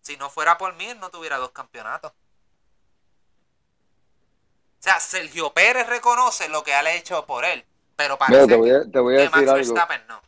Si 0.01 0.17
no 0.17 0.29
fuera 0.29 0.57
por 0.57 0.75
mí, 0.75 0.93
no 0.99 1.09
tuviera 1.09 1.37
dos 1.37 1.51
campeonatos. 1.51 2.13
O 4.85 4.87
sea, 4.87 4.99
Sergio 4.99 5.51
Pérez 5.51 5.87
reconoce 5.87 6.47
lo 6.47 6.63
que 6.63 6.71
ha 6.71 6.95
hecho 6.95 7.25
por 7.25 7.43
él, 7.43 7.65
pero 7.95 8.19
parece 8.19 8.45
te 8.45 8.55
voy 8.55 8.69
a, 8.69 8.83
te 8.83 8.99
voy 8.99 9.15
a 9.15 9.21
decir 9.21 9.49
algo. 9.49 9.73
no 10.07 10.21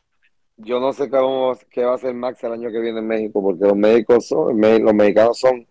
yo 0.57 0.79
no 0.79 0.93
sé 0.93 1.11
cómo, 1.11 1.55
qué 1.69 1.85
va 1.85 1.91
a 1.91 1.95
hacer 1.95 2.15
Max 2.15 2.43
el 2.43 2.53
año 2.53 2.71
que 2.71 2.79
viene 2.79 2.97
en 2.97 3.05
México, 3.05 3.39
porque 3.39 3.65
los, 3.65 3.75
médicos 3.75 4.27
son, 4.27 4.59
los 4.59 4.93
mexicanos 4.95 5.37
son 5.37 5.67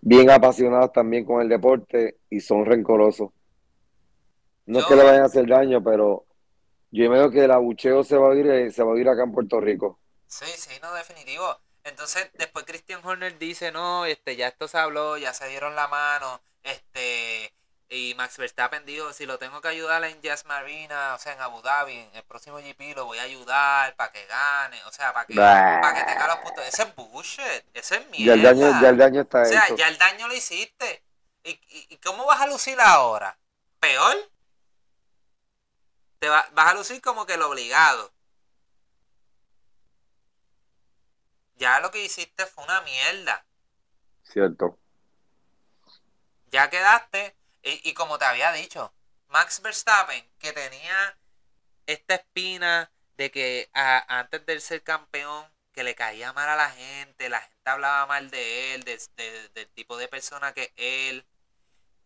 bien 0.00 0.28
apasionados 0.28 0.90
también 0.92 1.24
con 1.24 1.40
el 1.40 1.48
deporte 1.48 2.16
y 2.28 2.40
son 2.40 2.66
rencorosos. 2.66 3.30
No 4.64 4.80
es 4.80 4.86
que 4.86 4.96
le 4.96 5.04
vayan 5.04 5.22
a 5.22 5.26
hacer 5.26 5.46
daño, 5.46 5.80
pero 5.84 6.26
yo 6.90 7.08
veo 7.08 7.30
que 7.30 7.44
el 7.44 7.52
abucheo 7.52 8.02
se 8.02 8.16
va 8.16 8.32
a 8.32 8.34
ir, 8.34 8.48
eh, 8.48 8.72
se 8.72 8.82
va 8.82 8.92
a 8.92 8.98
ir 8.98 9.08
acá 9.08 9.22
en 9.22 9.30
Puerto 9.30 9.60
Rico. 9.60 10.00
Sí, 10.26 10.46
sí, 10.56 10.74
no, 10.82 10.92
definitivo. 10.94 11.44
Entonces, 11.84 12.28
después 12.34 12.64
Christian 12.64 13.00
Horner 13.04 13.38
dice, 13.38 13.70
no, 13.70 14.04
este, 14.04 14.34
ya 14.34 14.48
esto 14.48 14.66
se 14.66 14.78
habló, 14.78 15.16
ya 15.16 15.32
se 15.32 15.46
dieron 15.46 15.76
la 15.76 15.86
mano, 15.86 16.40
este, 16.64 17.52
y 17.88 18.14
Max 18.16 18.36
Verstappen 18.36 18.84
dijo, 18.84 19.12
si 19.12 19.26
lo 19.26 19.38
tengo 19.38 19.60
que 19.60 19.68
ayudar 19.68 20.02
en 20.04 20.20
Jazz 20.20 20.44
Marina, 20.44 21.14
o 21.14 21.18
sea, 21.18 21.34
en 21.34 21.40
Abu 21.40 21.62
Dhabi, 21.62 21.94
en 21.94 22.16
el 22.16 22.24
próximo 22.24 22.56
GP, 22.56 22.96
lo 22.96 23.06
voy 23.06 23.18
a 23.18 23.22
ayudar 23.22 23.94
para 23.94 24.10
que 24.10 24.26
gane, 24.26 24.82
o 24.86 24.92
sea, 24.92 25.12
para 25.12 25.26
que, 25.26 25.34
para 25.34 25.94
que 25.94 26.02
tenga 26.02 26.26
los 26.26 26.38
puntos. 26.38 26.66
Ese 26.66 26.82
es 26.82 26.96
bullshit, 26.96 27.64
ese 27.74 27.96
es 27.96 28.08
mierda. 28.08 28.26
Ya 28.26 28.34
el 28.34 28.42
daño, 28.42 28.80
ya 28.82 28.88
el 28.88 28.96
daño 28.96 29.20
está 29.20 29.42
O 29.42 29.44
sea, 29.44 29.74
ya 29.76 29.88
el 29.88 29.98
daño 29.98 30.26
lo 30.26 30.34
hiciste. 30.34 31.04
¿Y, 31.44 31.60
y, 31.90 31.96
cómo 31.98 32.26
vas 32.26 32.40
a 32.40 32.48
lucir 32.48 32.76
ahora? 32.80 33.38
¿Peor? 33.78 34.16
Te 36.18 36.28
vas 36.28 36.50
a 36.56 36.74
lucir 36.74 37.00
como 37.00 37.24
que 37.24 37.36
lo 37.36 37.48
obligado. 37.50 38.12
Ya 41.54 41.78
lo 41.78 41.92
que 41.92 42.04
hiciste 42.04 42.46
fue 42.46 42.64
una 42.64 42.80
mierda. 42.80 43.46
Cierto. 44.24 44.76
Ya 46.50 46.68
quedaste 46.68 47.36
y, 47.66 47.94
como 47.94 48.16
te 48.16 48.24
había 48.24 48.52
dicho, 48.52 48.94
Max 49.26 49.60
Verstappen, 49.60 50.24
que 50.38 50.52
tenía 50.52 51.18
esta 51.86 52.14
espina 52.14 52.92
de 53.16 53.32
que 53.32 53.68
antes 53.72 54.46
de 54.46 54.60
ser 54.60 54.84
campeón, 54.84 55.52
que 55.72 55.82
le 55.82 55.96
caía 55.96 56.32
mal 56.32 56.48
a 56.48 56.56
la 56.56 56.70
gente, 56.70 57.28
la 57.28 57.40
gente 57.40 57.70
hablaba 57.70 58.06
mal 58.06 58.30
de 58.30 58.74
él, 58.74 58.84
del 58.84 59.68
tipo 59.74 59.96
de 59.96 60.06
persona 60.06 60.54
que 60.54 60.72
él. 60.76 61.26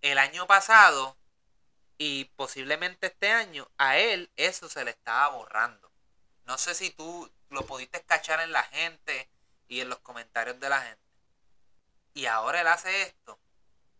El 0.00 0.18
año 0.18 0.46
pasado 0.46 1.18
y 1.98 2.24
posiblemente 2.36 3.08
este 3.08 3.30
año, 3.30 3.70
a 3.76 3.98
él 3.98 4.32
eso 4.36 4.68
se 4.70 4.82
le 4.84 4.92
estaba 4.92 5.28
borrando. 5.28 5.92
No 6.46 6.56
sé 6.56 6.74
si 6.74 6.88
tú 6.90 7.30
lo 7.50 7.66
pudiste 7.66 8.02
cachar 8.04 8.40
en 8.40 8.52
la 8.52 8.62
gente 8.62 9.28
y 9.68 9.82
en 9.82 9.90
los 9.90 9.98
comentarios 9.98 10.58
de 10.58 10.70
la 10.70 10.80
gente. 10.80 11.02
Y 12.14 12.24
ahora 12.26 12.62
él 12.62 12.66
hace 12.66 13.02
esto. 13.02 13.38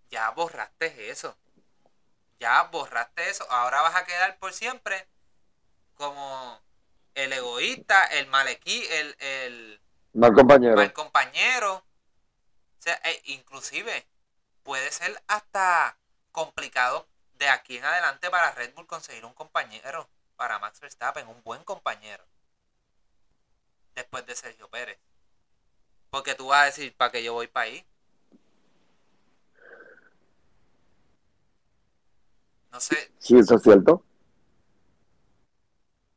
Ya 0.09 0.31
borraste 0.31 1.11
eso 1.11 1.37
ya 2.41 2.65
borraste 2.65 3.29
eso, 3.29 3.47
ahora 3.51 3.83
vas 3.83 3.95
a 3.95 4.05
quedar 4.05 4.39
por 4.39 4.53
siempre 4.53 5.07
como 5.95 6.61
el 7.15 7.33
egoísta, 7.33 8.07
el 8.07 8.27
malequí, 8.29 8.85
el, 8.91 9.17
el 9.21 9.81
mal 10.15 10.33
compañero. 10.33 10.77
Mal 10.77 10.93
compañero. 10.93 11.75
O 11.75 12.83
sea, 12.83 12.99
e 13.05 13.21
inclusive 13.27 14.07
puede 14.63 14.91
ser 14.91 15.23
hasta 15.29 15.99
complicado 16.33 17.07
de 17.35 17.49
aquí 17.51 17.77
en 17.77 17.85
adelante 17.85 18.31
para 18.31 18.53
Red 18.53 18.73
Bull 18.75 18.87
conseguir 18.87 19.25
un 19.27 19.35
compañero 19.35 20.09
para 20.37 20.59
Max 20.59 20.81
Verstappen, 20.81 21.29
un 21.29 21.43
buen 21.43 21.63
compañero. 21.65 22.25
Después 23.95 24.25
de 24.25 24.35
Sergio 24.35 24.69
Pérez. 24.71 24.99
Porque 26.09 26.35
tú 26.35 26.49
vas 26.49 26.63
a 26.63 26.65
decir, 26.67 26.97
¿para 26.97 27.13
que 27.13 27.23
yo 27.23 27.35
voy 27.35 27.49
para 27.49 27.67
ahí? 27.67 27.87
No 32.73 32.81
sé. 32.81 32.97
Sí, 33.19 33.39
eso 33.39 33.57
es 33.57 33.63
cierto. 33.63 34.05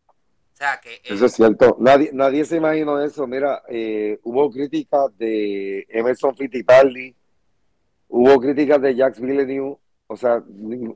O 0.07 0.55
sea, 0.55 0.79
que, 0.79 1.01
Eso 1.03 1.25
es 1.25 1.33
cierto. 1.33 1.75
Nadie, 1.79 2.11
nadie 2.13 2.45
se 2.45 2.57
imaginó 2.57 3.01
eso. 3.01 3.27
Mira, 3.27 3.63
eh, 3.67 4.19
hubo 4.23 4.49
críticas 4.51 5.17
de 5.17 5.85
Emerson 5.89 6.35
Fittipaldi, 6.37 7.15
hubo 8.09 8.39
críticas 8.39 8.81
de 8.81 8.95
Jacques 8.95 9.19
Villeneuve. 9.19 9.77
O 10.07 10.15
sea, 10.15 10.43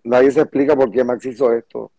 nadie 0.03 0.31
se 0.31 0.41
explica 0.41 0.75
por 0.75 0.91
qué 0.91 1.03
Max 1.03 1.25
hizo 1.25 1.51
esto. 1.53 1.91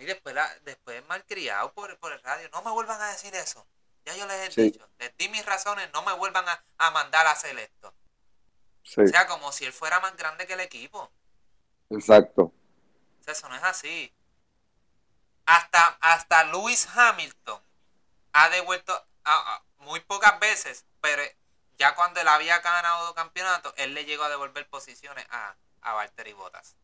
Y 0.00 0.04
después, 0.04 0.34
la, 0.34 0.48
después 0.64 1.02
malcriado 1.06 1.72
por, 1.74 1.96
por 1.98 2.12
el 2.12 2.22
radio. 2.22 2.48
No 2.52 2.62
me 2.62 2.70
vuelvan 2.70 3.00
a 3.00 3.08
decir 3.10 3.34
eso. 3.34 3.66
Ya 4.06 4.16
yo 4.16 4.26
les 4.26 4.48
he 4.48 4.50
Sí. 4.52 4.62
dicho. 4.70 4.88
Les 4.98 5.14
di 5.18 5.28
mis 5.28 5.44
razones. 5.44 5.90
No 5.92 6.02
me 6.02 6.14
vuelvan 6.14 6.44
a, 6.48 6.64
a 6.78 6.90
mandar 6.92 7.26
a 7.26 7.32
hacer 7.32 7.56
esto. 7.58 7.92
Sí, 8.84 9.02
O 9.02 9.06
sea, 9.06 9.26
como 9.26 9.52
si 9.52 9.66
él 9.66 9.72
fuera 9.72 10.00
más 10.00 10.16
grande 10.16 10.46
que 10.46 10.54
el 10.54 10.60
equipo. 10.60 11.10
Exacto. 11.90 12.52
O 13.20 13.24
sea, 13.24 13.32
eso 13.32 13.48
no 13.48 13.56
es 13.56 13.62
así. 13.62 14.12
Hasta, 15.46 15.78
hasta 16.00 16.44
Lewis 16.44 16.86
Hamilton 16.94 17.60
ha 18.32 18.48
devuelto 18.50 18.92
a- 19.24 19.54
a- 19.56 19.62
muy 19.84 20.00
pocas 20.00 20.38
veces, 20.40 20.84
pero 21.00 21.22
ya 21.78 21.94
cuando 21.94 22.20
él 22.20 22.28
había 22.28 22.58
ganado 22.60 23.06
dos 23.06 23.14
campeonatos, 23.14 23.72
él 23.76 23.94
le 23.94 24.04
llegó 24.04 24.24
a 24.24 24.28
devolver 24.28 24.68
posiciones 24.68 25.24
a, 25.30 25.56
a 25.82 25.94
Valtteri 25.94 26.32
Bottas. 26.34 26.76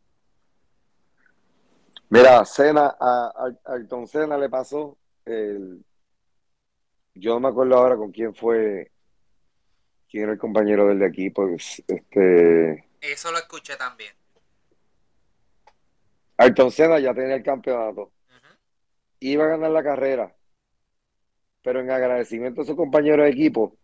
Mira, 2.10 2.44
Cena, 2.44 2.96
a, 2.98 3.32
Ayrton 3.64 4.06
Senna 4.06 4.38
le 4.38 4.48
pasó 4.48 4.96
el, 5.24 5.84
yo 7.14 7.34
no 7.34 7.40
me 7.40 7.48
acuerdo 7.48 7.76
ahora 7.76 7.96
con 7.96 8.12
quién 8.12 8.34
fue, 8.34 8.90
quién 10.08 10.24
era 10.24 10.32
el 10.32 10.38
compañero 10.38 10.86
del 10.86 10.98
de 11.00 11.06
equipo, 11.06 11.46
este, 11.48 12.88
Eso 13.00 13.32
lo 13.32 13.38
escuché 13.38 13.76
también. 13.76 14.14
Ayrton 16.36 16.70
Senna 16.70 16.98
ya 16.98 17.14
tenía 17.14 17.36
el 17.36 17.42
campeonato, 17.42 18.10
iba 19.20 19.44
a 19.44 19.48
ganar 19.48 19.70
la 19.70 19.82
carrera, 19.82 20.34
pero 21.62 21.80
en 21.80 21.90
agradecimiento 21.90 22.62
a 22.62 22.64
su 22.64 22.76
compañero 22.76 23.22
de 23.22 23.30
equipo, 23.30 23.76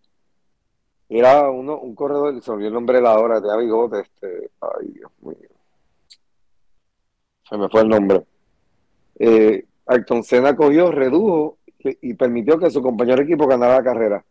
era 1.09 1.51
uno, 1.51 1.78
un 1.78 1.94
corredor, 1.94 2.40
se 2.42 2.51
olvidó 2.51 2.68
el 2.68 2.74
nombre 2.74 2.96
de 2.98 3.03
la 3.03 3.18
hora, 3.18 3.40
de 3.40 3.59
bigote, 3.59 4.01
este, 4.01 4.51
ay 4.61 4.88
Dios 4.92 5.11
mío, 5.20 5.48
se 7.48 7.57
me 7.57 7.68
fue 7.68 7.80
el 7.82 7.88
nombre. 7.88 8.22
Eh, 9.18 9.64
Ayrton 9.86 10.22
Senna 10.22 10.55
cogió, 10.57 10.90
redujo 10.92 11.59
y, 11.78 12.11
y 12.11 12.14
permitió 12.14 12.59
que 12.59 12.70
su 12.70 12.80
compañero 12.82 13.18
de 13.18 13.24
equipo 13.24 13.46
ganara 13.46 13.76
la 13.76 13.82
carrera 13.82 14.24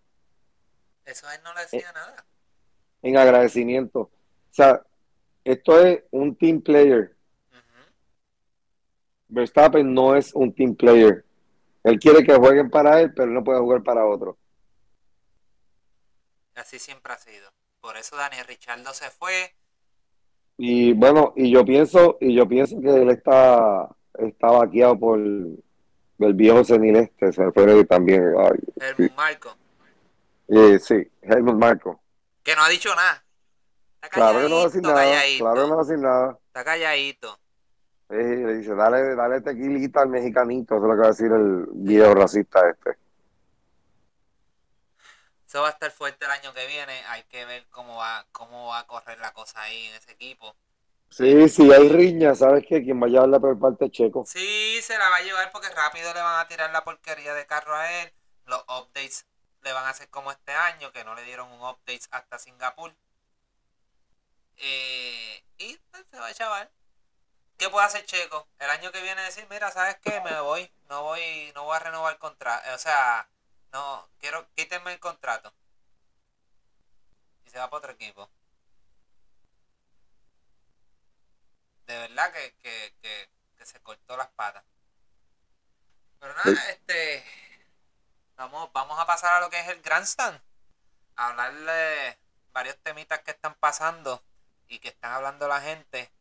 Eso 1.05 1.27
a 1.27 1.35
él 1.35 1.41
no 1.43 1.53
le 1.53 1.61
decía 1.61 1.91
nada. 1.93 2.25
en 3.01 3.17
agradecimiento. 3.17 3.99
O 4.01 4.11
sea, 4.51 4.81
esto 5.43 5.79
es 5.85 6.03
un 6.11 6.35
team 6.35 6.61
player. 6.61 7.15
Verstappen 9.29 9.93
no 9.93 10.15
es 10.15 10.33
un 10.33 10.53
team 10.53 10.75
player. 10.75 11.23
Él 11.83 11.99
quiere 11.99 12.23
que 12.23 12.35
jueguen 12.35 12.69
para 12.69 12.99
él, 12.99 13.13
pero 13.13 13.29
él 13.29 13.33
no 13.33 13.43
puede 13.43 13.59
jugar 13.59 13.83
para 13.83 14.05
otro. 14.05 14.37
Así 16.55 16.77
siempre 16.77 17.13
ha 17.13 17.17
sido. 17.17 17.49
Por 17.79 17.95
eso 17.95 18.17
Daniel 18.17 18.45
Richardo 18.45 18.93
se 18.93 19.09
fue. 19.09 19.55
Y 20.57 20.91
bueno, 20.91 21.31
y 21.37 21.51
yo 21.51 21.63
pienso, 21.63 22.17
y 22.19 22.35
yo 22.35 22.45
pienso 22.47 22.81
que 22.81 22.89
él 22.89 23.09
está, 23.11 23.87
está 24.15 24.47
vaqueado 24.51 24.99
por 24.99 25.17
el 25.19 26.33
viejo 26.33 26.65
senil 26.65 26.97
este, 26.97 27.31
se 27.31 27.45
me 27.45 27.51
fue 27.53 27.85
también. 27.85 28.33
Ay, 28.37 28.59
Helmut 28.81 29.15
Marco. 29.15 29.55
eh, 30.49 30.79
sí, 30.79 31.09
Helmut 31.21 31.55
Marco. 31.55 32.01
Que 32.43 32.55
no 32.55 32.63
ha 32.63 32.69
dicho 32.69 32.93
nada. 32.93 33.23
Está 34.01 34.09
Claro 34.09 34.39
que 34.39 34.49
no 34.49 34.55
va 34.55 34.61
a 34.61 34.65
decir 34.65 34.81
nada, 34.81 34.95
calladito. 34.95 35.43
claro 35.43 35.55
que 35.61 35.69
no 35.69 35.75
va 35.75 35.81
a 35.81 35.85
decir 35.85 35.99
nada. 35.99 36.39
Está 36.47 36.63
calladito. 36.65 37.39
Le 38.09 38.55
dice, 38.55 38.73
dale, 38.73 39.15
dale 39.15 39.41
tequilita 39.41 40.01
al 40.01 40.09
mexicanito, 40.09 40.75
eso 40.75 40.83
es 40.85 40.89
lo 40.89 40.95
que 40.95 41.01
va 41.01 41.05
a 41.05 41.09
decir 41.09 41.31
el 41.31 41.65
viejo 41.73 42.15
racista 42.15 42.67
este. 42.67 42.97
Eso 45.47 45.61
va 45.61 45.69
a 45.69 45.71
estar 45.71 45.91
fuerte 45.91 46.25
el 46.25 46.31
año 46.31 46.53
que 46.53 46.67
viene. 46.67 46.93
Hay 47.07 47.23
que 47.23 47.45
ver 47.45 47.65
cómo 47.69 47.97
va, 47.97 48.25
cómo 48.31 48.67
va 48.67 48.79
a 48.79 48.87
correr 48.87 49.19
la 49.19 49.33
cosa 49.33 49.61
ahí 49.61 49.87
en 49.87 49.95
ese 49.95 50.11
equipo. 50.11 50.55
Sí, 51.09 51.49
sí, 51.49 51.71
hay 51.73 51.89
riña, 51.89 52.35
¿sabes 52.35 52.65
qué? 52.67 52.83
Quien 52.83 53.01
va 53.01 53.07
a 53.07 53.09
llevar 53.09 53.29
la 53.29 53.39
peor 53.39 53.59
parte 53.59 53.85
es 53.85 53.91
Checo. 53.91 54.25
Sí, 54.27 54.79
se 54.81 54.95
la 54.97 55.09
va 55.09 55.17
a 55.17 55.21
llevar 55.23 55.51
porque 55.51 55.69
rápido 55.69 56.13
le 56.13 56.21
van 56.21 56.39
a 56.39 56.47
tirar 56.47 56.71
la 56.71 56.83
porquería 56.83 57.33
de 57.33 57.47
carro 57.47 57.75
a 57.75 57.91
él. 58.01 58.13
Los 58.45 58.61
updates 58.63 59.25
le 59.63 59.73
van 59.73 59.85
a 59.85 59.89
hacer 59.89 60.09
como 60.09 60.31
este 60.31 60.51
año, 60.51 60.91
que 60.91 61.03
no 61.03 61.15
le 61.15 61.23
dieron 61.23 61.51
un 61.51 61.61
update 61.61 62.01
hasta 62.11 62.37
Singapur. 62.37 62.93
Eh, 64.57 65.43
y 65.57 65.77
pues, 65.91 66.05
se 66.11 66.19
va 66.19 66.27
a 66.27 66.33
chaval. 66.33 66.69
¿Qué 67.59 67.69
puede 67.69 67.85
hacer 67.85 68.05
Checo? 68.07 68.47
El 68.57 68.71
año 68.71 68.91
que 68.91 69.01
viene 69.03 69.21
decir, 69.21 69.45
mira, 69.51 69.69
¿sabes 69.71 69.97
qué? 70.01 70.19
Me 70.21 70.39
voy, 70.41 70.71
no 70.89 71.03
voy, 71.03 71.51
no 71.53 71.65
voy 71.65 71.75
a 71.75 71.79
renovar 71.79 72.13
el 72.13 72.19
contrato. 72.19 72.73
O 72.73 72.77
sea, 72.79 73.29
no, 73.71 74.09
quiero, 74.19 74.47
quítenme 74.55 74.93
el 74.93 74.99
contrato. 74.99 75.53
Y 77.45 77.49
se 77.49 77.59
va 77.59 77.69
para 77.69 77.79
otro 77.79 77.91
equipo. 77.91 78.29
De 81.87 81.97
verdad 81.97 82.31
que, 82.31 82.55
que, 82.61 82.93
que, 83.01 83.29
que 83.57 83.65
se 83.65 83.81
cortó 83.81 84.15
las 84.15 84.29
patas. 84.29 84.63
Pero 86.19 86.33
nada, 86.35 86.43
Sí. 86.45 86.57
este. 86.69 87.25
Vamos, 88.37 88.71
vamos 88.73 88.97
a 88.99 89.05
pasar 89.05 89.33
a 89.35 89.39
lo 89.41 89.49
que 89.49 89.59
es 89.59 89.67
el 89.67 89.81
Grandstand. 89.81 90.41
A 91.17 91.27
hablarle 91.27 92.17
varios 92.53 92.77
temitas 92.83 93.19
que 93.21 93.31
están 93.31 93.55
pasando 93.55 94.23
y 94.67 94.79
que 94.79 94.89
están 94.89 95.11
hablando 95.13 95.47
la 95.47 95.61
gente. 95.61 96.11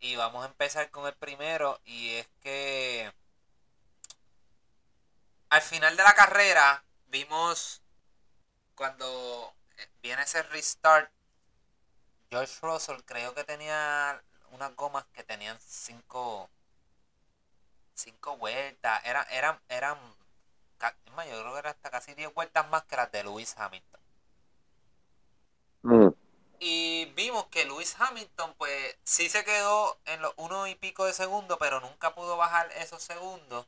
Y 0.00 0.16
vamos 0.16 0.44
a 0.44 0.48
empezar 0.48 0.90
con 0.90 1.06
el 1.06 1.14
primero. 1.14 1.80
Y 1.84 2.16
es 2.16 2.28
que 2.40 3.12
al 5.50 5.62
final 5.62 5.96
de 5.96 6.02
la 6.02 6.14
carrera 6.14 6.84
vimos 7.06 7.82
cuando 8.74 9.54
viene 10.02 10.22
ese 10.22 10.42
restart. 10.42 11.10
George 12.30 12.54
Russell 12.62 13.02
creo 13.04 13.34
que 13.34 13.44
tenía 13.44 14.22
unas 14.50 14.74
gomas 14.76 15.04
que 15.12 15.22
tenían 15.22 15.58
cinco 15.60 16.50
cinco 17.94 18.36
vueltas. 18.36 19.04
Eran, 19.04 19.26
eran, 19.30 19.60
eran, 19.68 19.98
yo 20.80 21.40
creo 21.40 21.52
que 21.52 21.58
eran 21.58 21.74
hasta 21.74 21.90
casi 21.90 22.14
10 22.14 22.34
vueltas 22.34 22.68
más 22.68 22.84
que 22.84 22.96
las 22.96 23.10
de 23.12 23.24
Lewis 23.24 23.54
Hamilton. 23.56 24.00
Y 26.60 27.06
vimos 27.16 27.46
que 27.46 27.64
Lewis 27.64 27.96
Hamilton, 27.98 28.54
pues, 28.54 28.96
sí 29.04 29.28
se 29.28 29.44
quedó 29.44 29.98
en 30.06 30.22
los 30.22 30.32
uno 30.36 30.66
y 30.66 30.74
pico 30.74 31.04
de 31.04 31.12
segundos, 31.12 31.58
pero 31.60 31.80
nunca 31.80 32.14
pudo 32.14 32.36
bajar 32.36 32.70
esos 32.72 33.02
segundos. 33.02 33.66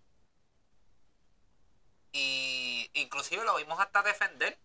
Y 2.13 2.91
inclusive 2.95 3.45
lo 3.45 3.57
vimos 3.57 3.79
hasta 3.81 4.03
defender. 4.03 4.59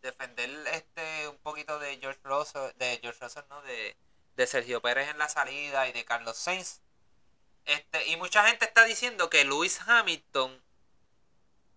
Defender 0.00 0.50
este 0.68 1.28
un 1.28 1.38
poquito 1.38 1.78
de 1.78 1.98
George 1.98 2.20
Russell, 2.24 2.72
de 2.76 2.98
George 3.02 3.20
Russell, 3.22 3.44
no, 3.50 3.62
de, 3.62 3.96
de 4.36 4.46
Sergio 4.46 4.80
Pérez 4.80 5.08
en 5.10 5.18
la 5.18 5.28
salida 5.28 5.88
y 5.88 5.92
de 5.92 6.04
Carlos 6.04 6.36
Sainz. 6.36 6.80
Este, 7.64 8.06
y 8.08 8.16
mucha 8.16 8.44
gente 8.46 8.64
está 8.64 8.84
diciendo 8.84 9.30
que 9.30 9.44
Lewis 9.44 9.80
Hamilton 9.86 10.62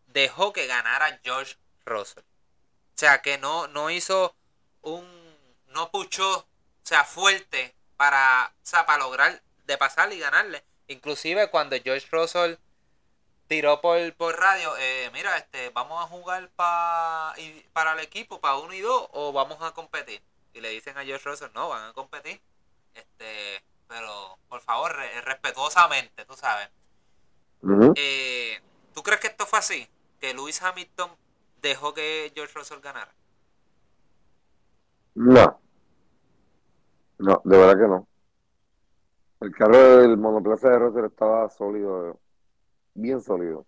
dejó 0.08 0.54
que 0.54 0.66
ganara 0.66 1.20
George 1.24 1.58
Russell. 1.86 2.24
O 2.24 2.98
sea, 2.98 3.22
que 3.22 3.38
no, 3.38 3.68
no 3.68 3.90
hizo 3.90 4.36
un. 4.82 5.25
No 5.76 5.92
puchó, 5.92 6.40
o 6.40 6.48
sea, 6.84 7.04
fuerte 7.04 7.76
para, 7.98 8.54
o 8.56 8.66
sea, 8.66 8.86
para 8.86 9.04
lograr 9.04 9.44
de 9.66 9.78
pasar 9.78 10.12
y 10.14 10.20
ganarle. 10.20 10.64
Inclusive 10.88 11.50
cuando 11.52 11.76
George 11.84 12.08
Russell 12.12 12.56
tiró 13.48 13.82
por, 13.82 14.14
por 14.16 14.40
radio, 14.40 14.76
eh, 14.78 15.10
mira, 15.14 15.38
este, 15.38 15.70
vamos 15.72 16.02
a 16.04 16.08
jugar 16.08 16.50
pa, 16.56 17.34
y, 17.38 17.62
para 17.74 17.92
el 17.94 18.00
equipo, 18.00 18.40
para 18.40 18.56
uno 18.56 18.74
y 18.74 18.80
dos, 18.80 19.10
o 19.12 19.34
vamos 19.34 19.62
a 19.62 19.74
competir. 19.74 20.24
Y 20.54 20.62
le 20.62 20.70
dicen 20.70 20.98
a 20.98 21.04
George 21.04 21.30
Russell, 21.30 21.52
no, 21.54 21.68
van 21.70 21.90
a 21.90 21.94
competir. 21.94 22.42
Este, 22.94 23.62
pero 23.90 24.40
por 24.48 24.62
favor, 24.62 24.96
re- 24.96 25.22
respetuosamente, 25.22 26.24
tú 26.26 26.36
sabes. 26.36 26.70
Eh, 27.96 28.62
¿Tú 28.94 29.04
crees 29.04 29.20
que 29.20 29.28
esto 29.28 29.46
fue 29.46 29.60
así? 29.60 29.90
Que 30.22 30.34
Lewis 30.34 30.62
Hamilton 30.62 31.12
dejó 31.62 31.94
que 31.94 32.32
George 32.34 32.54
Russell 32.54 32.80
ganara. 32.80 33.14
No. 35.16 35.62
No, 37.20 37.42
de 37.44 37.58
verdad 37.58 37.78
que 37.82 37.88
no. 37.90 38.08
El 39.40 39.52
carro 39.56 39.78
del 40.00 40.18
monoplaza 40.18 40.70
de 40.72 40.80
Russell 40.80 41.06
estaba 41.06 41.48
sólido, 41.50 42.20
bien 42.96 43.22
sólido. 43.22 43.68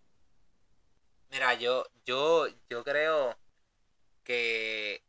Mira, 1.29 1.53
yo, 1.55 1.85
yo, 2.05 2.47
yo 2.69 2.83
creo 2.83 3.37
que 4.23 5.03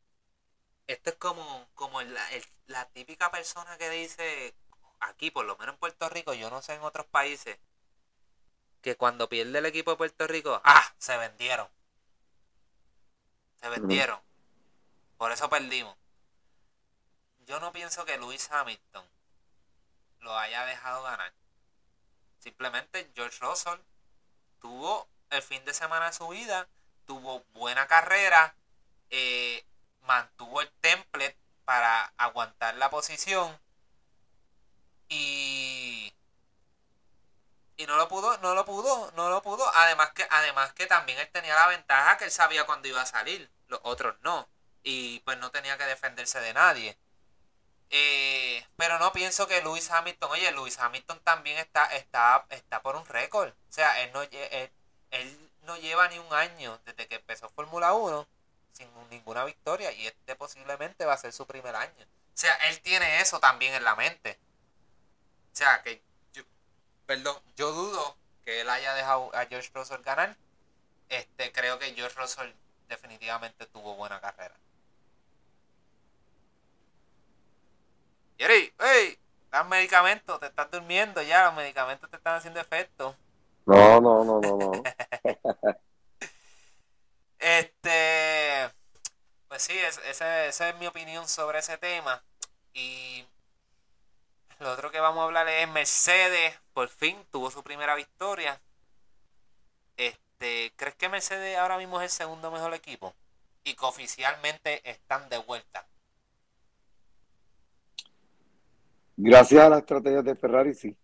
esto 0.89 1.11
es 1.11 1.17
como, 1.17 1.69
como 1.75 2.03
la, 2.03 2.31
el- 2.33 2.45
la 2.69 2.87
típica 2.91 3.31
persona 3.31 3.79
que 3.79 3.91
dice, 3.91 4.55
aquí 5.01 5.31
por 5.31 5.47
lo 5.47 5.57
menos 5.59 5.75
en 5.77 5.81
Puerto 5.81 6.09
Rico, 6.11 6.35
yo 6.35 6.51
no 6.51 6.63
sé 6.63 6.75
en 6.75 6.83
otros 6.83 7.07
países, 7.09 7.59
que 8.83 8.97
cuando 8.97 9.29
pierde 9.29 9.59
el 9.61 9.67
equipo 9.67 9.93
de 9.93 9.97
Puerto 9.99 10.27
Rico, 10.27 10.61
ah, 10.65 10.83
se 10.99 11.17
vendieron. 11.17 11.69
Se 13.61 13.69
vendieron. 13.69 14.21
Por 15.19 15.33
eso 15.33 15.49
perdimos. 15.51 15.97
Yo 17.49 17.59
no 17.61 17.73
pienso 17.73 18.05
que 18.05 18.19
Lewis 18.19 18.51
Hamilton 18.51 19.05
lo 20.21 20.37
haya 20.37 20.67
dejado 20.67 21.03
ganar. 21.03 21.33
Simplemente 22.39 23.11
George 23.15 23.39
Russell 23.41 23.81
tuvo 24.61 25.09
el 25.31 25.41
fin 25.41 25.65
de 25.65 25.73
semana 25.73 26.07
de 26.07 26.13
su 26.13 26.29
vida, 26.29 26.69
tuvo 27.07 27.41
buena 27.55 27.87
carrera, 27.87 28.55
eh, 29.09 29.65
mantuvo 30.03 30.61
el 30.61 30.71
template 30.83 31.39
para 31.65 32.13
aguantar 32.19 32.75
la 32.75 32.91
posición 32.91 33.59
y, 35.09 36.13
y 37.79 37.87
no 37.87 37.97
lo 37.97 38.09
pudo, 38.09 38.37
no 38.39 38.55
lo 38.55 38.67
pudo, 38.67 39.11
no 39.13 39.31
lo 39.31 39.41
pudo. 39.41 39.67
Además 39.75 40.13
que, 40.13 40.27
además 40.31 40.75
que 40.75 40.87
también 40.87 41.19
él 41.19 41.31
tenía 41.31 41.55
la 41.55 41.69
ventaja 41.69 42.19
que 42.19 42.27
él 42.27 42.31
sabía 42.31 42.67
cuándo 42.67 42.89
iba 42.89 43.01
a 43.01 43.07
salir, 43.07 43.51
los 43.69 43.81
otros 43.85 44.17
no. 44.21 44.47
Y 44.83 45.21
pues 45.21 45.39
no 45.39 45.51
tenía 45.51 45.79
que 45.79 45.85
defenderse 45.85 46.41
de 46.41 46.53
nadie. 46.53 46.99
Eh, 47.91 48.65
pero 48.77 48.99
no 48.99 49.13
pienso 49.13 49.47
que 49.47 49.63
Lewis 49.63 49.91
Hamilton, 49.91 50.31
oye, 50.31 50.53
Lewis 50.53 50.79
Hamilton 50.79 51.21
también 51.21 51.59
está, 51.59 51.87
está, 51.97 52.47
está 52.51 52.83
por 52.83 52.97
un 52.97 53.07
récord. 53.07 53.49
O 53.49 53.73
sea, 53.73 54.03
él 54.03 54.11
no, 54.13 54.23
él, 54.23 54.71
él 55.11 55.51
no 55.63 55.77
lleva 55.77 56.09
ni 56.09 56.19
un 56.19 56.33
año 56.33 56.79
desde 56.85 57.07
que 57.09 57.17
empezó 57.17 57.49
Fórmula 57.51 57.95
1 57.95 58.27
sin 58.73 58.89
ninguna 59.11 59.45
victoria 59.45 59.91
y 59.93 60.07
este 60.07 60.37
posiblemente 60.37 61.05
va 61.05 61.15
a 61.15 61.19
ser 61.19 61.33
su 61.33 61.47
primer 61.47 61.75
año. 61.75 62.05
O 62.05 62.41
sea, 62.41 62.55
él 62.69 62.81
tiene 62.81 63.21
eso 63.21 63.41
también 63.41 63.75
en 63.75 63.85
la 63.85 63.97
mente. 63.97 64.39
O 65.53 65.57
sea, 65.57 65.83
que 65.83 66.01
yo, 66.33 66.45
perdón, 67.07 67.37
yo 67.57 67.73
dudo 67.73 68.17
que 68.45 68.61
él 68.61 68.71
haya 68.71 68.95
dejado 68.95 69.35
a 69.35 69.47
George 69.47 69.71
Russell 69.75 70.03
ganar. 70.03 70.37
Este, 71.09 71.53
creo 71.53 71.79
que 71.79 71.95
George 71.95 72.17
Russell 72.17 72.53
definitivamente 72.89 73.67
tuvo 73.67 73.97
buena 73.97 74.21
carrera. 74.21 74.55
Yeri, 78.39 78.73
hey, 78.79 79.19
das 79.51 79.67
medicamentos, 79.67 80.39
te 80.39 80.47
estás 80.47 80.71
durmiendo 80.71 81.21
ya, 81.23 81.47
los 81.47 81.55
medicamentos 81.55 82.09
te 82.09 82.17
están 82.17 82.37
haciendo 82.37 82.61
efecto. 82.61 83.17
No, 83.67 84.01
no, 84.01 84.23
no, 84.25 84.41
no, 84.41 84.57
no. 84.57 84.71
este, 87.41 88.71
pues 89.49 89.63
sí, 89.63 89.77
esa 89.77 90.47
es 90.47 90.77
mi 90.77 90.87
opinión 90.87 91.27
sobre 91.27 91.59
ese 91.59 91.79
tema. 91.79 92.23
Y 92.75 93.27
lo 94.61 94.73
otro 94.73 94.93
que 94.93 95.01
vamos 95.01 95.23
a 95.23 95.25
hablar 95.25 95.49
es 95.49 95.69
Mercedes, 95.71 96.57
por 96.75 96.89
fin 96.89 97.27
tuvo 97.33 97.51
su 97.51 97.65
primera 97.65 97.97
victoria. 97.97 98.61
Este, 99.97 100.73
¿crees 100.77 100.95
que 100.95 101.09
Mercedes 101.09 101.59
ahora 101.59 101.77
mismo 101.77 102.01
es 102.01 102.05
el 102.05 102.17
segundo 102.17 102.53
mejor 102.53 102.73
equipo? 102.73 103.13
Y 103.65 103.75
que 103.75 103.85
oficialmente 103.85 104.89
están 104.89 105.29
de 105.29 105.39
vuelta. 105.39 105.89
Gracias 109.19 109.61
a 109.63 109.69
la 109.69 109.79
estrategia 109.79 110.23
de 110.23 110.35
Ferrari, 110.37 110.73
sí. 110.75 110.97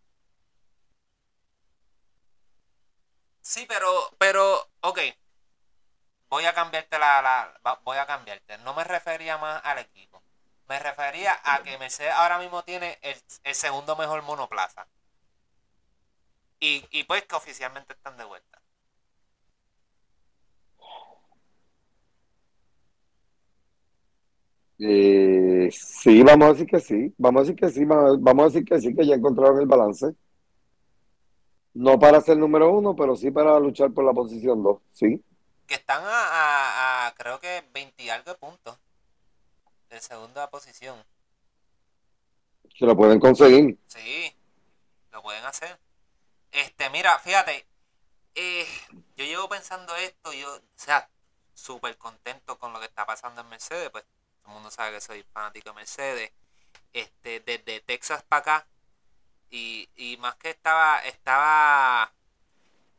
Sí, 3.43 3.65
pero, 3.69 3.89
pero, 4.19 4.69
ok. 4.81 4.99
Voy 6.29 6.45
a 6.45 6.53
cambiarte 6.55 6.99
la, 6.99 7.23
la, 7.23 7.81
voy 7.85 7.97
a 7.97 8.07
cambiarte. 8.07 8.59
No 8.59 8.75
me 8.75 8.85
refería 8.85 9.39
más 9.39 9.62
al 9.65 9.79
equipo. 9.79 10.23
Me 10.69 10.79
refería 10.79 11.41
a 11.45 11.62
que 11.62 11.79
Mercedes 11.79 12.12
ahora 12.15 12.39
mismo 12.39 12.62
tiene 12.65 12.99
el, 13.03 13.17
el 13.45 13.55
segundo 13.55 13.97
mejor 13.97 14.23
monoplaza. 14.23 14.87
Y, 16.59 16.85
y 16.91 17.05
pues 17.05 17.25
que 17.27 17.37
oficialmente 17.37 17.93
están 17.93 18.17
de 18.17 18.25
vuelta. 18.25 18.61
Eh, 24.79 25.70
sí, 25.72 26.22
vamos 26.22 26.49
a 26.49 26.53
decir 26.53 26.66
que 26.66 26.81
sí, 26.81 27.14
vamos 27.16 27.41
a 27.41 27.43
decir 27.45 27.57
que 27.57 27.70
sí, 27.70 27.85
vamos 27.85 28.41
a 28.41 28.45
decir 28.47 28.64
que 28.64 28.81
sí, 28.81 28.95
que 28.95 29.07
ya 29.07 29.14
encontraron 29.14 29.61
el 29.61 29.66
balance. 29.66 30.14
No 31.75 31.99
para 31.99 32.20
ser 32.20 32.37
número 32.37 32.70
uno, 32.70 32.95
pero 32.95 33.16
sí 33.16 33.31
para 33.31 33.59
luchar 33.59 33.93
por 33.93 34.05
la 34.05 34.12
posición 34.12 34.62
dos, 34.62 34.81
sí. 34.93 35.22
Que 35.66 35.75
están 35.75 36.03
a, 36.05 37.12
creo 37.16 37.41
que 37.41 37.64
20 37.72 38.03
y 38.03 38.11
algo 38.11 38.31
de 38.31 38.39
puntos 38.39 38.79
de 39.89 40.01
segunda 40.01 40.51
posición. 40.51 40.97
Que 42.77 42.87
lo 42.87 42.97
pueden 42.97 43.20
conseguir. 43.20 43.79
Sí, 43.87 44.33
lo 45.12 45.22
pueden 45.22 45.45
hacer. 45.45 45.79
Este, 46.51 46.91
mira, 46.91 47.18
fíjate, 47.18 47.66
eh, 48.35 48.66
yo 49.16 49.25
llevo 49.25 49.49
pensando 49.49 49.95
esto, 49.97 50.33
yo, 50.33 50.55
o 50.55 50.61
sea, 50.75 51.09
súper 51.55 51.97
contento 51.97 52.59
con 52.59 52.72
lo 52.72 52.81
que 52.81 52.87
está 52.87 53.07
pasando 53.07 53.41
en 53.41 53.49
Mercedes, 53.49 53.91
pues 53.91 54.05
todo 54.45 54.53
el 54.53 54.55
mundo 54.55 54.70
sabe 54.70 54.92
que 54.92 55.01
soy 55.01 55.24
fanático 55.32 55.70
de 55.70 55.74
Mercedes. 55.74 56.32
Este, 56.92 57.40
desde 57.40 57.80
Texas 57.80 58.22
para 58.22 58.40
acá. 58.40 58.66
Y, 59.51 59.88
y 59.97 60.16
más 60.18 60.36
que 60.36 60.51
estaba, 60.51 61.01
estaba 61.01 62.12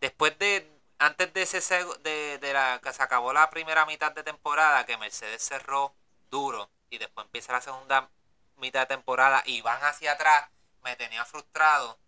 después 0.01 0.37
de, 0.39 0.69
antes 0.99 1.33
de 1.33 1.41
ese 1.43 1.61
de, 2.03 2.37
de 2.39 2.53
la 2.53 2.79
que 2.83 2.93
se 2.93 3.03
acabó 3.03 3.33
la 3.33 3.49
primera 3.49 3.85
mitad 3.85 4.11
de 4.11 4.23
temporada, 4.23 4.85
que 4.85 4.97
Mercedes 4.97 5.41
cerró 5.41 5.93
duro 6.29 6.69
y 6.89 6.97
después 6.97 7.25
empieza 7.25 7.53
la 7.53 7.61
segunda 7.61 8.09
mitad 8.57 8.81
de 8.81 8.95
temporada 8.95 9.43
y 9.45 9.61
van 9.61 9.81
hacia 9.83 10.13
atrás, 10.13 10.49
me 10.83 10.95
tenía 10.95 11.25
frustrado. 11.25 11.99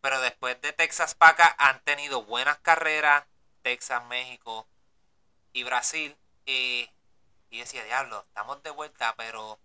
Pero 0.00 0.20
después 0.20 0.60
de 0.60 0.72
Texas 0.72 1.14
para 1.14 1.32
acá 1.32 1.56
han 1.58 1.80
tenido 1.84 2.22
buenas 2.24 2.58
carreras, 2.58 3.24
Texas, 3.62 4.04
México 4.06 4.66
y 5.52 5.64
Brasil. 5.64 6.16
Y 6.46 6.88
y 7.50 7.60
decía, 7.60 7.84
diablo, 7.84 8.24
estamos 8.28 8.62
de 8.62 8.70
vuelta, 8.70 9.14
pero 9.16 9.58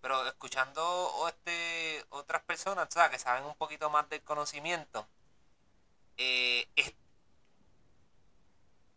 pero 0.00 0.26
escuchando 0.26 1.28
este 1.28 2.04
otras 2.10 2.42
personas 2.42 2.88
que 3.10 3.18
saben 3.18 3.44
un 3.44 3.54
poquito 3.54 3.90
más 3.90 4.08
del 4.08 4.22
conocimiento, 4.22 5.06
eh, 6.16 6.66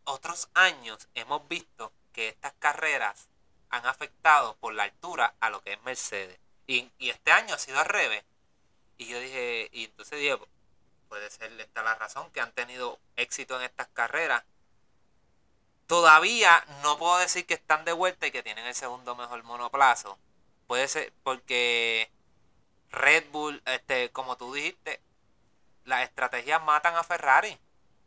otros 0.06 0.50
años 0.54 1.08
hemos 1.14 1.48
visto 1.48 1.92
que 2.12 2.30
estas 2.30 2.54
carreras 2.60 3.28
han 3.70 3.86
afectado 3.86 4.56
por 4.58 4.74
la 4.74 4.84
altura 4.84 5.36
a 5.40 5.50
lo 5.50 5.62
que 5.64 5.74
es 5.74 5.82
Mercedes. 5.84 6.40
Y, 6.68 6.92
este 7.00 7.32
año 7.32 7.56
ha 7.56 7.58
sido 7.58 7.80
al 7.80 7.86
revés. 7.86 8.24
Y 8.98 9.08
yo 9.08 9.20
dije, 9.20 9.70
y 9.72 9.86
entonces 9.86 10.20
dije, 10.20 10.38
puede 11.10 11.30
ser 11.32 11.52
esta 11.60 11.82
la 11.84 11.96
razón 11.96 12.32
que 12.32 12.40
han 12.40 12.52
tenido 12.52 13.00
éxito 13.16 13.58
en 13.58 13.64
estas 13.64 13.88
carreras 13.90 14.44
Todavía 15.88 16.66
no 16.82 16.98
puedo 16.98 17.18
decir 17.18 17.46
que 17.46 17.54
están 17.56 17.86
de 17.86 17.94
vuelta 17.94 18.28
y 18.28 18.32
que 18.32 18.44
tienen 18.44 18.66
el 18.66 18.76
segundo 18.76 19.16
mejor 19.16 19.44
monoplazo. 19.44 20.18
Puede 20.68 20.88
ser 20.88 21.14
porque 21.24 22.10
Red 22.90 23.26
Bull, 23.32 23.62
este, 23.66 24.10
como 24.12 24.38
tú 24.38 24.54
dijiste, 24.54 25.02
las 25.84 26.04
estrategias 26.04 26.64
matan 26.64 26.96
a 26.96 27.04
Ferrari. 27.04 27.60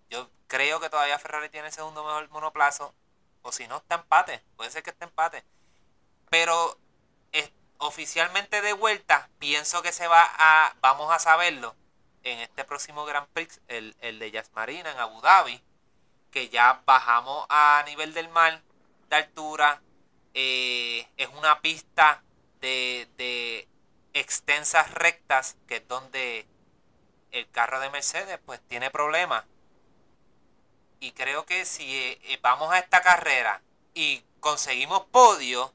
Yo 0.08 0.30
creo 0.46 0.80
que 0.80 0.88
todavía 0.88 1.18
Ferrari 1.18 1.50
tiene 1.50 1.68
el 1.68 1.72
segundo 1.72 2.02
mejor 2.04 2.28
monoplazo. 2.30 2.94
O 3.42 3.52
si 3.52 3.68
no, 3.68 3.76
está 3.76 3.96
empate. 3.96 4.42
Puede 4.56 4.70
ser 4.70 4.82
que 4.82 4.90
esté 4.90 5.04
empate. 5.04 5.44
Pero 6.30 6.78
es, 7.32 7.50
oficialmente 7.78 8.62
de 8.62 8.72
vuelta, 8.72 9.28
pienso 9.38 9.82
que 9.82 9.92
se 9.92 10.08
va 10.08 10.24
a. 10.38 10.74
Vamos 10.80 11.12
a 11.12 11.18
saberlo 11.18 11.76
en 12.22 12.40
este 12.40 12.64
próximo 12.64 13.04
Grand 13.04 13.28
Prix, 13.28 13.60
el, 13.68 13.94
el 14.00 14.18
de 14.18 14.30
Yas 14.30 14.50
Marina 14.54 14.90
en 14.90 14.98
Abu 14.98 15.20
Dhabi 15.20 15.62
que 16.36 16.50
ya 16.50 16.82
bajamos 16.84 17.46
a 17.48 17.82
nivel 17.86 18.12
del 18.12 18.28
mar 18.28 18.60
de 19.08 19.16
altura. 19.16 19.80
Eh, 20.34 21.08
es 21.16 21.28
una 21.28 21.62
pista 21.62 22.22
de, 22.60 23.66
extensas 24.12 24.90
rectas, 24.92 25.56
que 25.66 25.76
es 25.76 25.88
donde 25.88 26.46
el 27.30 27.48
carro 27.48 27.80
de 27.80 27.88
Mercedes 27.88 28.38
pues 28.44 28.60
tiene 28.68 28.90
problemas. 28.90 29.46
Y 31.00 31.12
creo 31.12 31.46
que 31.46 31.64
si 31.64 31.86
eh, 31.96 32.38
vamos 32.42 32.70
a 32.70 32.80
esta 32.80 33.00
carrera 33.00 33.62
y 33.94 34.22
conseguimos 34.40 35.06
podio 35.06 35.72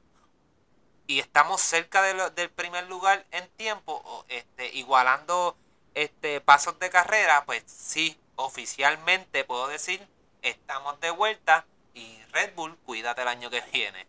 y 1.07 1.21
estamos 1.21 1.59
cerca 1.59 2.03
del 2.03 2.51
primer 2.51 2.85
lugar 2.85 3.25
en 3.31 3.49
tiempo, 3.57 4.25
este, 4.27 4.67
igualando 4.75 5.57
este, 5.95 6.39
pasos 6.39 6.77
de 6.77 6.91
carrera, 6.91 7.45
pues 7.45 7.63
sí, 7.65 8.15
oficialmente 8.35 9.43
puedo 9.43 9.67
decir 9.67 10.07
estamos 10.41 10.99
de 10.99 11.11
vuelta 11.11 11.65
y 11.93 12.19
Red 12.31 12.55
Bull, 12.55 12.77
cuídate 12.85 13.21
el 13.21 13.27
año 13.27 13.49
que 13.49 13.61
viene. 13.71 14.07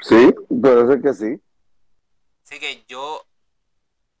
Sí, 0.00 0.34
puede 0.60 0.86
ser 0.86 1.02
que 1.02 1.14
sí. 1.14 1.40
Así 2.44 2.60
que 2.60 2.84
yo 2.86 3.24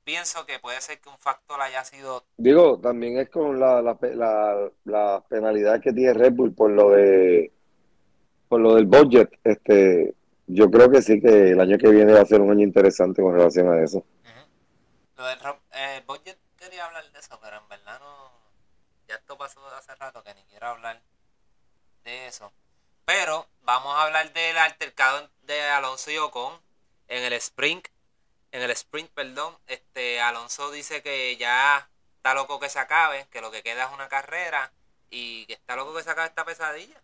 pienso 0.02 0.46
que 0.46 0.58
puede 0.58 0.80
ser 0.80 1.00
que 1.00 1.08
un 1.08 1.18
factor 1.18 1.60
haya 1.60 1.84
sido... 1.84 2.24
Digo, 2.36 2.78
también 2.78 3.18
es 3.18 3.28
con 3.28 3.58
la, 3.60 3.82
la, 3.82 3.98
la, 4.00 4.70
la 4.84 5.24
penalidad 5.28 5.80
que 5.80 5.92
tiene 5.92 6.14
Red 6.14 6.32
Bull 6.32 6.54
por 6.54 6.70
lo 6.70 6.90
de 6.90 7.52
por 8.48 8.60
lo 8.60 8.74
del 8.74 8.86
budget. 8.86 9.38
Este, 9.42 10.14
yo 10.46 10.70
creo 10.70 10.90
que 10.90 11.02
sí 11.02 11.20
que 11.20 11.50
el 11.50 11.60
año 11.60 11.76
que 11.78 11.90
viene 11.90 12.12
va 12.12 12.20
a 12.20 12.26
ser 12.26 12.40
un 12.40 12.50
año 12.50 12.62
interesante 12.62 13.22
con 13.22 13.34
relación 13.34 13.72
a 13.72 13.82
eso. 13.82 14.04
Lo 15.16 15.26
del 15.26 15.38
eh, 15.72 16.02
budget 16.06 16.38
quería 16.56 16.86
hablar 16.86 17.10
de 17.10 17.18
eso, 17.18 17.38
pero 17.42 17.58
en 17.58 17.68
verdad 17.68 17.98
no. 18.00 18.32
Ya 19.08 19.18
pasó 19.36 19.66
hace 19.68 19.94
rato 19.94 20.22
que 20.22 20.34
ni 20.34 20.44
quiero 20.44 20.68
hablar 20.68 21.00
de 22.04 22.26
eso. 22.26 22.52
Pero 23.04 23.48
vamos 23.62 23.94
a 23.96 24.02
hablar 24.04 24.32
del 24.32 24.56
altercado 24.58 25.30
de 25.42 25.62
Alonso 25.62 26.10
y 26.10 26.18
Ocon 26.18 26.60
en 27.08 27.24
el 27.24 27.32
sprint. 27.34 27.88
En 28.52 28.62
el 28.62 28.70
sprint, 28.70 29.10
perdón. 29.10 29.58
Este 29.66 30.20
Alonso 30.20 30.70
dice 30.70 31.02
que 31.02 31.36
ya 31.36 31.88
está 32.16 32.34
loco 32.34 32.60
que 32.60 32.70
se 32.70 32.78
acabe, 32.78 33.26
que 33.30 33.40
lo 33.40 33.50
que 33.50 33.62
queda 33.62 33.84
es 33.84 33.92
una 33.92 34.08
carrera 34.08 34.72
y 35.10 35.46
que 35.46 35.54
está 35.54 35.76
loco 35.76 35.94
que 35.94 36.02
se 36.02 36.10
acabe 36.10 36.28
esta 36.28 36.44
pesadilla. 36.44 37.02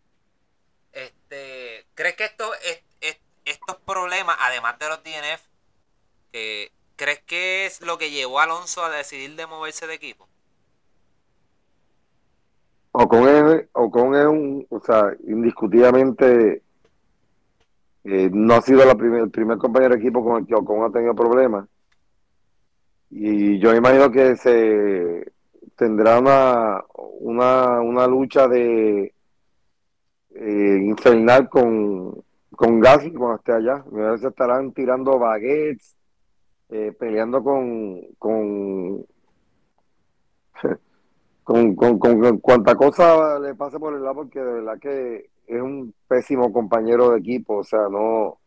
Este, 0.93 1.87
¿crees 1.95 2.17
que 2.17 2.25
esto, 2.25 2.53
estos 3.45 3.77
problemas, 3.85 4.37
además 4.41 4.79
de 4.79 4.89
los 4.89 5.03
DNF, 5.03 5.43
que 6.33 6.73
¿crees 6.97 7.21
que 7.21 7.67
es 7.67 7.81
lo 7.81 7.99
que 7.99 8.11
llevó 8.11 8.41
a 8.41 8.45
Alonso 8.45 8.85
a 8.85 8.91
decidir 8.91 9.35
de 9.35 9.47
moverse 9.47 9.87
de 9.87 9.95
equipo? 9.95 10.30
Ocon 12.93 13.29
es, 13.29 13.69
Ocon 13.73 14.15
es 14.17 14.27
un, 14.27 14.67
o 14.69 14.81
sea, 14.81 15.15
indiscutiblemente 15.25 16.63
eh, 18.05 18.31
no 18.33 18.55
ha 18.55 18.63
sido 18.63 18.85
la 18.85 18.95
primer, 18.95 19.23
el 19.23 19.31
primer 19.31 19.59
compañero 19.59 19.95
de 19.95 20.01
equipo 20.01 20.25
con 20.25 20.41
el 20.41 20.47
que 20.47 20.55
Ocon 20.55 20.85
ha 20.85 20.91
tenido 20.91 21.15
problemas. 21.15 21.69
Y 23.11 23.59
yo 23.59 23.75
imagino 23.75 24.11
que 24.11 24.37
se 24.37 25.33
tendrá 25.77 26.19
una, 26.19 26.85
una, 27.21 27.81
una 27.81 28.07
lucha 28.07 28.47
de 28.49 29.13
eh, 30.35 30.79
infernal 30.83 31.49
con, 31.49 32.23
con 32.55 32.81
Gasly 32.81 33.13
cuando 33.13 33.37
esté 33.37 33.53
allá. 33.53 33.85
A 33.85 34.11
veces 34.13 34.31
estarán 34.31 34.73
tirando 34.73 35.19
baguettes, 35.19 35.97
eh, 36.71 36.93
peleando 36.99 37.43
con, 37.43 38.01
con 38.19 39.05
con, 41.45 41.75
con, 41.75 41.99
con, 41.99 42.39
cuanta 42.39 42.75
cosa 42.75 43.39
le 43.39 43.55
pase 43.55 43.79
por 43.79 43.95
el 43.95 44.03
lado, 44.03 44.17
porque 44.17 44.41
de 44.41 44.53
verdad 44.53 44.79
que 44.79 45.31
es 45.47 45.61
un 45.61 45.95
pésimo 46.07 46.53
compañero 46.53 47.11
de 47.11 47.19
equipo, 47.19 47.59
o 47.59 47.65
sea, 47.65 47.89
no, 47.91 48.39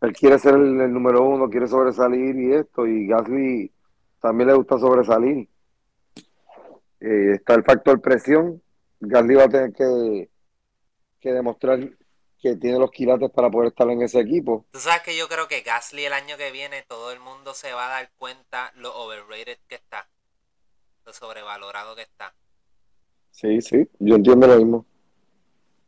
él 0.00 0.12
quiere 0.12 0.38
ser 0.38 0.54
el, 0.54 0.92
número 0.92 1.24
uno, 1.24 1.48
quiere 1.48 1.66
sobresalir 1.66 2.36
y 2.36 2.54
esto, 2.54 2.86
y 2.86 3.06
Gasly 3.06 3.72
también 4.20 4.48
le 4.48 4.54
gusta 4.54 4.78
sobresalir. 4.78 5.48
Eh, 7.00 7.32
está 7.34 7.54
el 7.54 7.64
factor 7.64 8.00
presión, 8.00 8.62
Gasly 9.00 9.34
va 9.34 9.44
a 9.44 9.48
tener 9.48 9.72
que, 9.72 10.28
que 11.20 11.32
demostrar 11.32 11.80
que 12.40 12.54
tiene 12.54 12.78
los 12.78 12.92
quilates 12.92 13.30
para 13.30 13.50
poder 13.50 13.68
estar 13.68 13.88
en 13.90 14.02
ese 14.02 14.20
equipo. 14.20 14.64
Tú 14.70 14.78
sabes 14.78 15.02
que 15.02 15.16
yo 15.16 15.28
creo 15.28 15.48
que 15.48 15.62
Gasly 15.62 16.04
el 16.04 16.12
año 16.12 16.36
que 16.36 16.52
viene 16.52 16.84
todo 16.86 17.10
el 17.10 17.18
mundo 17.18 17.52
se 17.54 17.72
va 17.72 17.86
a 17.86 17.90
dar 17.90 18.10
cuenta 18.16 18.72
lo 18.76 18.94
overrated 18.94 19.58
que 19.66 19.74
está 19.74 20.06
sobrevalorado 21.12 21.94
que 21.94 22.02
está. 22.02 22.34
Sí, 23.30 23.60
sí, 23.62 23.88
yo 23.98 24.16
entiendo 24.16 24.46
lo 24.46 24.56
mismo. 24.56 24.86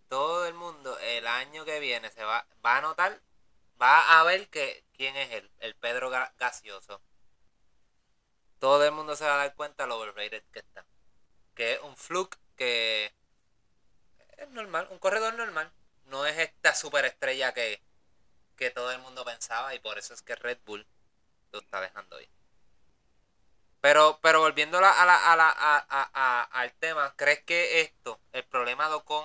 Todo 0.09 0.47
el 0.47 0.55
mundo 0.55 0.99
el 1.01 1.27
año 1.27 1.65
que 1.65 1.81
viene 1.81 2.11
se 2.11 2.25
va, 2.25 2.47
va 2.65 2.79
a 2.79 2.81
notar, 2.81 3.21
va 3.81 4.21
a 4.21 4.25
ver 4.25 4.49
que 4.49 4.85
quién 4.93 5.17
es 5.17 5.31
él, 5.33 5.51
el 5.61 5.75
Pedro 5.75 6.11
Gaseoso. 6.39 7.01
Todo 8.59 8.85
el 8.85 8.93
mundo 8.93 9.17
se 9.17 9.25
va 9.25 9.35
a 9.35 9.39
dar 9.39 9.55
cuenta 9.55 9.87
lo 9.87 9.99
overrated 9.99 10.43
que 10.53 10.59
está. 10.59 10.85
Que 11.55 11.75
es 11.75 11.81
un 11.81 11.97
fluke 11.97 12.39
que 12.57 13.13
es 14.37 14.51
normal, 14.51 14.89
un 14.91 14.99
corredor 14.99 15.35
normal. 15.35 15.73
No 16.07 16.27
es 16.27 16.37
esta 16.39 16.75
superestrella 16.75 17.55
que, 17.55 17.81
que 18.57 18.71
todo 18.71 18.93
el 18.93 18.99
mundo 19.01 19.25
pensaba 19.25 19.75
y 19.75 19.79
por 19.79 19.97
eso 19.99 20.13
es 20.13 20.23
que 20.23 20.35
Red 20.35 20.59
Bull 20.67 20.87
lo 21.53 21.61
está 21.61 21.81
dejando 21.81 22.17
ahí. 22.17 22.29
Pero, 23.81 24.19
pero 24.23 24.41
volviendo 24.41 24.79
a 24.79 24.81
la, 24.83 24.91
a 24.91 25.37
la, 25.37 25.55
a 25.59 26.43
al 26.53 26.73
tema, 26.75 27.15
¿crees 27.17 27.43
que 27.45 27.81
esto, 27.81 28.19
el 28.33 28.45
problema 28.45 28.89
de 28.89 28.95
Ocon 28.95 29.25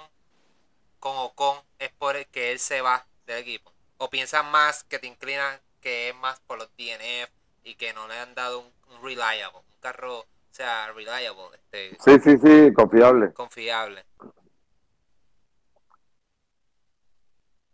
con 0.99 1.17
Ocon, 1.17 1.59
es 1.77 1.91
por 1.91 2.15
el 2.15 2.25
que 2.27 2.51
él 2.51 2.59
se 2.59 2.81
va 2.81 3.05
del 3.25 3.39
equipo? 3.39 3.71
¿O 3.97 4.09
piensas 4.09 4.45
más 4.45 4.83
que 4.85 4.99
te 4.99 5.07
inclinan 5.07 5.59
que 5.81 6.09
es 6.09 6.15
más 6.15 6.39
por 6.41 6.57
los 6.57 6.69
DNF 6.77 7.29
y 7.63 7.75
que 7.75 7.93
no 7.93 8.07
le 8.07 8.17
han 8.17 8.33
dado 8.33 8.59
un, 8.59 9.03
reliable, 9.03 9.57
un 9.57 9.79
carro, 9.81 10.19
o 10.19 10.27
sea, 10.51 10.91
reliable? 10.93 11.43
Este, 11.53 11.97
sí, 11.99 12.19
sí, 12.23 12.37
sí, 12.37 12.73
confiable. 12.73 13.33
Confiable. 13.33 14.05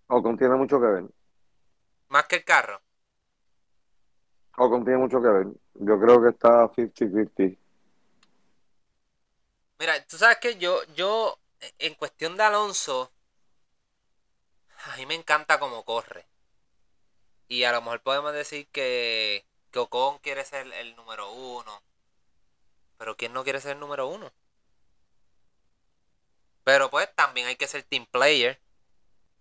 Ocon 0.07 0.37
tiene 0.37 0.55
mucho 0.55 0.79
que 0.79 0.87
ver. 0.87 1.03
¿Más 2.09 2.25
que 2.25 2.37
el 2.37 2.43
carro? 2.43 2.81
Ocon 4.57 4.83
tiene 4.83 4.99
mucho 4.99 5.21
que 5.21 5.27
ver. 5.29 5.47
Yo 5.75 5.99
creo 5.99 6.21
que 6.21 6.29
está 6.29 6.67
50-50. 6.67 7.57
Mira, 9.79 10.05
tú 10.05 10.17
sabes 10.17 10.37
que 10.37 10.57
yo, 10.57 10.83
yo, 10.93 11.39
en 11.79 11.95
cuestión 11.95 12.37
de 12.37 12.43
Alonso, 12.43 13.11
a 14.85 14.95
mí 14.97 15.05
me 15.05 15.15
encanta 15.15 15.59
cómo 15.59 15.83
corre. 15.83 16.25
Y 17.47 17.63
a 17.63 17.71
lo 17.71 17.81
mejor 17.81 18.01
podemos 18.01 18.33
decir 18.33 18.67
que, 18.67 19.45
que 19.71 19.79
Ocon 19.79 20.19
quiere 20.19 20.45
ser 20.45 20.71
el 20.73 20.95
número 20.95 21.31
uno. 21.31 21.81
Pero 22.97 23.17
¿quién 23.17 23.33
no 23.33 23.43
quiere 23.43 23.59
ser 23.59 23.71
el 23.71 23.79
número 23.79 24.07
uno? 24.07 24.31
Pero 26.63 26.89
pues 26.91 27.09
también 27.15 27.47
hay 27.47 27.55
que 27.55 27.67
ser 27.67 27.83
team 27.83 28.05
player, 28.05 28.59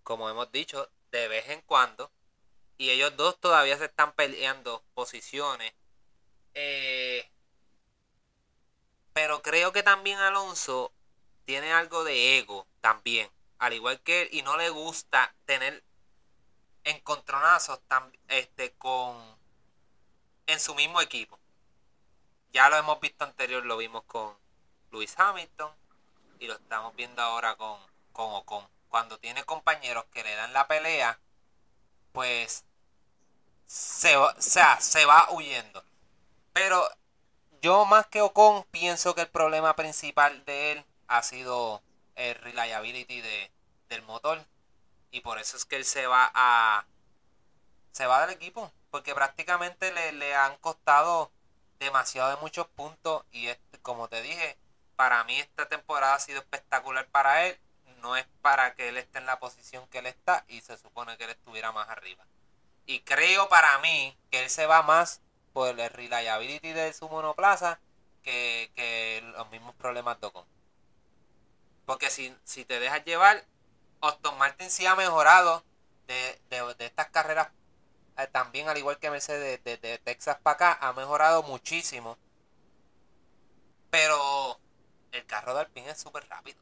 como 0.03 0.29
hemos 0.29 0.51
dicho, 0.51 0.89
de 1.11 1.27
vez 1.27 1.49
en 1.49 1.61
cuando. 1.61 2.11
Y 2.77 2.89
ellos 2.89 3.15
dos 3.15 3.39
todavía 3.39 3.77
se 3.77 3.85
están 3.85 4.13
peleando 4.13 4.83
posiciones 4.95 5.73
eh, 6.53 7.29
pero 9.13 9.41
creo 9.41 9.71
que 9.71 9.83
también 9.83 10.19
Alonso 10.19 10.91
tiene 11.45 11.71
algo 11.73 12.03
de 12.03 12.37
ego 12.39 12.67
también. 12.81 13.29
Al 13.59 13.73
igual 13.73 13.99
que 14.01 14.23
él, 14.23 14.29
y 14.31 14.41
no 14.41 14.57
le 14.57 14.69
gusta 14.69 15.35
tener 15.45 15.83
encontronazos 16.83 17.79
este, 18.27 18.71
con 18.73 19.17
en 20.47 20.59
su 20.59 20.75
mismo 20.75 21.01
equipo. 21.01 21.39
Ya 22.53 22.69
lo 22.69 22.77
hemos 22.77 22.99
visto 22.99 23.23
anterior, 23.23 23.65
lo 23.65 23.77
vimos 23.77 24.03
con 24.05 24.35
Luis 24.91 25.13
Hamilton 25.17 25.71
y 26.39 26.47
lo 26.47 26.55
estamos 26.55 26.95
viendo 26.95 27.21
ahora 27.21 27.55
con, 27.55 27.79
con 28.11 28.33
Ocon. 28.33 28.67
Cuando 28.89 29.17
tiene 29.19 29.43
compañeros 29.45 30.05
que 30.11 30.23
le 30.23 30.35
dan 30.35 30.51
la 30.53 30.67
pelea, 30.67 31.19
pues 32.11 32.65
se, 33.65 34.17
o 34.17 34.33
sea, 34.41 34.81
se 34.81 35.05
va 35.05 35.31
huyendo. 35.31 35.83
Pero 36.53 36.87
yo 37.61 37.85
más 37.85 38.07
que 38.07 38.21
Ocon 38.21 38.63
pienso 38.71 39.15
que 39.15 39.21
el 39.21 39.29
problema 39.29 39.75
principal 39.75 40.43
de 40.45 40.71
él 40.71 40.85
ha 41.07 41.23
sido 41.23 41.81
el 42.15 42.35
reliability 42.35 43.21
de, 43.21 43.51
del 43.89 44.01
motor. 44.03 44.43
Y 45.11 45.21
por 45.21 45.39
eso 45.39 45.57
es 45.57 45.65
que 45.65 45.75
él 45.75 45.85
se 45.85 46.07
va 46.07 46.31
a. 46.33 46.85
Se 47.91 48.05
va 48.05 48.25
del 48.25 48.35
equipo. 48.35 48.71
Porque 48.89 49.13
prácticamente 49.13 49.91
le, 49.91 50.11
le 50.13 50.35
han 50.35 50.57
costado 50.57 51.31
demasiado 51.79 52.29
de 52.31 52.41
muchos 52.41 52.67
puntos. 52.67 53.25
Y 53.31 53.47
este, 53.47 53.79
como 53.79 54.07
te 54.07 54.21
dije, 54.21 54.57
para 54.95 55.23
mí 55.23 55.39
esta 55.39 55.67
temporada 55.67 56.15
ha 56.15 56.19
sido 56.19 56.39
espectacular 56.39 57.07
para 57.07 57.45
él. 57.45 57.59
No 57.97 58.17
es 58.17 58.25
para 58.41 58.73
que 58.73 58.89
él 58.89 58.97
esté 58.97 59.19
en 59.19 59.25
la 59.27 59.39
posición 59.39 59.87
que 59.87 59.99
él 59.99 60.07
está. 60.07 60.45
Y 60.47 60.61
se 60.61 60.77
supone 60.77 61.17
que 61.17 61.25
él 61.25 61.29
estuviera 61.31 61.71
más 61.71 61.89
arriba. 61.89 62.25
Y 62.85 63.01
creo 63.01 63.47
para 63.47 63.77
mí 63.79 64.17
que 64.31 64.43
él 64.43 64.49
se 64.49 64.65
va 64.65 64.81
más 64.81 65.21
por 65.53 65.79
el 65.79 65.89
reliability 65.89 66.73
de 66.73 66.93
su 66.93 67.09
monoplaza 67.09 67.79
que, 68.23 69.21
los 69.35 69.49
mismos 69.49 69.75
problemas 69.75 70.19
de 70.19 70.27
Ocon. 70.27 70.45
Porque 71.85 72.09
si, 72.09 72.35
si 72.43 72.65
te 72.65 72.79
dejas 72.79 73.03
llevar, 73.05 73.45
Aston 74.01 74.37
Martin 74.37 74.69
sí 74.69 74.85
ha 74.85 74.95
mejorado 74.95 75.63
de, 76.07 76.39
estas 76.79 77.09
carreras 77.09 77.49
eh, 78.17 78.27
también, 78.27 78.67
al 78.67 78.77
igual 78.77 78.99
que 78.99 79.09
Mercedes 79.09 79.63
de, 79.63 79.77
de 79.77 79.97
Texas 79.99 80.37
para 80.41 80.55
acá, 80.55 80.77
ha 80.81 80.93
mejorado 80.93 81.43
muchísimo. 81.43 82.17
Pero 83.89 84.59
el 85.11 85.25
carro 85.25 85.53
de 85.53 85.61
Alpine 85.61 85.89
es 85.89 85.99
súper 85.99 86.27
rápido. 86.29 86.59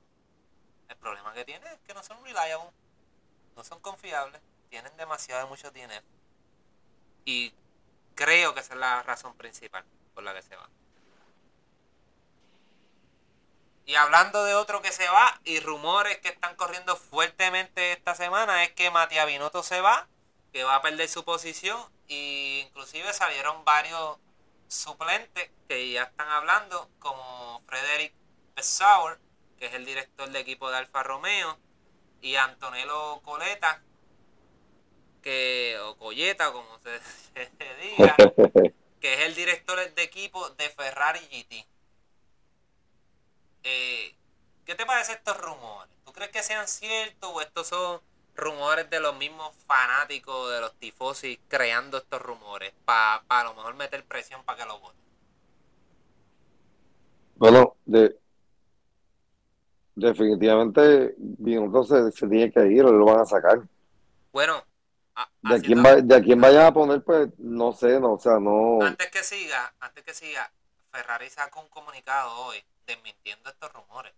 El 0.88 0.98
problema 0.98 1.34
que 1.34 1.46
tiene 1.46 1.72
es 1.72 1.80
que 1.82 1.94
no 1.94 2.04
son 2.04 2.24
reliable, 2.24 2.72
no 3.56 3.64
son 3.64 3.80
confiables, 3.80 4.42
tienen 4.70 4.96
demasiado 4.98 5.44
de 5.44 5.50
mucho 5.50 5.70
dinero. 5.72 6.06
Y 7.26 7.54
Creo 8.20 8.54
que 8.54 8.60
esa 8.60 8.74
es 8.74 8.80
la 8.82 9.02
razón 9.04 9.34
principal 9.38 9.86
por 10.14 10.26
la 10.26 10.34
que 10.34 10.42
se 10.42 10.54
va. 10.54 10.68
Y 13.86 13.96
hablando 13.96 14.44
de 14.44 14.56
otro 14.56 14.82
que 14.82 14.92
se 14.92 15.08
va 15.08 15.40
y 15.46 15.62
rumores 15.62 16.18
que 16.18 16.28
están 16.28 16.58
corriendo 16.58 16.98
fuertemente 16.98 17.94
esta 17.94 18.16
semana 18.16 18.66
es 18.66 18.74
que 18.74 18.92
Matías 18.92 19.26
Binotto 19.26 19.64
se 19.64 19.80
va, 19.80 20.10
que 20.52 20.66
va 20.66 20.76
a 20.76 20.82
perder 20.82 21.08
su 21.08 21.24
posición 21.24 21.82
e 22.10 22.66
inclusive 22.68 23.14
salieron 23.14 23.64
varios 23.64 24.18
suplentes 24.68 25.50
que 25.70 25.90
ya 25.92 26.04
están 26.04 26.28
hablando 26.28 26.90
como 27.00 27.64
Frederick 27.68 28.14
Bessauer, 28.54 29.18
que 29.58 29.68
es 29.68 29.74
el 29.76 29.86
director 29.86 30.30
de 30.30 30.40
equipo 30.42 30.70
de 30.70 30.76
Alfa 30.76 31.04
Romeo, 31.04 31.58
y 32.22 32.36
Antonello 32.36 33.22
Coleta, 33.22 33.82
que, 35.22 35.78
o 35.84 35.96
Colleta, 35.98 36.52
como 36.52 36.68
se, 36.80 37.00
diga, 37.98 38.16
que 39.00 39.14
es 39.14 39.20
el 39.22 39.36
director 39.36 39.78
de 39.94 40.04
equipo 40.04 40.50
de 40.52 40.70
Ferrari 40.70 41.20
GT. 41.20 41.66
Eh, 43.64 44.16
¿Qué 44.66 44.76
te 44.76 44.86
parece 44.86 45.14
estos 45.14 45.38
rumores? 45.38 45.92
¿Tú 46.06 46.14
crees 46.14 46.32
que 46.32 46.44
sean 46.44 46.68
ciertos 46.68 47.32
o 47.34 47.42
estos 47.42 47.68
son 47.68 48.02
rumores 48.36 48.90
de 48.90 49.00
los 49.00 49.18
mismos 49.18 49.54
fanáticos 49.68 50.52
de 50.52 50.62
los 50.62 50.74
tifosi 50.76 51.40
creando 51.48 51.98
estos 51.98 52.22
rumores 52.22 52.74
para 52.86 53.22
a 53.28 53.44
lo 53.44 53.54
mejor 53.54 53.76
meter 53.76 54.04
presión 54.06 54.42
para 54.46 54.60
que 54.60 54.66
lo 54.66 54.80
voten? 54.80 55.00
Bueno, 57.36 57.76
de, 57.86 58.16
definitivamente 59.96 61.16
entonces 61.46 62.16
se 62.16 62.28
tiene 62.28 62.52
que 62.52 62.68
ir 62.68 62.84
o 62.84 62.92
lo 62.92 63.06
van 63.06 63.22
a 63.22 63.26
sacar. 63.26 63.62
Bueno, 64.32 64.64
de 65.42 65.62
quién, 65.62 65.84
va, 65.84 65.96
de 65.96 66.24
quién 66.24 66.40
vayan 66.40 66.66
a 66.66 66.74
poner, 66.74 67.04
pues 67.04 67.30
no 67.38 67.72
sé, 67.74 68.00
no, 68.00 68.14
o 68.14 68.20
sea, 68.20 68.40
no. 68.40 68.80
Antes 68.82 69.10
que 69.10 69.24
siga, 69.24 69.74
antes 69.80 70.04
que 70.04 70.14
siga, 70.14 70.52
Ferrari 70.92 71.30
sacó 71.30 71.62
un 71.62 71.70
comunicado 71.70 72.46
hoy 72.46 72.64
desmintiendo 72.86 73.50
estos 73.50 73.72
rumores. 73.74 74.14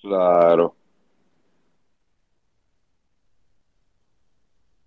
Claro. 0.00 0.76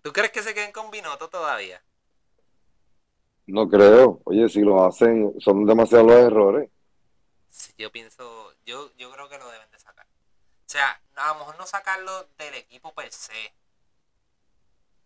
¿Tú 0.02 0.14
crees 0.14 0.32
que 0.32 0.44
se 0.44 0.54
queden 0.54 0.72
con 0.72 0.90
Binotto 0.90 1.28
todavía? 1.30 1.82
No 3.48 3.68
creo. 3.68 4.22
Oye, 4.26 4.48
si 4.50 4.62
lo 4.62 4.86
hacen, 4.86 5.34
son 5.40 5.66
demasiados 5.66 6.08
los 6.08 6.18
errores. 6.18 6.70
Sí, 7.50 7.74
yo 7.78 7.92
pienso, 7.92 8.54
yo, 8.66 8.92
yo 8.98 9.12
creo 9.12 9.28
que 9.30 9.38
lo 9.38 9.50
deben 9.50 9.70
de 9.72 9.80
sacar. 9.80 10.06
O 10.68 10.70
sea, 10.70 11.02
a 11.16 11.28
lo 11.30 11.36
mejor 11.36 11.58
no 11.58 11.66
sacarlo 11.66 12.28
del 12.38 12.56
equipo 12.56 12.94
per 12.94 13.12
se. 13.14 13.54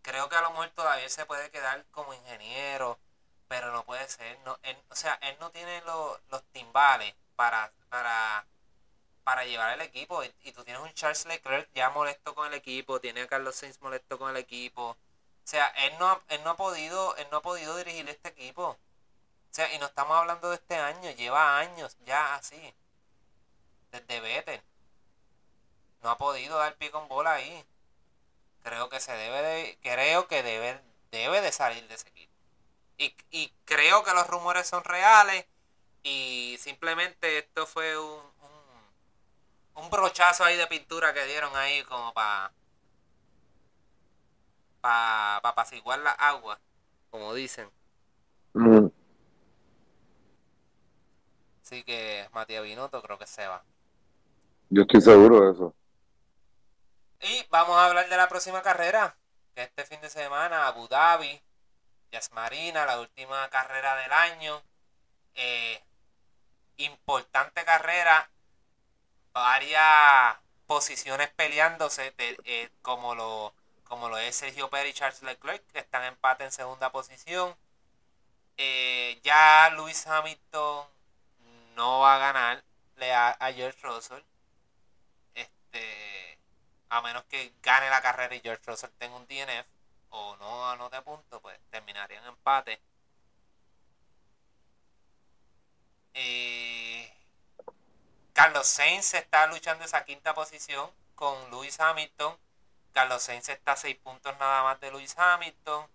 Creo 0.02 0.28
que 0.28 0.36
a 0.36 0.42
lo 0.42 0.50
mejor 0.50 0.70
todavía 0.72 1.08
se 1.08 1.26
puede 1.28 1.52
quedar 1.52 1.86
como 1.92 2.16
ingeniero, 2.16 3.00
pero 3.48 3.72
no 3.72 3.86
puede 3.86 4.08
ser. 4.10 4.40
No, 4.40 4.58
o 4.90 4.96
sea, 4.96 5.20
él 5.22 5.38
no 5.40 5.52
tiene 5.52 5.82
los 5.86 6.44
timbales 6.52 7.14
para, 7.36 7.72
para, 7.90 8.48
para 9.24 9.46
llevar 9.46 9.74
el 9.74 9.82
equipo. 9.82 10.24
Y, 10.24 10.52
tú 10.52 10.64
tienes 10.64 10.82
un 10.82 10.94
Charles 10.96 11.26
Leclerc 11.28 11.70
ya 11.76 11.92
molesto 11.92 12.34
con 12.34 12.48
el 12.48 12.56
equipo, 12.56 13.00
tiene 13.00 13.22
a 13.22 13.28
Carlos 13.28 13.56
Sainz 13.56 13.80
molesto 13.82 14.18
con 14.18 14.32
el 14.32 14.38
equipo. 14.38 14.90
O 14.92 14.98
sea, 15.44 15.68
él 15.68 15.94
no, 16.00 16.24
él 16.30 16.44
no 16.44 16.52
ha 16.52 16.58
podido, 16.58 17.16
él 17.18 17.28
no 17.32 17.38
ha 17.38 17.42
podido 17.44 17.78
dirigir 17.78 18.10
este 18.10 18.30
equipo. 18.30 18.70
O 18.70 18.78
sea, 19.54 19.72
y 19.74 19.78
no 19.80 19.86
estamos 19.88 20.18
hablando 20.18 20.50
de 20.50 20.56
este 20.56 20.76
año, 20.78 21.12
lleva 21.12 21.60
años 21.60 21.98
ya 22.06 22.36
así. 22.36 22.74
Desde 23.92 24.22
Vettel 24.22 24.64
no 26.04 26.10
ha 26.10 26.18
podido 26.18 26.58
dar 26.58 26.76
pie 26.76 26.92
con 26.92 27.08
bola 27.08 27.34
ahí. 27.34 27.66
Creo 28.64 28.90
que 28.90 29.00
se 29.00 29.12
debe 29.14 29.42
de, 29.42 29.78
creo 29.82 30.28
que 30.28 30.44
debe, 30.44 30.80
debe 31.12 31.42
de 31.42 31.52
salir 31.52 31.88
de 31.88 31.96
ese 31.96 32.10
equipo. 32.10 32.32
Y, 32.98 33.16
y 33.32 33.52
creo 33.66 34.04
que 34.04 34.14
los 34.14 34.28
rumores 34.28 34.68
son 34.68 34.84
reales 34.84 35.46
y 36.04 36.56
simplemente 36.60 37.40
esto 37.40 37.66
fue 37.66 37.98
un, 37.98 38.20
un, 39.76 39.90
brochazo 39.90 40.44
ahí 40.44 40.58
de 40.58 40.68
pintura 40.68 41.14
que 41.14 41.26
dieron 41.26 41.56
ahí 41.56 41.84
como 41.84 42.14
para 42.14 42.52
para 44.82 45.40
pa 45.42 45.50
apaciguar 45.50 46.00
la 46.00 46.12
agua, 46.12 46.60
como 47.12 47.34
dicen. 47.34 47.70
Mm. 48.54 48.88
Así 51.64 51.84
que 51.84 52.28
Matías 52.34 52.64
Binotto 52.64 53.02
creo 53.02 53.18
que 53.18 53.28
se 53.28 53.48
va. 53.48 53.64
Yo 54.70 54.82
estoy 54.82 55.02
seguro 55.02 55.42
de 55.42 55.52
eso. 55.52 55.76
Y 57.22 57.46
vamos 57.52 57.78
a 57.78 57.86
hablar 57.86 58.10
de 58.10 58.18
la 58.18 58.28
próxima 58.28 58.64
carrera, 58.64 59.16
que 59.54 59.62
este 59.64 59.86
fin 59.86 60.02
de 60.02 60.10
semana, 60.10 60.66
Abu 60.66 60.88
Dhabi, 60.88 61.40
Yas 62.12 62.32
Marina, 62.32 62.86
la 62.86 63.00
última 63.00 63.48
carrera 63.52 63.96
del 63.98 64.12
año. 64.12 64.64
Eh, 65.36 65.84
importante 66.78 67.64
carrera, 67.64 68.30
varias 69.34 70.36
posiciones 70.66 71.30
peleándose, 71.30 72.14
eh, 72.18 72.70
como, 72.82 73.14
lo, 73.14 73.54
como 73.84 74.10
lo 74.10 74.18
es 74.18 74.36
Sergio 74.36 74.70
Pérez 74.72 74.92
y 74.92 74.94
Charles 74.94 75.22
Leclerc, 75.22 75.64
que 75.72 75.80
están 75.80 76.02
en 76.04 76.10
empate 76.14 76.44
en 76.46 76.52
segunda 76.52 76.92
posición. 76.92 77.56
Eh, 78.58 79.20
ya 79.24 79.70
Luis 79.76 80.08
Hamilton 80.08 80.88
no 81.76 82.00
va 82.00 82.16
a 82.16 82.20
ganarle 82.20 83.14
a, 83.14 83.30
a 83.40 83.54
George 83.54 83.80
Russell. 83.84 84.24
Este 85.36 86.31
a 86.92 87.02
menos 87.02 87.24
que 87.26 87.54
gane 87.64 87.90
la 87.90 88.02
carrera 88.02 88.36
y 88.36 88.42
George 88.42 88.64
Russell 88.66 88.90
tenga 88.98 89.16
un 89.16 89.26
DNF 89.26 89.66
o 90.10 90.36
no 90.36 90.70
anote 90.70 91.02
punto, 91.02 91.42
pues 91.42 91.58
terminaría 91.70 92.20
en 92.20 92.26
empate. 92.26 92.82
Eh, 96.14 97.10
Carlos 98.34 98.68
Sainz 98.68 99.14
está 99.14 99.48
luchando 99.48 99.86
esa 99.86 100.04
quinta 100.04 100.34
posición 100.34 100.92
con 101.16 101.50
Lewis 101.50 101.80
Hamilton. 101.80 102.38
Carlos 102.92 103.24
Sainz 103.24 103.48
está 103.48 103.72
a 103.72 103.78
seis 103.78 103.96
puntos 103.96 104.38
nada 104.38 104.64
más 104.64 104.80
de 104.82 104.92
Lewis 104.92 105.18
Hamilton. 105.18 105.88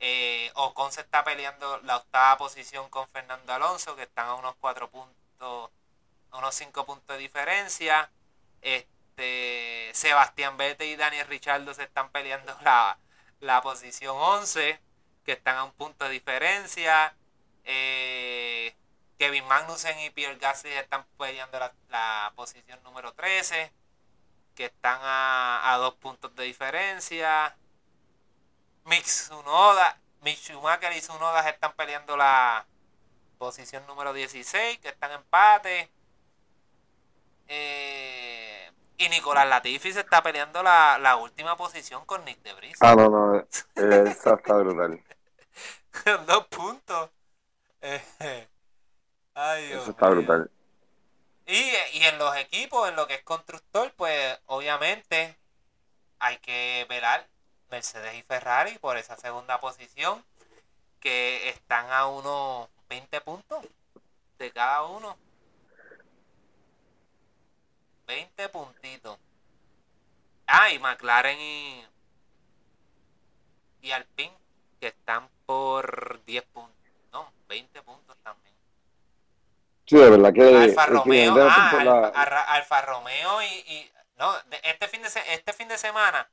Eh, 0.00 0.50
Ocon 0.54 0.92
se 0.92 1.00
está 1.00 1.24
peleando 1.24 1.78
la 1.82 1.96
octava 1.96 2.36
posición 2.36 2.90
con 2.90 3.08
Fernando 3.08 3.54
Alonso, 3.54 3.96
que 3.96 4.02
están 4.02 4.28
a 4.28 4.34
unos 4.34 4.54
cuatro 4.56 4.90
puntos, 4.90 5.70
unos 6.32 6.54
cinco 6.54 6.84
puntos 6.84 7.16
de 7.16 7.22
diferencia. 7.22 8.10
Este, 8.60 9.01
este, 9.12 9.90
Sebastián 9.92 10.56
Vettel 10.56 10.88
y 10.88 10.96
Daniel 10.96 11.26
Richardo 11.28 11.74
se 11.74 11.82
están 11.84 12.10
peleando 12.10 12.56
la, 13.40 13.60
posición 13.62 14.16
11, 14.16 14.80
que 15.24 15.32
están 15.32 15.56
a 15.56 15.64
un 15.64 15.72
punto 15.72 16.06
de 16.06 16.12
diferencia. 16.12 17.14
Eh, 17.64 18.74
Kevin 19.18 19.46
Magnussen 19.46 19.98
y 20.00 20.10
Pierre 20.10 20.38
Gasly 20.38 20.72
están 20.72 21.04
peleando 21.18 21.58
la, 21.90 22.32
posición 22.34 22.82
número 22.82 23.12
13, 23.12 23.72
que 24.54 24.66
están 24.66 24.98
a, 25.02 25.76
dos 25.78 25.94
puntos 25.96 26.34
de 26.34 26.44
diferencia. 26.44 27.56
Mick 28.84 29.04
Tsunoda, 29.04 30.00
Mick 30.22 30.38
Schumacher 30.38 30.92
y 30.96 31.00
Tsunoda 31.00 31.48
están 31.48 31.72
peleando 31.74 32.16
la 32.16 32.66
posición 33.38 33.86
número 33.86 34.12
16, 34.12 34.78
que 34.78 34.88
están 34.88 35.10
en 35.10 35.18
empate. 35.18 35.90
Eh, 37.48 38.41
y 38.98 39.08
Nicolás 39.08 39.48
Latifi 39.48 39.92
se 39.92 40.00
está 40.00 40.22
peleando 40.22 40.62
la, 40.62 41.16
última 41.16 41.56
posición 41.56 42.04
con 42.04 42.24
Nick 42.24 42.42
Debris. 42.42 42.76
Ah, 42.80 42.94
no, 42.94 43.08
no. 43.08 43.46
Esa 43.74 44.34
está 44.34 44.54
brutal. 44.54 45.02
Dos 46.26 46.46
puntos. 46.46 47.10
Ay, 49.34 49.66
Dios 49.66 49.82
Eso 49.82 49.90
está 49.90 50.08
brutal. 50.08 50.50
Y, 51.46 51.72
y 51.94 52.04
en 52.04 52.18
los 52.18 52.36
equipos, 52.36 52.88
en 52.88 52.96
lo 52.96 53.06
que 53.06 53.14
es 53.14 53.22
constructor, 53.22 53.92
pues 53.96 54.38
obviamente 54.46 55.36
hay 56.18 56.38
que 56.38 56.86
velar 56.88 57.26
Mercedes 57.70 58.14
y 58.14 58.22
Ferrari 58.22 58.78
por 58.78 58.96
esa 58.96 59.16
segunda 59.16 59.60
posición 59.60 60.24
que 61.00 61.48
están 61.48 61.90
a 61.90 62.06
unos 62.06 62.68
20 62.88 63.20
puntos 63.22 63.66
de 64.38 64.52
cada 64.52 64.84
uno. 64.84 65.16
20 68.14 68.48
puntitos. 68.50 69.18
Ah, 70.46 70.70
y 70.70 70.78
McLaren 70.78 71.40
y, 71.40 71.86
y 73.80 73.90
Alpine, 73.90 74.36
que 74.78 74.88
están 74.88 75.30
por 75.46 76.22
10 76.26 76.44
puntos. 76.52 76.72
No, 77.10 77.32
20 77.48 77.82
puntos 77.82 78.16
también. 78.22 78.54
Sí, 79.86 79.96
de 79.96 80.10
verdad 80.10 80.32
que. 80.34 80.42
Alfa 80.42 80.86
Romeo, 80.86 81.36
ah, 81.40 82.12
Alfa, 82.48 82.82
Romeo 82.82 83.42
y, 83.42 83.46
y. 83.46 83.92
no, 84.18 84.34
este 84.62 84.88
fin, 84.88 85.02
de, 85.02 85.08
este 85.28 85.52
fin 85.54 85.68
de 85.68 85.78
semana 85.78 86.28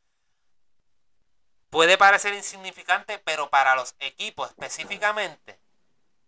puede 1.70 1.98
parecer 1.98 2.34
insignificante, 2.34 3.20
pero 3.20 3.50
para 3.50 3.76
los 3.76 3.96
equipos 4.00 4.50
específicamente 4.50 5.58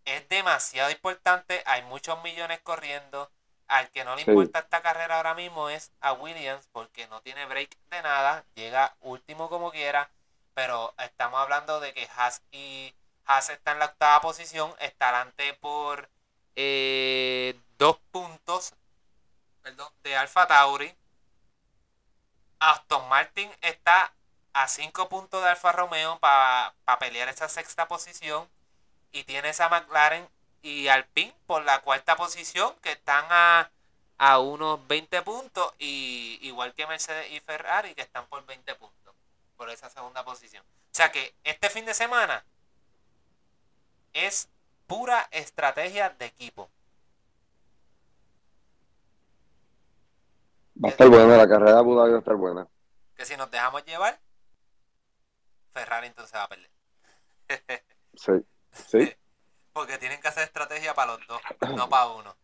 es 0.06 0.28
demasiado 0.30 0.92
importante. 0.92 1.62
Hay 1.66 1.82
muchos 1.84 2.24
millones 2.24 2.62
corriendo 2.62 3.30
al 3.72 3.90
que 3.92 4.04
no 4.04 4.18
le 4.18 4.24
importa 4.24 4.60
esta 4.60 4.82
carrera 4.82 5.16
ahora 5.16 5.34
mismo 5.34 5.70
es 5.70 5.94
a 6.02 6.12
Williams 6.12 6.68
porque 6.74 7.08
no 7.08 7.22
tiene 7.22 7.46
break 7.46 7.78
de 7.90 8.02
nada, 8.02 8.44
llega 8.54 8.98
último 9.00 9.50
como 9.50 9.72
quiera, 9.72 10.12
pero 10.54 10.94
estamos 10.98 11.40
hablando 11.40 11.80
de 11.80 11.94
que 11.94 12.06
Haas 12.18 12.42
y 12.52 12.94
Haas 13.26 13.50
está 13.50 13.72
en 13.72 13.80
la 13.80 13.86
octava 13.86 14.20
posición, 14.20 14.76
está 14.80 15.08
adelante 15.08 15.54
por 15.54 16.10
eh, 16.58 17.58
dos 17.78 17.98
puntos 18.12 18.74
perdón, 19.62 19.88
de 20.04 20.18
Alfa 20.18 20.48
Tauri. 20.48 20.94
Aston 22.60 23.08
Martin 23.08 23.50
está 23.62 24.14
a 24.52 24.68
cinco 24.68 25.08
puntos 25.08 25.42
de 25.42 25.50
Alfa 25.50 25.72
Romeo 25.72 26.20
para 26.20 26.74
pelear 27.00 27.30
esa 27.30 27.48
sexta 27.48 27.88
posición 27.88 28.50
y 29.14 29.24
tiene 29.24 29.48
esa 29.48 29.70
McLaren 29.70 30.28
y 30.62 30.88
Alpine 30.88 31.34
por 31.46 31.64
la 31.64 31.82
cuarta 31.82 32.16
posición, 32.16 32.74
que 32.82 32.92
están 32.92 33.26
a, 33.30 33.72
a 34.18 34.40
unos 34.40 34.86
20 34.88 35.22
puntos, 35.24 35.74
y 35.80 36.40
igual 36.42 36.74
que 36.74 36.88
Mercedes 36.88 37.32
y 37.32 37.40
Ferrari, 37.40 37.96
que 37.96 38.02
están 38.02 38.28
por 38.28 38.46
20 38.46 38.76
puntos, 38.76 39.16
por 39.58 39.70
esa 39.70 39.90
segunda 39.90 40.24
posición. 40.24 40.64
O 40.64 40.96
sea 40.96 41.12
que 41.12 41.34
este 41.44 41.70
fin 41.70 41.86
de 41.86 41.94
semana 41.94 42.44
es 44.14 44.50
pura 44.88 45.28
estrategia 45.32 46.10
de 46.10 46.26
equipo. 46.26 46.70
Va 50.84 50.90
a 50.90 50.92
estar 50.92 51.08
buena, 51.08 51.38
la 51.38 51.48
carrera 51.48 51.74
de 51.74 51.78
Abu 51.78 51.96
va 51.96 52.06
a 52.08 52.18
estar 52.18 52.36
buena. 52.36 52.68
Que 53.16 53.26
si 53.26 53.38
nos 53.38 53.50
dejamos 53.52 53.86
llevar, 53.86 54.20
Ferrari 55.74 56.08
entonces 56.08 56.36
va 56.36 56.44
a 56.44 56.50
perder. 56.50 56.72
sí, 58.16 58.34
sí. 58.72 59.16
Porque 59.74 59.98
tienen 59.98 60.20
que 60.22 60.28
hacer 60.28 60.44
estrategia 60.44 60.94
para 60.94 61.14
los 61.14 61.28
dos, 61.28 61.42
no 61.76 61.90
para 61.90 62.08
uno. 62.08 62.36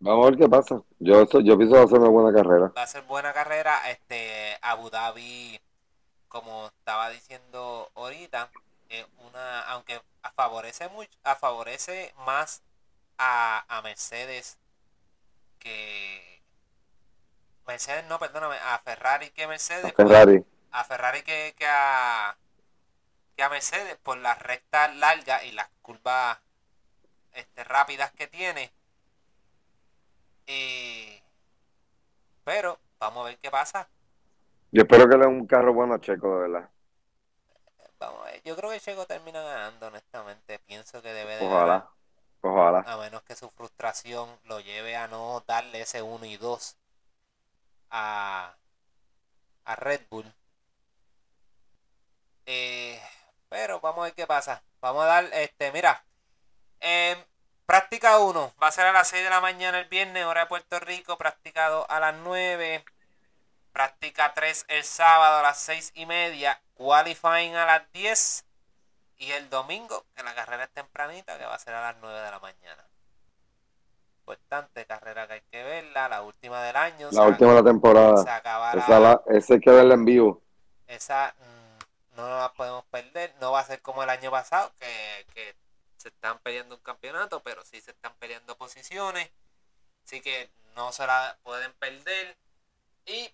Vamos 0.00 0.26
a 0.26 0.30
ver 0.30 0.38
qué 0.38 0.48
pasa. 0.48 0.82
Yo, 0.98 1.24
yo 1.40 1.56
pienso 1.56 1.80
hacer 1.80 1.98
una 1.98 2.10
buena 2.10 2.36
carrera. 2.36 2.72
Va 2.76 2.82
a 2.82 2.86
ser 2.86 3.02
buena 3.02 3.32
carrera. 3.32 3.90
Este, 3.90 4.58
Abu 4.60 4.90
Dhabi, 4.90 5.58
como 6.28 6.66
estaba 6.66 7.08
diciendo 7.10 7.90
ahorita, 7.94 8.50
es 8.90 9.06
una, 9.26 9.60
aunque 9.62 10.02
favorece 10.34 10.88
mucho, 10.88 11.10
favorece 11.38 12.12
más 12.26 12.62
a, 13.18 13.64
a 13.68 13.82
Mercedes 13.82 14.58
que 15.58 16.42
Mercedes 17.66 18.04
no, 18.08 18.18
perdóname, 18.18 18.56
a 18.62 18.78
Ferrari 18.80 19.30
que 19.30 19.46
Mercedes. 19.46 19.92
pues, 19.94 20.08
Ferrari. 20.08 20.44
a 20.70 20.84
Ferrari 20.84 21.22
que, 21.22 21.54
que 21.56 21.66
a 21.66 22.36
a 23.42 23.48
Mercedes 23.48 23.96
por 24.02 24.18
las 24.18 24.38
rectas 24.40 24.94
largas 24.96 25.44
y 25.44 25.52
las 25.52 25.68
curvas 25.82 26.38
este, 27.32 27.64
rápidas 27.64 28.12
que 28.12 28.26
tiene. 28.26 28.72
Eh, 30.46 31.22
pero 32.44 32.78
vamos 32.98 33.22
a 33.22 33.28
ver 33.28 33.38
qué 33.38 33.50
pasa. 33.50 33.88
Yo 34.70 34.82
espero 34.82 35.08
que 35.08 35.16
le 35.16 35.26
den 35.26 35.34
un 35.34 35.46
carro 35.46 35.72
bueno 35.72 35.94
a 35.94 36.00
Checo, 36.00 36.34
de 36.34 36.48
verdad. 36.48 36.70
Vamos 37.98 38.20
a 38.22 38.32
ver. 38.32 38.42
Yo 38.42 38.56
creo 38.56 38.70
que 38.70 38.80
Checo 38.80 39.06
termina 39.06 39.40
ganando, 39.42 39.86
honestamente. 39.86 40.58
Pienso 40.60 41.00
que 41.00 41.12
debe 41.12 41.36
de 41.36 41.46
Ojalá. 41.46 41.90
Ojalá. 42.40 42.82
ganar, 42.82 42.88
a 42.88 42.96
menos 42.98 43.22
que 43.22 43.36
su 43.36 43.50
frustración 43.50 44.28
lo 44.44 44.60
lleve 44.60 44.96
a 44.96 45.08
no 45.08 45.42
darle 45.46 45.80
ese 45.80 46.02
1 46.02 46.26
y 46.26 46.36
2 46.36 46.76
a, 47.90 48.54
a 49.64 49.76
Red 49.76 50.02
Bull. 50.10 50.34
Eh, 52.46 53.00
pero 53.48 53.80
vamos 53.80 54.00
a 54.00 54.04
ver 54.04 54.14
qué 54.14 54.26
pasa. 54.26 54.62
Vamos 54.80 55.04
a 55.04 55.06
dar, 55.06 55.24
este, 55.32 55.72
mira, 55.72 56.04
em, 56.80 57.18
práctica 57.66 58.18
1 58.18 58.52
va 58.62 58.68
a 58.68 58.72
ser 58.72 58.86
a 58.86 58.92
las 58.92 59.08
6 59.08 59.24
de 59.24 59.30
la 59.30 59.40
mañana 59.40 59.78
el 59.78 59.88
viernes, 59.88 60.24
hora 60.24 60.42
de 60.42 60.46
Puerto 60.46 60.80
Rico. 60.80 61.16
Práctica 61.16 61.68
2 61.68 61.86
a 61.88 62.00
las 62.00 62.14
9. 62.16 62.84
Práctica 63.72 64.34
3 64.34 64.66
el 64.68 64.84
sábado 64.84 65.38
a 65.38 65.42
las 65.42 65.58
6 65.58 65.92
y 65.94 66.06
media. 66.06 66.60
Qualifying 66.74 67.56
a 67.56 67.66
las 67.66 67.92
10. 67.92 68.44
Y 69.16 69.30
el 69.30 69.48
domingo, 69.48 70.04
que 70.14 70.22
la 70.22 70.34
carrera 70.34 70.64
es 70.64 70.70
tempranita, 70.70 71.38
que 71.38 71.46
va 71.46 71.54
a 71.54 71.58
ser 71.58 71.74
a 71.74 71.80
las 71.80 71.96
9 72.00 72.20
de 72.20 72.30
la 72.30 72.40
mañana. 72.40 72.84
Importante 74.18 74.86
carrera 74.86 75.26
que 75.26 75.34
hay 75.34 75.42
que 75.50 75.62
verla, 75.62 76.08
la 76.08 76.22
última 76.22 76.62
del 76.62 76.76
año. 76.76 77.08
La 77.12 77.24
última 77.24 77.50
de 77.50 77.62
la 77.62 77.64
temporada. 77.64 78.16
se. 78.22 78.78
Esa, 78.78 78.98
la, 78.98 79.22
esa 79.28 79.54
hay 79.54 79.60
que 79.60 79.70
verla 79.70 79.94
en 79.94 80.04
vivo. 80.04 80.42
Esa 80.86 81.34
no 82.16 82.28
la 82.28 82.52
podemos 82.54 82.84
perder. 82.86 83.34
No 83.40 83.52
va 83.52 83.60
a 83.60 83.66
ser 83.66 83.80
como 83.82 84.02
el 84.02 84.10
año 84.10 84.30
pasado, 84.30 84.72
que, 84.78 85.26
que 85.34 85.54
se 85.96 86.08
están 86.08 86.38
peleando 86.40 86.74
un 86.76 86.82
campeonato, 86.82 87.42
pero 87.42 87.64
sí 87.64 87.80
se 87.80 87.92
están 87.92 88.14
peleando 88.18 88.56
posiciones. 88.56 89.30
Así 90.04 90.20
que 90.20 90.50
no 90.76 90.92
se 90.92 91.06
la 91.06 91.38
pueden 91.42 91.72
perder. 91.74 92.36
Y 93.06 93.30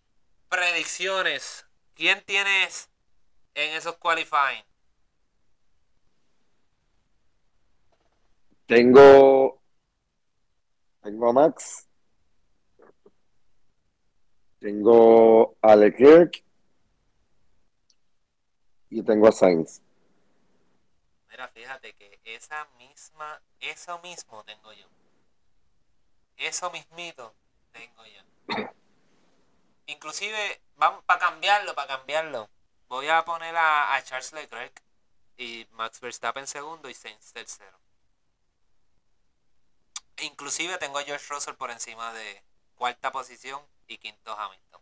predicciones. 0.48 1.66
¿Quién 1.94 2.22
tienes 2.24 2.88
en 3.54 3.76
esos 3.76 3.96
qualifying? 3.96 4.64
Tengo, 8.66 9.60
tengo 11.02 11.28
a 11.28 11.32
Max. 11.32 11.88
Tengo 14.60 15.56
a 15.60 15.74
Leclerc. 15.74 16.44
Y 18.90 19.02
tengo 19.04 19.28
a 19.28 19.32
Sainz. 19.32 19.80
Mira, 21.30 21.46
fíjate 21.48 21.94
que 21.94 22.20
esa 22.24 22.66
misma, 22.76 23.40
eso 23.60 24.00
mismo 24.00 24.44
tengo 24.44 24.72
yo. 24.72 24.86
Eso 26.36 26.70
mismito 26.70 27.34
tengo 27.72 28.04
yo. 28.04 28.22
Inclusive, 29.86 30.60
vamos 30.76 31.04
para 31.04 31.20
cambiarlo, 31.20 31.74
para 31.74 31.96
cambiarlo. 31.96 32.50
Voy 32.88 33.08
a 33.08 33.24
poner 33.24 33.56
a, 33.56 33.94
a 33.94 34.02
Charles 34.02 34.32
Leclerc 34.32 34.82
y 35.36 35.68
Max 35.70 36.00
Verstappen 36.00 36.46
segundo 36.46 36.88
y 36.90 36.94
Sainz 36.94 37.32
tercero. 37.32 37.78
Inclusive 40.18 40.76
tengo 40.78 40.98
a 40.98 41.04
George 41.04 41.26
Russell 41.28 41.54
por 41.54 41.70
encima 41.70 42.12
de 42.12 42.42
cuarta 42.74 43.12
posición 43.12 43.62
y 43.86 43.98
quinto 43.98 44.32
Hamilton. 44.32 44.80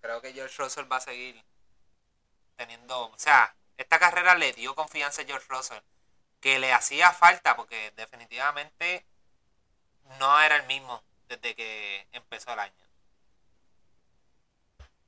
Creo 0.00 0.20
que 0.20 0.32
George 0.32 0.60
Russell 0.60 0.90
va 0.90 0.96
a 0.96 1.00
seguir 1.00 1.42
teniendo, 2.56 3.10
o 3.10 3.18
sea, 3.18 3.54
esta 3.76 3.98
carrera 3.98 4.34
le 4.34 4.52
dio 4.52 4.74
confianza 4.74 5.22
a 5.22 5.24
George 5.24 5.46
Russell 5.48 5.82
que 6.40 6.58
le 6.58 6.72
hacía 6.72 7.12
falta 7.12 7.56
porque 7.56 7.92
definitivamente 7.96 9.06
no 10.18 10.40
era 10.40 10.56
el 10.56 10.66
mismo 10.66 11.02
desde 11.28 11.54
que 11.54 12.06
empezó 12.12 12.52
el 12.52 12.58
año. 12.58 12.74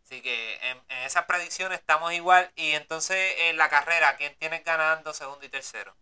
Así 0.05 0.23
que 0.23 0.55
en, 0.63 0.79
en 0.89 0.99
esas 1.05 1.25
predicciones 1.25 1.81
estamos 1.81 2.13
igual 2.13 2.51
y 2.57 2.71
entonces 2.73 3.17
en 3.49 3.57
la 3.57 3.69
carrera, 3.69 4.17
¿quién 4.17 4.35
tiene 4.39 4.61
ganando 4.61 5.13
segundo 5.13 5.45
y 5.45 5.49
tercero? 5.49 5.95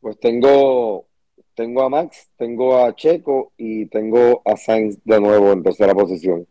Pues 0.00 0.18
tengo, 0.20 1.06
tengo 1.54 1.82
a 1.82 1.88
Max, 1.88 2.28
tengo 2.36 2.84
a 2.84 2.94
Checo 2.94 3.52
y 3.56 3.86
tengo 3.86 4.42
a 4.44 4.56
Sainz 4.56 4.98
de 5.04 5.20
nuevo 5.20 5.52
en 5.52 5.62
tercera 5.62 5.94
posición. 5.94 6.46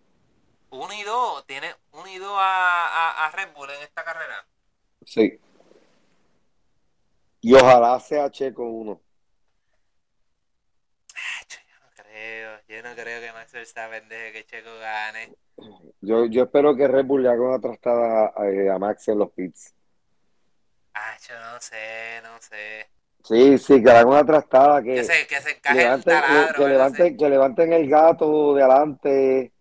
Uno 0.70 0.94
y 0.94 1.04
dos, 1.04 1.46
tiene 1.48 1.74
uno 1.94 2.08
y 2.08 2.18
dos 2.18 2.36
a, 2.38 2.88
a, 2.88 3.26
a 3.28 3.32
Red 3.32 3.54
Bull 3.56 3.70
en 3.70 3.82
esta 3.82 4.04
carrera. 4.04 4.46
Sí. 5.06 5.40
Y 7.42 7.54
ojalá 7.54 8.00
sea 8.00 8.30
Checo 8.30 8.64
uno. 8.64 9.00
Yo 11.50 11.80
no 11.80 11.90
creo, 11.96 12.60
yo 12.68 12.84
no 12.84 12.96
creo 12.96 13.22
que 13.22 13.32
Max 13.34 13.52
Verstappen 13.54 14.08
deje 14.10 14.34
que 14.34 14.46
Checo 14.46 14.78
gane. 14.80 15.34
Yo, 16.02 16.26
yo 16.26 16.44
espero 16.44 16.76
que 16.76 16.88
Red 16.88 17.06
Bull 17.06 17.24
le 17.24 17.30
haga 17.30 17.42
una 17.42 17.60
trastada 17.60 18.34
a, 18.36 18.76
a 18.76 18.80
Max 18.80 19.08
en 19.08 19.20
los 19.20 19.32
pits. 19.32 19.74
Ah, 20.94 21.16
yo 21.28 21.40
no 21.40 21.62
sé, 21.62 22.22
no 22.24 22.42
sé. 22.42 22.90
Sí, 23.24 23.58
sí, 23.58 23.84
que 23.84 23.90
haga 23.92 24.06
una 24.06 24.26
trastada, 24.26 24.82
que, 24.82 24.96
Que 24.96 25.04
se, 25.04 25.28
que 25.28 25.42
se 25.42 25.52
que 25.52 25.58
encaje 25.58 25.80
el 25.80 25.84
levanten, 25.86 26.22
taladro. 26.22 26.54
que, 26.56 26.64
¿verdad? 26.64 26.70
levanten, 26.78 27.18
que 27.18 27.30
levanten 27.30 27.74
el 27.74 27.90
gato 27.90 28.56
de 28.56 28.64
adelante 28.64 29.54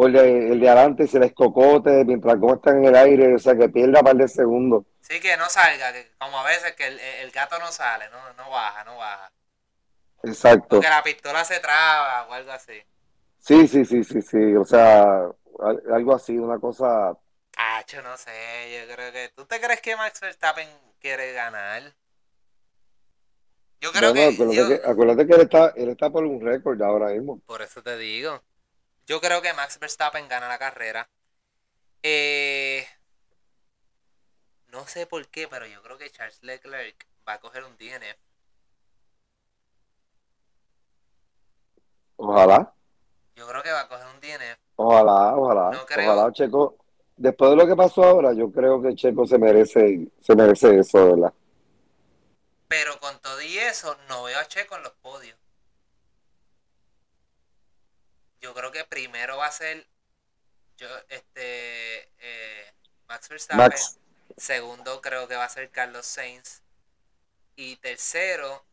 o 0.00 0.06
el 0.06 0.12
de, 0.12 0.52
el 0.52 0.60
de 0.60 0.68
adelante 0.68 1.06
se 1.06 1.18
les 1.20 1.32
cocote 1.34 2.04
mientras 2.04 2.36
como 2.36 2.54
están 2.54 2.78
en 2.78 2.84
el 2.86 2.96
aire, 2.96 3.34
o 3.34 3.38
sea, 3.38 3.56
que 3.56 3.68
pierda 3.68 4.00
un 4.00 4.04
par 4.04 4.16
de 4.16 4.28
segundos. 4.28 4.84
Sí, 5.00 5.20
que 5.20 5.36
no 5.36 5.48
salga, 5.48 5.92
que 5.92 6.10
como 6.18 6.38
a 6.38 6.44
veces 6.44 6.74
que 6.74 6.86
el, 6.86 6.98
el 7.00 7.30
gato 7.32 7.58
no 7.58 7.70
sale, 7.72 8.08
no, 8.10 8.32
no 8.34 8.50
baja, 8.50 8.84
no 8.84 8.96
baja. 8.96 9.30
Exacto. 10.22 10.68
Porque 10.76 10.88
la 10.88 11.02
pistola 11.02 11.44
se 11.44 11.60
traba 11.60 12.26
o 12.28 12.32
algo 12.32 12.52
así. 12.52 12.82
Sí, 13.38 13.66
sí, 13.66 13.84
sí, 13.84 14.04
sí, 14.04 14.22
sí, 14.22 14.54
o 14.56 14.64
sea, 14.64 15.02
al- 15.60 15.82
algo 15.92 16.14
así, 16.14 16.38
una 16.38 16.58
cosa, 16.58 17.16
Ah, 17.56 17.84
yo 17.86 18.02
no 18.02 18.16
sé, 18.16 18.32
yo 18.88 18.94
creo 18.94 19.12
que... 19.12 19.28
¿Tú 19.36 19.44
te 19.46 19.60
crees 19.60 19.80
que 19.80 19.96
Max 19.96 20.20
Verstappen 20.20 20.68
quiere 20.98 21.32
ganar? 21.32 21.94
Yo 23.80 23.92
creo 23.92 24.12
bueno, 24.12 24.30
que... 24.30 24.34
acuérdate 24.34 24.56
yo- 24.56 24.68
que, 24.82 24.88
acuérdate 24.90 25.26
que 25.26 25.34
él 25.34 25.40
está, 25.42 25.68
él 25.76 25.88
está 25.90 26.10
por 26.10 26.24
un 26.24 26.40
récord 26.40 26.80
ahora 26.82 27.08
mismo. 27.10 27.40
Por 27.46 27.62
eso 27.62 27.82
te 27.82 27.96
digo. 27.98 28.42
Yo 29.10 29.20
creo 29.20 29.42
que 29.42 29.52
Max 29.54 29.76
Verstappen 29.80 30.28
gana 30.28 30.46
la 30.46 30.56
carrera. 30.56 31.10
Eh, 32.00 32.86
no 34.68 34.86
sé 34.86 35.04
por 35.04 35.26
qué, 35.26 35.48
pero 35.48 35.66
yo 35.66 35.82
creo 35.82 35.98
que 35.98 36.08
Charles 36.10 36.40
Leclerc 36.44 37.08
va 37.28 37.32
a 37.32 37.40
coger 37.40 37.64
un 37.64 37.76
DNF. 37.76 38.16
Ojalá, 42.18 42.72
Yo 43.34 43.48
creo 43.48 43.62
que 43.64 43.72
va 43.72 43.80
a 43.80 43.88
coger 43.88 44.06
un 44.14 44.20
DNF. 44.20 44.60
ojalá, 44.76 45.34
ojalá, 45.36 45.70
No 45.72 45.86
creo. 45.86 46.12
ojalá, 46.12 46.32
Checo. 46.32 46.76
Después 47.16 47.50
de 47.50 47.56
lo 47.56 47.66
que 47.66 47.74
pasó 47.74 48.04
ahora, 48.04 48.32
yo 48.32 48.52
creo 48.52 48.80
que 48.80 48.94
Checo 48.94 49.26
se 49.26 49.38
merece, 49.38 50.06
se 50.20 50.36
merece 50.36 50.78
eso, 50.78 51.16
¿verdad? 51.16 51.34
Pero 52.68 52.96
con 53.00 53.18
todo 53.18 53.42
y 53.42 53.58
eso, 53.58 53.96
no 54.08 54.22
veo 54.22 54.38
a 54.38 54.46
Checo 54.46 54.76
en 54.76 54.84
los 54.84 54.92
podios. 55.02 55.36
Yo 58.40 58.54
creo 58.54 58.72
que 58.72 58.84
primero 58.84 59.36
va 59.36 59.46
a 59.46 59.52
ser 59.52 59.86
yo, 60.76 60.88
este 61.08 62.08
eh, 62.18 62.72
Max 63.06 63.28
Verstappen. 63.28 63.58
Max, 63.58 63.98
Segundo 64.36 65.00
creo 65.02 65.28
que 65.28 65.36
va 65.36 65.44
a 65.44 65.48
ser 65.48 65.70
Carlos 65.70 66.06
Sainz. 66.06 66.62
Y 67.56 67.76
tercero 67.76 68.64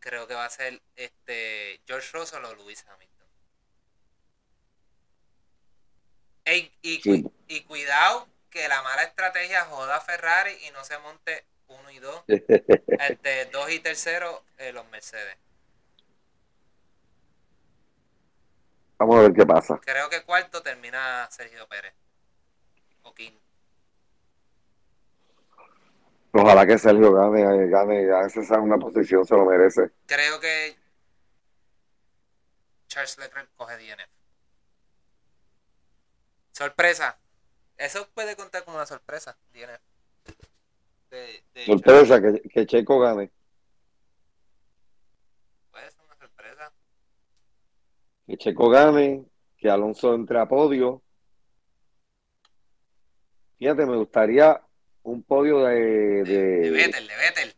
creo 0.00 0.26
que 0.26 0.34
va 0.34 0.44
a 0.44 0.50
ser 0.50 0.80
este 0.96 1.80
George 1.86 2.10
Russell 2.12 2.44
o 2.44 2.54
Lewis 2.54 2.84
Hamilton. 2.86 3.10
Y, 6.82 7.00
Sí. 7.00 7.24
y 7.48 7.60
cuidado 7.62 8.28
que 8.50 8.66
la 8.68 8.82
mala 8.82 9.04
estrategia 9.04 9.64
joda 9.66 9.96
a 9.96 10.00
Ferrari 10.00 10.52
y 10.66 10.70
no 10.72 10.84
se 10.84 10.98
monte 10.98 11.44
uno 11.68 11.90
y 11.90 11.98
dos. 12.00 12.24
Este, 13.00 13.46
dos 13.46 13.70
y 13.70 13.78
tercero 13.80 14.44
eh, 14.58 14.72
los 14.72 14.86
Mercedes. 14.88 15.36
Vamos 19.00 19.16
a 19.16 19.22
ver 19.22 19.32
qué 19.32 19.46
pasa. 19.46 19.80
Creo 19.82 20.08
que 20.10 20.22
cuarto 20.22 20.62
termina 20.62 21.26
Sergio 21.30 21.66
Pérez. 21.68 21.94
O 23.02 23.14
quinto. 23.14 23.40
Ojalá 26.32 26.66
que 26.66 26.78
Sergio 26.78 27.12
gane, 27.12 27.42
gane, 27.68 28.06
gane 28.06 28.26
esa 28.26 28.60
una 28.60 28.76
posición, 28.76 29.24
se 29.24 29.34
lo 29.34 29.44
merece. 29.46 29.90
Creo 30.06 30.38
que 30.38 30.76
Charles 32.86 33.18
Leclerc 33.18 33.48
coge 33.56 33.76
DNF. 33.78 34.10
Sorpresa. 36.52 37.18
Eso 37.78 38.06
puede 38.14 38.36
contar 38.36 38.64
como 38.64 38.76
una 38.76 38.86
sorpresa, 38.86 39.36
DNF. 39.52 39.80
De, 41.10 41.42
de 41.54 41.66
sorpresa, 41.66 42.20
que, 42.20 42.42
que 42.48 42.66
Checo 42.66 43.00
gane. 43.00 43.32
Puede 45.72 45.90
ser 45.90 46.04
una 46.04 46.16
sorpresa. 46.16 46.72
Que 48.30 48.36
Checo 48.36 48.68
gane, 48.70 49.24
que 49.58 49.68
Alonso 49.68 50.14
entre 50.14 50.38
a 50.38 50.46
podio. 50.46 51.02
Fíjate, 53.58 53.86
me 53.86 53.96
gustaría 53.96 54.60
un 55.02 55.24
podio 55.24 55.64
de. 55.64 55.74
De, 56.22 56.24
de 56.60 56.70
Vettel, 56.70 57.08
de 57.08 57.16
Vettel. 57.16 57.54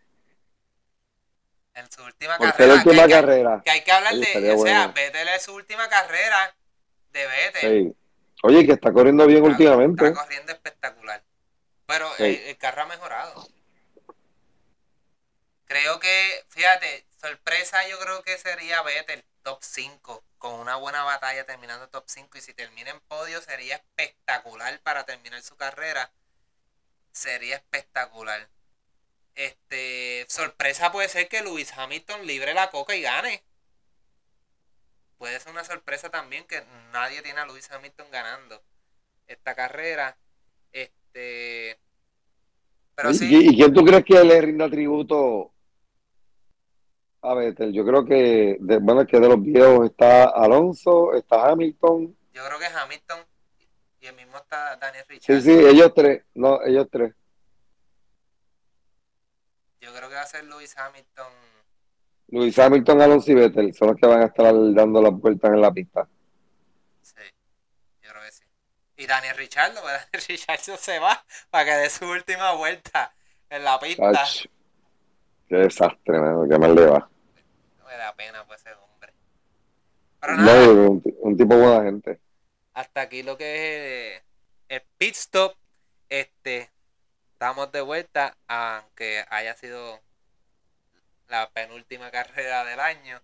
En 1.75 1.93
su 1.93 2.03
última 2.03 2.39
Por 2.39 2.53
carrera. 2.53 2.75
Última 2.75 3.07
que, 3.07 3.12
carrera. 3.12 3.62
Que 3.62 3.70
hay 3.70 3.85
que 3.85 3.93
hablar 3.93 4.14
de. 4.14 4.53
O 4.55 4.62
sea, 4.64 4.87
bueno. 4.87 4.93
Vettel 4.95 5.29
es 5.29 5.43
su 5.43 5.55
última 5.55 5.87
carrera 5.91 6.55
de 7.12 7.27
Vettel. 7.27 7.83
Sí. 7.93 7.97
Oye, 8.45 8.64
que 8.66 8.73
está 8.73 8.93
corriendo 8.93 9.27
bien 9.27 9.39
Está- 9.45 9.51
últimamente. 9.51 10.07
Está 10.07 10.23
corriendo 10.23 10.53
espectacular. 10.53 11.23
Pero 11.85 12.09
Sí. 12.16 12.23
el, 12.25 12.37
el 12.49 12.57
carro 12.57 12.83
ha 12.83 12.87
mejorado. 12.87 13.47
Creo 15.66 16.01
que, 16.01 16.45
fíjate, 16.49 17.05
sorpresa 17.20 17.87
yo 17.89 17.99
creo 17.99 18.23
que 18.23 18.39
sería 18.39 18.83
Vettel 18.83 19.23
top 19.43 19.59
5 19.62 20.24
con 20.38 20.55
una 20.55 20.76
buena 20.76 21.05
batalla 21.05 21.45
terminando 21.45 21.88
top 21.88 22.05
5 22.07 22.38
y 22.38 22.40
si 22.40 22.55
termina 22.55 22.90
en 22.90 23.01
podio 23.01 23.40
sería 23.40 23.76
espectacular 23.76 24.80
para 24.80 25.05
terminar 25.05 25.43
su 25.43 25.57
carrera. 25.57 26.11
Sería 27.12 27.57
espectacular. 27.57 28.49
Este, 29.34 30.26
sorpresa 30.28 30.93
puede 30.93 31.09
ser 31.09 31.28
que 31.28 31.43
Lewis 31.43 31.72
Hamilton 31.76 32.26
libre 32.26 32.55
la 32.55 32.70
coca 32.70 32.95
y 32.95 33.03
gane. 33.03 33.43
Puede 35.18 35.38
ser 35.38 35.53
una 35.53 35.64
sorpresa 35.64 36.11
también 36.11 36.45
que 36.45 36.64
nadie 36.93 37.22
tiene 37.22 37.40
a 37.40 37.47
Lewis 37.47 37.70
Hamilton 37.70 38.11
ganando 38.11 38.62
esta 39.26 39.55
carrera. 39.55 40.16
Este, 40.72 41.78
pero 42.95 43.11
¿Y, 43.11 43.14
sí, 43.14 43.49
y 43.49 43.57
quién 43.57 43.72
tú 43.72 43.84
crees 43.84 44.05
que 44.05 44.22
le 44.24 44.40
rinda 44.40 44.68
tributo 44.68 45.53
a 47.23 47.35
Vettel? 47.35 47.73
Yo 47.73 47.85
creo 47.85 48.05
que, 48.05 48.57
de, 48.61 48.79
bueno, 48.79 49.07
que 49.07 49.18
de 49.20 49.29
los 49.29 49.41
viejos 49.41 49.87
está 49.87 50.25
Alonso, 50.25 51.14
está 51.14 51.49
Hamilton. 51.49 52.16
yo 52.33 52.45
creo 52.47 52.59
que 52.59 52.66
Hamilton 52.66 53.18
y 54.01 54.07
el 54.07 54.16
mismo 54.16 54.37
está 54.37 54.77
Daniel 54.77 55.05
Sí, 55.07 55.12
Ricciardo. 55.14 55.43
sí, 55.43 55.51
ellos 55.53 55.93
tres. 55.95 56.25
No, 56.35 56.61
ellos 56.64 56.89
tres. 56.91 57.14
Yo 59.81 59.93
creo 59.95 60.09
que 60.09 60.14
va 60.14 60.23
a 60.23 60.27
ser 60.27 60.45
Lewis 60.45 60.77
Hamilton. 60.77 61.33
Luis 62.29 62.59
Hamilton, 62.59 63.01
Alonso 63.03 63.31
y 63.33 63.35
Vettel 63.35 63.75
son 63.75 63.89
los 63.89 63.97
que 63.97 64.07
van 64.07 64.23
a 64.23 64.27
estar 64.27 64.47
dando 64.75 65.03
las 65.03 65.12
vueltas 65.12 65.51
en 65.53 65.61
la 65.61 65.70
pista. 65.73 66.09
Sí, 67.03 67.14
yo 68.03 68.11
creo 68.11 68.23
que 68.23 68.33
sí. 68.33 68.45
Y 68.97 69.07
Daniel 69.07 69.37
Richardo, 69.37 69.81
pues 69.83 69.93
Daniel 70.12 70.27
Richardo 70.29 70.77
se 70.77 70.99
va 70.99 71.25
para 71.51 71.64
que 71.64 71.70
dé 71.73 71.91
su 71.91 72.07
última 72.09 72.53
vuelta 72.53 73.14
en 73.51 73.64
la 73.64 73.79
pista. 73.79 74.09
Ach, 74.11 74.47
qué 75.49 75.57
desastre, 75.57 76.18
mano, 76.18 76.47
qué 76.49 76.59
mal 76.59 76.75
le 76.75 76.87
va. 76.87 77.11
Me 77.93 77.99
da 77.99 78.14
pena 78.14 78.47
pues 78.47 78.61
ese 78.61 78.72
hombre. 78.74 79.12
Pero 80.20 80.36
No, 80.36 80.90
un, 80.90 81.03
un 81.20 81.36
tipo 81.36 81.57
buena 81.57 81.82
gente. 81.84 82.20
hasta 82.72 83.03
aquí 83.03 83.22
lo 83.22 83.36
que 83.36 84.16
es 84.16 84.22
el 84.68 84.82
pit 84.99 85.14
stop. 85.14 85.55
Este, 86.09 86.70
estamos 87.32 87.70
de 87.72 87.80
vuelta, 87.82 88.36
aunque 88.49 89.24
haya 89.28 89.55
sido 89.57 90.01
la 91.28 91.51
penúltima 91.51 92.11
carrera 92.11 92.64
del 92.64 92.80
año 92.80 93.20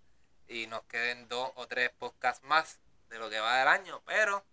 y 0.48 0.66
nos 0.66 0.82
queden 0.84 1.28
dos 1.28 1.50
o 1.56 1.66
tres 1.66 1.90
podcasts 1.98 2.44
más 2.44 2.78
de 3.10 3.18
lo 3.18 3.28
que 3.30 3.40
va 3.40 3.58
del 3.58 3.68
año, 3.68 4.02
pero 4.06 4.44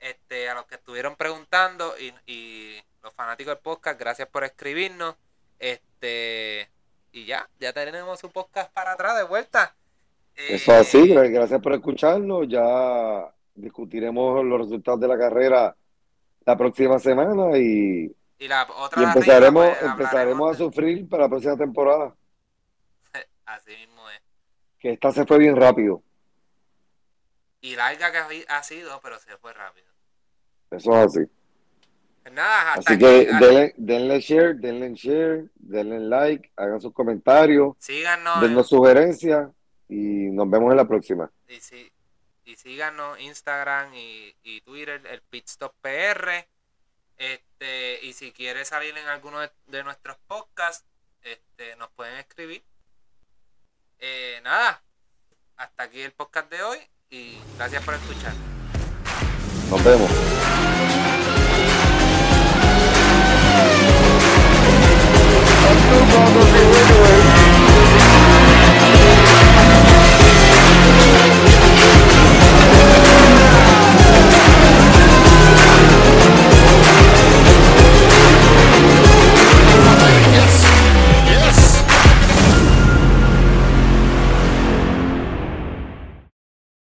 este 0.00 0.48
a 0.48 0.54
los 0.54 0.66
que 0.66 0.76
estuvieron 0.76 1.16
preguntando 1.16 1.94
y, 1.98 2.14
y 2.26 2.82
los 3.02 3.12
fanáticos 3.14 3.54
del 3.54 3.62
podcast, 3.62 3.98
gracias 4.00 4.28
por 4.28 4.44
escribirnos. 4.44 5.16
Este 5.58 6.70
y 7.12 7.24
ya, 7.26 7.48
ya 7.58 7.72
tenemos 7.72 8.18
su 8.20 8.30
podcast 8.30 8.72
para 8.72 8.92
atrás 8.92 9.16
de 9.16 9.24
vuelta. 9.24 9.74
Eso 10.34 10.72
Eh, 10.72 10.76
así, 10.76 10.98
gra- 11.08 11.30
gracias 11.32 11.60
por 11.60 11.72
escucharnos. 11.72 12.46
Ya 12.48 13.32
discutiremos 13.54 14.44
los 14.44 14.60
resultados 14.60 15.00
de 15.00 15.08
la 15.08 15.18
carrera 15.18 15.76
la 16.44 16.56
próxima 16.56 16.98
semana 16.98 17.58
y, 17.58 18.14
y 18.38 18.48
la 18.48 18.62
otra 18.76 19.02
y 19.02 19.04
de 19.04 19.10
arriba, 19.10 19.12
empezaremos, 19.12 19.66
pues, 19.78 19.82
empezaremos 19.90 20.50
a 20.50 20.58
sufrir 20.58 21.08
para 21.08 21.24
la 21.24 21.28
próxima 21.28 21.56
temporada. 21.56 22.14
Así 23.46 23.70
mismo 23.76 24.08
es. 24.10 24.20
Que 24.78 24.92
esta 24.92 25.10
se 25.12 25.26
fue 25.26 25.38
bien 25.38 25.56
rápido. 25.56 26.02
Y 27.60 27.74
larga 27.74 28.12
que 28.28 28.44
ha 28.48 28.62
sido, 28.62 29.00
pero 29.02 29.18
se 29.18 29.36
fue 29.38 29.52
rápido. 29.52 29.86
Eso 30.70 30.92
es 30.92 31.06
así. 31.06 31.20
Nada, 32.32 32.74
Así 32.74 32.98
que 32.98 33.26
denle, 33.40 33.74
denle 33.76 34.20
share, 34.20 34.54
denle 34.56 34.94
share, 34.94 35.44
denle 35.54 36.00
like, 36.00 36.50
hagan 36.56 36.80
sus 36.80 36.92
comentarios, 36.92 37.76
síganos 37.78 38.40
dennos 38.40 38.68
sugerencias 38.68 39.48
y 39.88 39.94
nos 40.30 40.48
vemos 40.50 40.70
en 40.72 40.76
la 40.76 40.86
próxima. 40.88 41.30
y, 41.48 41.60
sí- 41.60 41.90
y 42.44 42.56
síganos 42.56 43.20
Instagram 43.20 43.92
y, 43.94 44.34
y 44.42 44.60
Twitter, 44.62 45.02
el 45.10 45.20
Pitstop 45.22 45.74
PR. 45.82 46.46
Este, 47.18 47.98
y 48.06 48.12
si 48.12 48.32
quieres 48.32 48.68
salir 48.68 48.96
en 48.96 49.06
alguno 49.08 49.40
de, 49.40 49.50
de 49.66 49.82
nuestros 49.84 50.16
podcasts, 50.26 50.86
este, 51.22 51.76
nos 51.76 51.90
pueden 51.90 52.16
escribir. 52.16 52.62
Eh, 53.98 54.40
nada, 54.44 54.80
hasta 55.56 55.82
aquí 55.82 56.00
el 56.00 56.12
podcast 56.12 56.50
de 56.50 56.62
hoy 56.62 56.78
y 57.10 57.36
gracias 57.56 57.84
por 57.84 57.94
escuchar. 57.94 58.32
Nos 59.70 59.84
vemos. 59.84 60.57